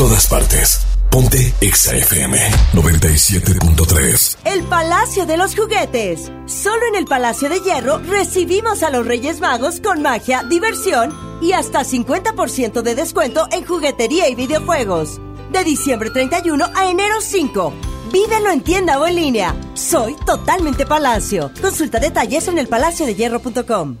[0.00, 0.80] todas partes.
[1.10, 2.38] Ponte XFM
[2.72, 4.38] 97.3.
[4.46, 6.32] El Palacio de los Juguetes.
[6.46, 11.52] Solo en el Palacio de Hierro recibimos a los Reyes Magos con magia, diversión y
[11.52, 15.20] hasta 50% de descuento en juguetería y videojuegos.
[15.52, 17.74] De diciembre 31 a enero 5.
[18.10, 19.54] Vívelo en tienda o en línea.
[19.74, 21.50] Soy totalmente Palacio.
[21.60, 23.98] Consulta detalles en elpalaciodehierro.com.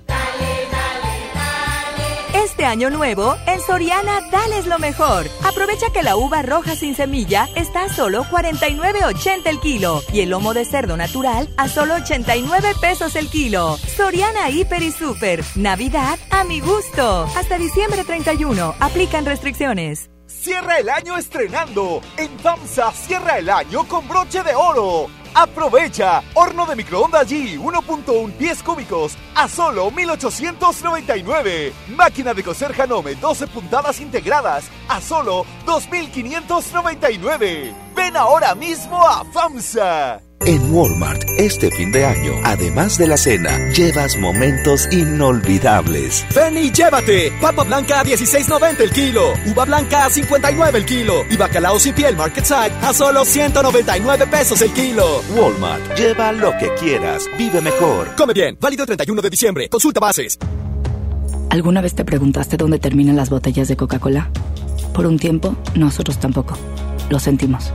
[2.60, 5.24] Este año nuevo, en Soriana dales lo mejor.
[5.44, 10.28] Aprovecha que la uva roja sin semilla está a solo 49.80 el kilo y el
[10.28, 13.78] lomo de cerdo natural a solo 89 pesos el kilo.
[13.96, 15.42] Soriana Hiper y Super.
[15.56, 17.26] Navidad a mi gusto.
[17.34, 18.74] Hasta diciembre 31.
[18.78, 20.10] Aplican restricciones.
[20.26, 22.02] Cierra el año estrenando.
[22.18, 25.08] En FAMSA cierra el año con broche de oro.
[25.34, 26.22] Aprovecha.
[26.34, 31.72] Horno de microondas G 1.1 pies cúbicos a solo 1899.
[31.88, 37.74] Máquina de coser Janome 12 puntadas integradas a solo 2599.
[37.94, 40.29] Ven ahora mismo a FAMSA.
[40.46, 46.24] En Walmart, este fin de año, además de la cena, llevas momentos inolvidables.
[46.34, 47.30] Ven y llévate.
[47.42, 49.34] Papa blanca a 16.90 el kilo.
[49.46, 51.24] Uva blanca a 59 el kilo.
[51.28, 55.20] Y bacalao sin piel Market Side a solo 199 pesos el kilo.
[55.36, 57.26] Walmart, lleva lo que quieras.
[57.36, 58.16] Vive mejor.
[58.16, 58.56] Come bien.
[58.58, 59.68] Válido el 31 de diciembre.
[59.68, 60.38] Consulta bases.
[61.50, 64.30] ¿Alguna vez te preguntaste dónde terminan las botellas de Coca-Cola?
[64.94, 66.56] Por un tiempo, nosotros tampoco.
[67.10, 67.74] Lo sentimos.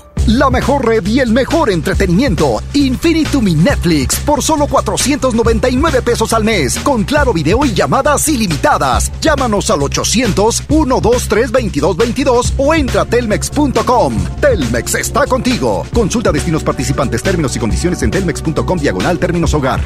[0.27, 2.61] La mejor red y el mejor entretenimiento.
[2.73, 6.77] Infinitum Netflix por solo 499 pesos al mes.
[6.79, 9.11] Con claro video y llamadas ilimitadas.
[9.19, 14.15] Llámanos al 800-123-2222 o entra a telmex.com.
[14.39, 15.85] Telmex está contigo.
[15.93, 19.81] Consulta destinos participantes, términos y condiciones en telmex.com diagonal términos hogar.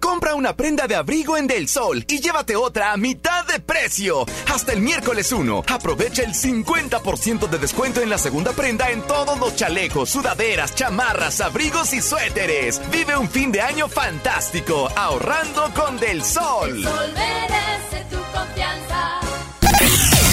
[0.00, 4.24] Compra una prenda de abrigo en Del Sol y llévate otra a mitad de precio.
[4.52, 5.64] Hasta el miércoles 1.
[5.68, 11.40] Aprovecha el 50% de descuento en la segunda prenda en todos los chalecos, sudaderas, chamarras,
[11.40, 12.80] abrigos y suéteres.
[12.90, 16.70] Vive un fin de año fantástico ahorrando con Del Sol.
[16.70, 19.20] El sol merece tu confianza.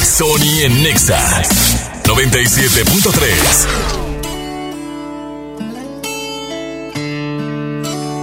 [0.04, 1.44] Sony en Nexa
[2.04, 4.07] 97.3.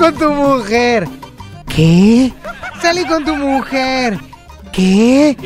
[0.00, 1.06] Con tu mujer.
[1.66, 2.32] ¿Qué?
[2.80, 4.18] Salí con tu mujer.
[4.72, 5.36] ¿Qué?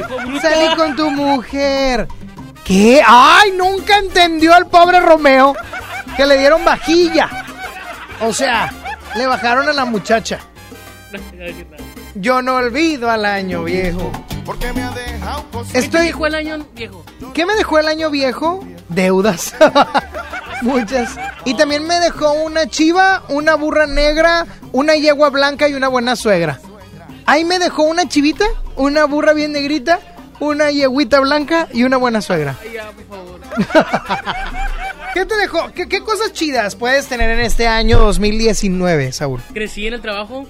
[0.41, 2.07] Salí con tu mujer.
[2.65, 3.03] ¿Qué?
[3.05, 3.53] ¡Ay!
[3.57, 5.57] Nunca entendió al pobre Romeo
[6.17, 7.29] que le dieron vajilla.
[8.21, 8.73] O sea,
[9.17, 10.39] le bajaron a la muchacha.
[12.15, 14.13] Yo no olvido al año viejo.
[15.73, 16.01] Estoy...
[16.01, 17.05] ¿Qué dijo el año viejo?
[17.35, 18.65] ¿Qué me dejó el año viejo?
[18.89, 19.53] Deudas.
[20.63, 21.17] Muchas.
[21.45, 26.17] Y también me dejó una chiva, una burra negra, una yegua blanca y una buena
[26.17, 26.61] suegra.
[27.27, 28.45] Ahí me dejó una chivita,
[28.77, 29.99] una burra bien negrita,
[30.41, 32.57] una yeguita blanca y una buena suegra.
[32.63, 33.41] Ay, ya, por favor.
[35.15, 35.71] ¿Qué te dejó?
[35.75, 39.41] ¿Qué, qué cosas chidas puedes tener en este año 2019, Saúl?
[39.53, 40.47] Crecí en el trabajo,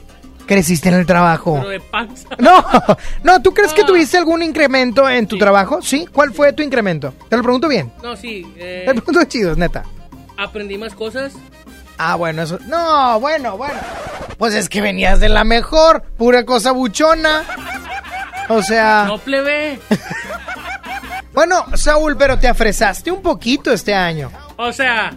[0.46, 1.54] Creciste en el trabajo.
[1.58, 2.28] pero de panza.
[2.38, 2.62] No,
[3.22, 5.80] no, ¿tú crees que tuviste algún incremento en tu trabajo?
[5.82, 6.06] ¿Sí?
[6.12, 7.14] ¿Cuál fue tu incremento?
[7.30, 7.90] Te lo pregunto bien.
[8.02, 8.46] No, sí.
[8.56, 9.84] eh, Te lo pregunto chido, neta.
[10.36, 11.34] Aprendí más cosas.
[11.98, 12.58] Ah, bueno, eso.
[12.66, 13.78] No, bueno, bueno.
[14.38, 17.44] Pues es que venías de la mejor, pura cosa buchona.
[18.48, 19.04] O sea.
[19.06, 19.78] No plebe.
[21.32, 24.30] Bueno, Saúl, pero te afresaste un poquito este año.
[24.56, 25.12] O sea,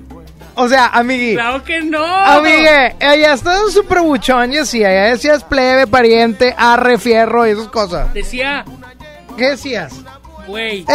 [0.55, 1.35] O sea, amigui.
[1.35, 2.03] claro que no.
[2.03, 7.67] Amigue, allá estás súper buchón, y sí, allá decías plebe, pariente, arre, fierro y esas
[7.67, 8.11] cosas.
[8.15, 8.65] Decía,
[9.37, 9.93] ¿Qué decías?
[10.47, 10.85] güey.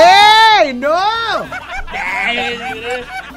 [0.61, 0.75] ¡Ey!
[0.75, 0.93] ¡No!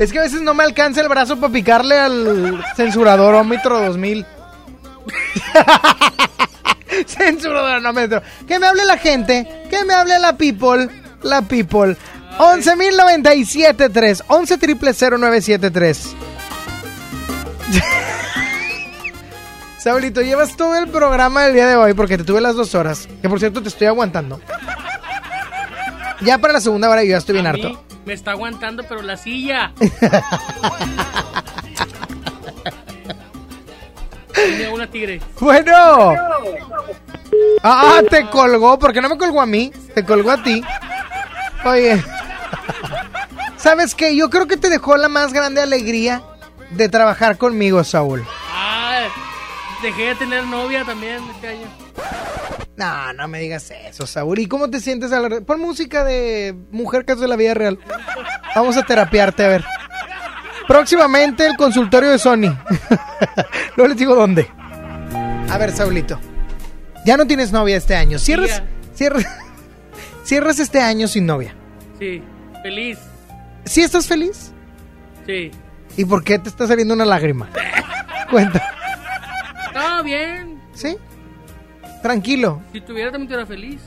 [0.00, 4.24] Es que a veces no me alcanza el brazo para picarle al censurador Ómetro 2000.
[7.06, 8.22] censurador Ómetro.
[8.48, 10.88] Que me hable la gente, que me hable la people,
[11.22, 11.98] la people.
[12.38, 16.16] 11.097.3, 11 triple 0973.
[19.76, 23.06] Saulito, llevas todo el programa del día de hoy porque te tuve las dos horas.
[23.20, 24.40] Que por cierto te estoy aguantando.
[26.22, 27.84] Ya para la segunda hora yo ya estoy bien harto.
[28.04, 29.72] Me está aguantando, pero la silla.
[34.34, 35.20] Tenía una tigre.
[35.38, 36.14] Bueno.
[37.62, 38.78] Ah, te colgó.
[38.78, 39.72] ¿Por qué no me colgó a mí?
[39.94, 40.62] Te colgó a ti.
[41.64, 42.02] Oye.
[43.56, 44.16] ¿Sabes qué?
[44.16, 46.22] Yo creo que te dejó la más grande alegría
[46.70, 48.24] de trabajar conmigo, Saúl.
[48.54, 49.02] Ah,
[49.82, 51.66] dejé de tener novia también este año.
[52.76, 54.38] No, no me digas eso, Saúl.
[54.38, 57.78] ¿Y cómo te sientes al re- Pon música de mujer caso de la vida real.
[58.54, 59.64] Vamos a terapiarte, a ver.
[60.66, 62.56] Próximamente el consultorio de Sony.
[63.76, 64.48] Luego les digo dónde.
[65.50, 66.18] A ver, Saulito.
[67.04, 68.18] Ya no tienes novia este año.
[68.18, 68.62] Cierras,
[68.94, 69.26] cierras,
[70.24, 71.54] cierras este año sin novia.
[71.98, 72.22] Sí,
[72.62, 72.98] feliz.
[73.64, 74.52] ¿Sí estás feliz?
[75.26, 75.50] Sí.
[75.96, 77.48] ¿Y por qué te está saliendo una lágrima?
[78.30, 78.62] Cuenta.
[79.74, 80.60] No, bien.
[80.72, 80.96] ¿Sí?
[82.02, 82.62] Tranquilo.
[82.72, 83.80] Si tuviera también estuviera feliz.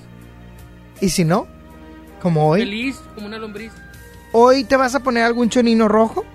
[1.01, 1.47] ¿Y si no?
[2.21, 2.61] Como hoy.
[2.61, 3.71] Feliz como una lombriz.
[4.31, 6.25] ¿Hoy te vas a poner algún chonino rojo?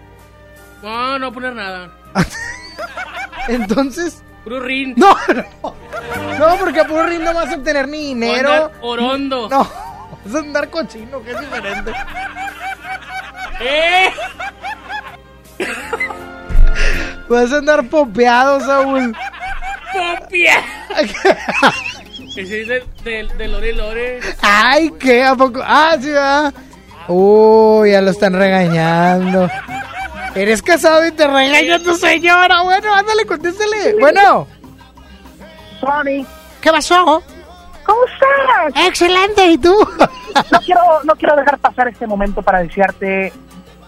[0.82, 1.90] No, no poner nada.
[3.48, 4.22] Entonces...
[4.44, 4.94] Puro rin.
[4.96, 5.74] No, no.
[6.38, 8.50] No, porque a puro rin no vas a obtener ni dinero.
[8.50, 9.48] andar orondo.
[9.48, 9.68] No,
[10.24, 11.92] vas a andar cochino, que es diferente.
[13.60, 14.10] ¡Eh!
[17.28, 19.14] Vas a andar popeado, Saúl.
[20.20, 20.62] ¡Popia!
[22.36, 22.68] Ese es
[23.04, 24.20] del, del Lore Lore.
[24.42, 25.24] Ay, ¿qué?
[25.24, 25.60] ¿A poco?
[25.64, 26.52] Ah, sí, va.
[27.08, 29.50] Uy, ya lo están regañando.
[30.34, 32.62] Eres casado y te regaña tu señora.
[32.62, 33.94] Bueno, ándale, contéstale.
[33.98, 34.46] Bueno.
[35.80, 36.24] Sony.
[36.60, 37.22] ¿Qué pasó?
[37.84, 38.86] ¿Cómo estás?
[38.86, 39.74] Excelente, ¿y tú?
[40.52, 43.32] No quiero, no quiero dejar pasar este momento para desearte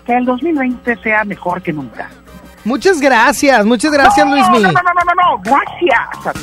[0.07, 2.11] que el 2020 sea mejor que nunca.
[2.65, 4.61] Muchas gracias, muchas gracias, no, Luismi.
[4.61, 6.37] No, no, no, no, no, gracias.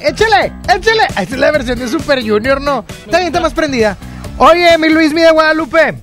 [0.00, 1.04] échale, échale.
[1.08, 2.84] Esta es la versión de Super Junior, ¿no?
[3.04, 3.96] Está bien, está más prendida.
[4.38, 6.00] Oye, mi Luis, mi de Guadalupe.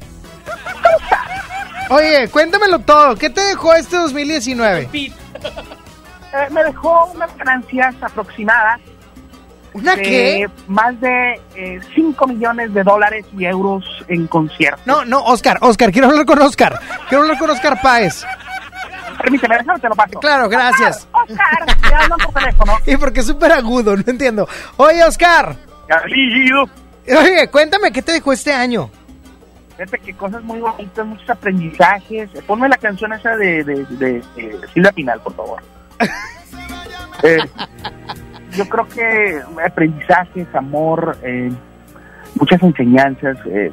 [1.90, 3.16] Oye, cuéntamelo todo.
[3.16, 4.90] ¿Qué te dejó este 2019?
[4.94, 5.12] Eh,
[6.52, 8.80] me dejó unas ganancias aproximadas.
[9.74, 10.50] ¿Una de qué?
[10.68, 11.42] Más de
[11.96, 14.86] 5 millones de dólares y euros en conciertos.
[14.86, 16.80] No, no, Oscar, Oscar, quiero hablar con Oscar.
[17.10, 18.26] Quiero hablar con Oscar Páez.
[19.22, 20.20] Permíteme, déjame te lo paso.
[20.20, 21.08] Claro, gracias.
[21.12, 22.74] Oscar, te hablan por teléfono.
[22.86, 24.48] Y porque es súper agudo, no entiendo.
[24.78, 25.56] Oye, Oscar.
[27.08, 28.90] Oye, cuéntame, ¿qué te dejó este año?
[29.78, 32.30] Fíjate que cosas muy bonitas, muchos aprendizajes.
[32.46, 35.62] Ponme la canción esa de, de, de, de Silvia Pinal, por favor.
[37.24, 37.38] Eh,
[38.58, 41.52] yo creo que aprendizajes, amor, eh,
[42.34, 43.38] muchas enseñanzas.
[43.46, 43.72] Eh.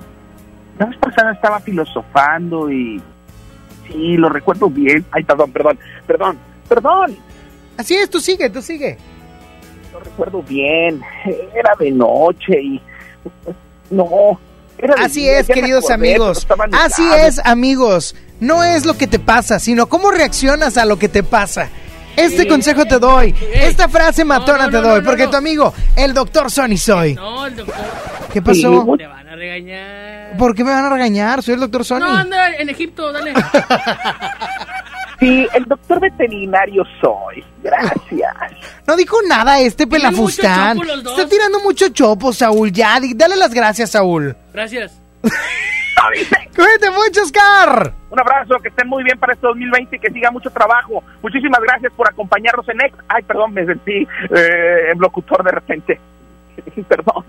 [0.79, 3.03] La vez pasada estaba filosofando y
[3.89, 5.05] sí, lo recuerdo bien.
[5.11, 6.39] Ay, perdón, perdón, perdón,
[6.69, 7.17] perdón.
[7.77, 8.97] Así es, tú sigue, tú sigue.
[9.93, 11.01] Lo recuerdo bien.
[11.55, 12.81] Era de noche y...
[13.91, 14.39] No.
[14.99, 16.39] Así día, es, queridos acordé, amigos.
[16.39, 18.15] estaba Así es, amigos.
[18.39, 21.69] No es lo que te pasa, sino cómo reaccionas a lo que te pasa.
[22.17, 22.49] Este Sí.
[22.49, 23.35] consejo te doy.
[23.55, 24.99] Esta frase matona no, te no, doy.
[25.01, 25.31] no, porque no.
[25.31, 27.15] tu amigo, el doctor Sony soy.
[27.15, 27.75] No, el doctor.
[28.33, 28.97] ¿Qué pasó?
[28.97, 30.37] Te van a regañar.
[30.37, 31.43] ¿Por qué me van a regañar?
[31.43, 32.01] Soy el doctor Sony.
[32.01, 33.33] No, anda en Egipto, dale.
[35.19, 37.45] Sí, el doctor veterinario soy.
[37.63, 38.35] Gracias.
[38.87, 40.79] No dijo nada este pelafustán.
[40.79, 41.19] mucho chopo los dos.
[41.19, 42.73] Está tirando mucho chopo, Saúl.
[42.73, 44.35] Ya, dale las gracias, Saúl.
[44.55, 44.99] Gracias.
[46.57, 47.93] Cuídate mucho, Oscar.
[48.11, 51.03] Un abrazo, que estén muy bien para este 2020 y que siga mucho trabajo.
[51.21, 52.97] Muchísimas gracias por acompañarnos en Ex.
[53.09, 56.01] Ay, perdón, me sentí eh, en locutor de repente.
[56.89, 57.25] perdón.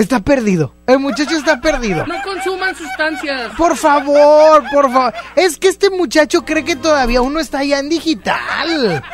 [0.00, 0.72] Está perdido.
[0.86, 2.06] El muchacho está perdido.
[2.06, 3.52] No consuman sustancias.
[3.58, 5.12] Por favor, por favor.
[5.36, 9.02] Es que este muchacho cree que todavía uno está ya en digital.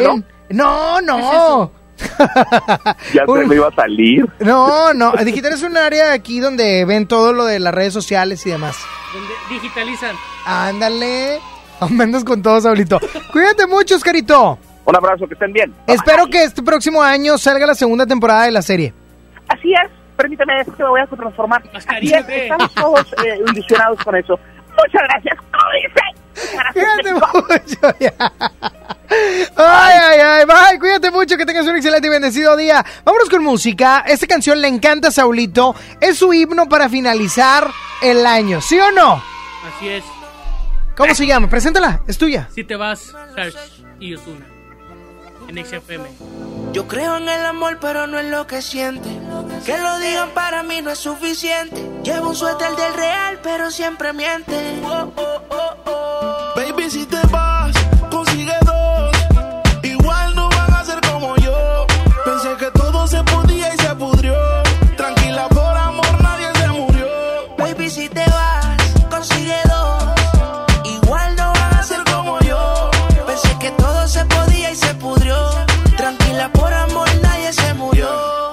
[0.00, 1.72] En- No, no.
[3.14, 4.26] Ya se me iba a salir.
[4.40, 5.12] No, no.
[5.24, 8.76] Digital es un área aquí donde ven todo lo de las redes sociales y demás.
[9.14, 10.14] Donde digitalizan.
[10.44, 11.38] Ándale.
[11.80, 13.00] Andas con todos, Saulito.
[13.32, 14.58] Cuídate mucho, Oscarito.
[14.84, 15.74] Un abrazo, que estén bien.
[15.86, 18.92] Espero que este próximo año salga la segunda temporada de la serie.
[19.52, 21.62] Así es, permíteme, es que me voy a transformar.
[21.74, 24.38] Así estamos todos eh, ilusionados con eso.
[24.70, 25.38] Muchas gracias.
[26.72, 27.98] Cuídate mucho.
[28.00, 28.12] ya.
[29.56, 30.78] Ay, ay, ay, bye.
[30.78, 32.84] Cuídate mucho, que tengas un excelente y bendecido día.
[33.04, 34.04] Vámonos con música.
[34.06, 35.74] Esta canción le encanta a Saulito.
[36.00, 37.68] Es su himno para finalizar
[38.00, 39.22] el año, ¿sí o no?
[39.76, 40.04] Así es.
[40.96, 41.48] ¿Cómo se llama?
[41.48, 42.48] Preséntala, es tuya.
[42.54, 43.58] Si te vas, Sarge
[44.00, 44.51] y Osuna.
[45.52, 46.08] En XFM.
[46.72, 49.10] Yo creo en el amor, pero no en lo que siente.
[49.66, 51.90] Que lo digan para mí no es suficiente.
[52.02, 54.80] Llevo un suéter del real, pero siempre miente.
[54.82, 56.52] Oh, oh, oh, oh.
[56.56, 57.74] Baby, si te vas,
[58.10, 59.12] consigue dos.
[59.82, 61.86] Igual no van a ser como yo.
[62.24, 64.34] Pensé que todo se podía y se pudrió.
[64.96, 65.48] Tranquila,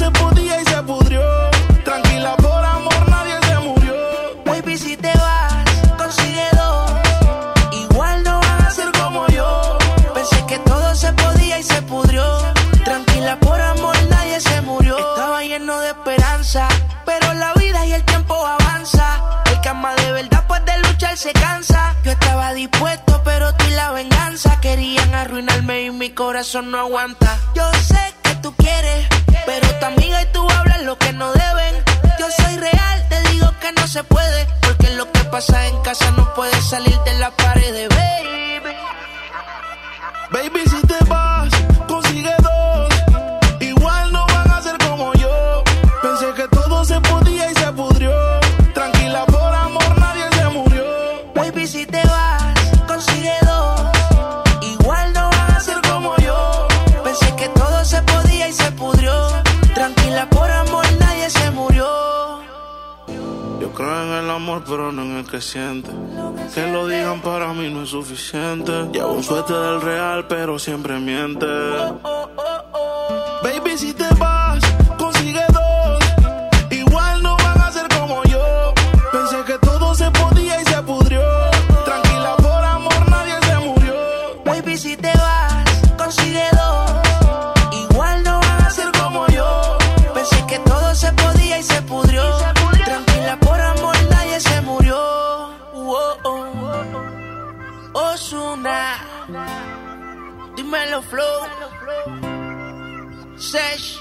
[0.00, 1.22] se podía y se pudrió.
[1.84, 3.94] Tranquila, por amor nadie se murió.
[4.46, 5.52] Baby, si te vas,
[5.98, 6.90] consigue dos.
[7.84, 9.76] Igual no van a ser como yo.
[10.14, 12.24] Pensé que todo se podía y se pudrió.
[12.82, 14.96] Tranquila, por amor nadie se murió.
[14.96, 16.66] Estaba lleno de esperanza,
[17.04, 19.06] pero la vida y el tiempo avanza.
[19.52, 21.94] El que ama de verdad pues de luchar se cansa.
[22.04, 27.38] Yo estaba dispuesto, pero tú la venganza querían arruinarme y mi corazón no aguanta.
[27.54, 29.06] Yo sé que tú quieres,
[29.46, 31.84] pero tu amiga y tú hablan lo que no deben.
[32.18, 36.10] Yo soy real, te digo que no se puede, porque lo que pasa en casa
[36.12, 38.76] no puede salir de la pared, baby.
[40.32, 41.48] Baby, si te vas,
[64.70, 65.90] pero no en el que siente.
[66.54, 68.72] Que lo digan para mí no es suficiente.
[68.92, 71.46] Llevo un suerte del real, pero siempre miente.
[73.42, 74.62] Baby, si te vas,
[74.96, 75.98] consigue dos.
[76.70, 78.72] Igual no van a ser como yo.
[79.10, 80.29] Pensé que todo se podía
[103.50, 103.98] Sesh,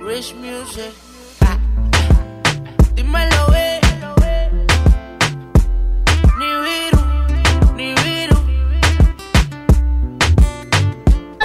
[0.00, 1.09] Rich Music.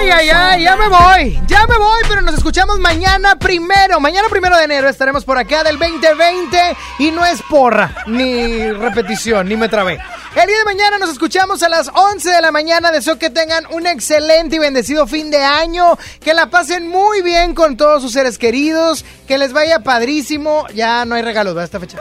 [0.06, 4.30] Ay, ay, ay, ya me voy, ya me voy, pero nos escuchamos mañana primero, mañana
[4.30, 9.57] primero de enero estaremos por acá del 2020 y no es porra, ni repetición, ni
[9.57, 9.98] me trabé.
[10.36, 13.65] El día de mañana nos escuchamos a las 11 de la mañana, deseo que tengan
[13.72, 18.14] un excelente y bendecido fin de año, que la pasen muy bien con todos sus
[18.14, 21.65] seres queridos, que les vaya padrísimo, ya no hay regalos, ¿verdad?
[21.65, 21.98] Esta fecha.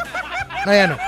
[0.67, 0.99] No, ya no.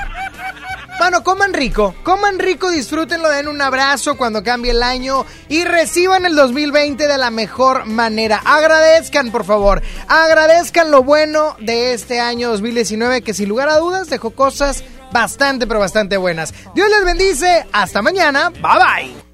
[0.98, 6.24] Bueno, coman rico, coman rico, disfrútenlo, den un abrazo cuando cambie el año y reciban
[6.24, 8.40] el 2020 de la mejor manera.
[8.44, 14.08] Agradezcan, por favor, agradezcan lo bueno de este año 2019 que sin lugar a dudas
[14.08, 16.54] dejó cosas bastante, pero bastante buenas.
[16.74, 19.26] Dios les bendice, hasta mañana, bye bye.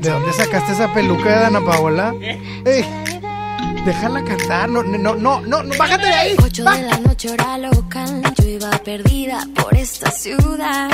[0.00, 2.12] ¿De dónde sacaste esa peluca de Dana Paola?
[3.84, 6.36] Déjala cantar, no, no, no, no, no, bájate de ahí.
[6.42, 10.88] 8 de la noche hora local, yo iba perdida por esta ciudad.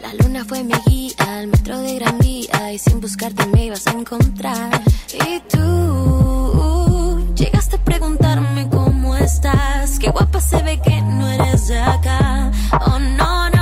[0.00, 3.86] La luna fue mi guía, al metro de Gran Vía y sin buscarte me ibas
[3.86, 4.82] a encontrar.
[5.12, 11.78] Y tú llegaste a preguntarme cómo estás, qué guapa se ve que no eres de
[11.78, 12.50] acá.
[12.86, 13.61] Oh no no,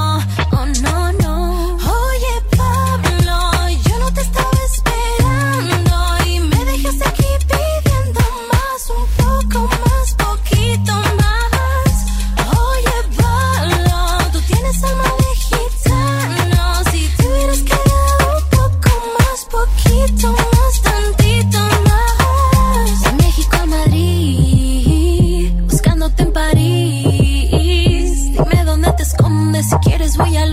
[30.11, 30.51] escondes, si quieres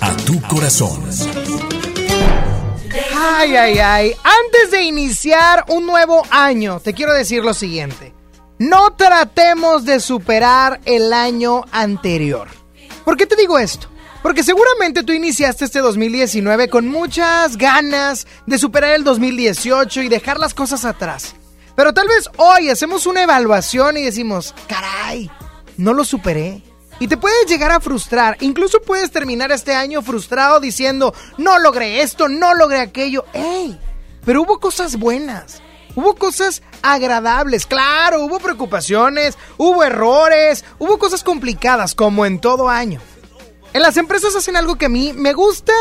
[0.00, 1.04] a tu corazón.
[3.14, 4.12] Ay, ay, ay.
[4.24, 8.14] Antes de iniciar un nuevo año, te quiero decir lo siguiente.
[8.58, 12.48] No tratemos de superar el año anterior.
[13.04, 13.88] ¿Por qué te digo esto?
[14.22, 20.40] Porque seguramente tú iniciaste este 2019 con muchas ganas de superar el 2018 y dejar
[20.40, 21.34] las cosas atrás.
[21.76, 25.30] Pero tal vez hoy hacemos una evaluación y decimos, caray,
[25.76, 26.71] no lo superé.
[27.02, 28.36] Y te puedes llegar a frustrar.
[28.42, 33.24] Incluso puedes terminar este año frustrado diciendo, no logré esto, no logré aquello.
[33.32, 33.76] ¡Ey!
[34.24, 35.60] Pero hubo cosas buenas.
[35.96, 43.00] Hubo cosas agradables, claro, hubo preocupaciones, hubo errores, hubo cosas complicadas, como en todo año.
[43.72, 45.72] En las empresas hacen algo que a mí me gusta,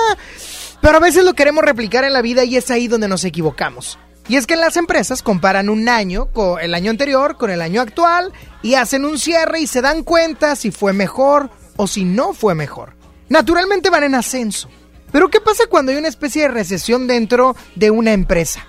[0.81, 3.99] pero a veces lo queremos replicar en la vida y es ahí donde nos equivocamos.
[4.27, 7.81] Y es que las empresas comparan un año con el año anterior con el año
[7.81, 8.31] actual
[8.61, 12.55] y hacen un cierre y se dan cuenta si fue mejor o si no fue
[12.55, 12.95] mejor.
[13.29, 14.69] Naturalmente van en ascenso.
[15.11, 18.65] Pero ¿qué pasa cuando hay una especie de recesión dentro de una empresa?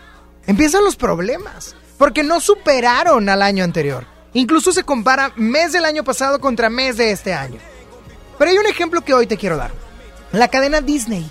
[0.46, 4.06] Empiezan los problemas, porque no superaron al año anterior.
[4.34, 7.60] Incluso se compara mes del año pasado contra mes de este año.
[8.38, 9.70] Pero hay un ejemplo que hoy te quiero dar.
[10.32, 11.30] La cadena Disney.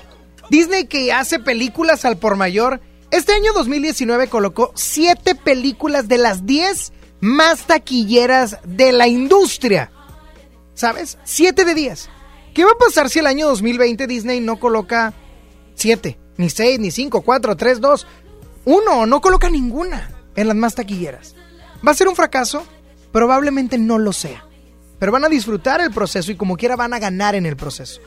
[0.50, 2.80] Disney que hace películas al por mayor
[3.12, 9.92] este año 2019 colocó 7 películas de las 10 más taquilleras de la industria.
[10.74, 11.18] ¿Sabes?
[11.24, 12.10] 7 de 10.
[12.54, 15.14] ¿Qué va a pasar si el año 2020 Disney no coloca
[15.76, 18.08] 7, ni 6, ni 5, 4, 3, 2,
[18.66, 19.06] 1?
[19.06, 21.36] No coloca ninguna en las más taquilleras.
[21.86, 22.64] ¿Va a ser un fracaso?
[23.12, 24.46] Probablemente no lo sea.
[25.00, 28.02] Pero van a disfrutar el proceso y como quiera van a ganar en el proceso.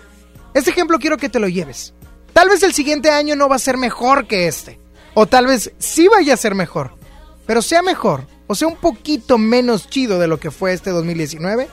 [0.55, 1.95] Este ejemplo quiero que te lo lleves.
[2.33, 4.84] Tal vez el siguiente año no va a ser mejor que este.
[5.15, 6.97] O tal vez sí vaya a ser mejor.
[7.47, 11.69] Pero sea mejor, o sea un poquito menos chido de lo que fue este 2019,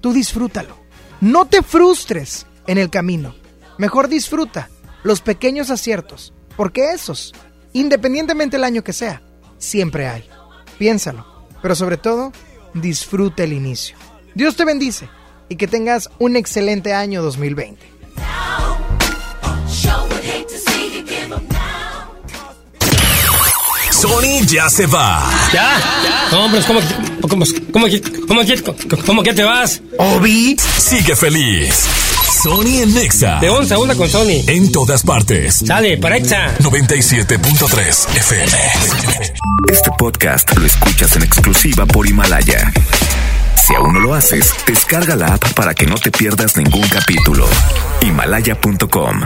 [0.00, 0.76] tú disfrútalo.
[1.20, 3.34] No te frustres en el camino.
[3.78, 4.70] Mejor disfruta
[5.02, 7.34] los pequeños aciertos, porque esos,
[7.72, 9.22] independientemente del año que sea,
[9.58, 10.28] siempre hay.
[10.78, 12.32] Piénsalo, pero sobre todo,
[12.74, 13.96] disfruta el inicio.
[14.34, 15.08] Dios te bendice
[15.48, 17.86] y que tengas un excelente año 2020.
[24.06, 25.28] Sony ya se va.
[25.52, 26.28] ¿Ya?
[26.30, 26.80] Pero ¿cómo,
[27.22, 27.86] cómo, cómo,
[28.28, 28.40] cómo,
[29.04, 29.82] cómo que te vas?
[29.98, 31.84] Obi sigue feliz.
[32.40, 33.40] Sony en Nexa.
[33.40, 34.44] De once a una con Sony.
[34.46, 35.62] En todas partes.
[35.66, 36.56] Sale, para Exa.
[36.58, 38.52] 97.3 FM.
[39.72, 42.72] Este podcast lo escuchas en exclusiva por Himalaya.
[43.66, 47.48] Si aún no lo haces, descarga la app para que no te pierdas ningún capítulo.
[48.02, 49.22] Himalaya.com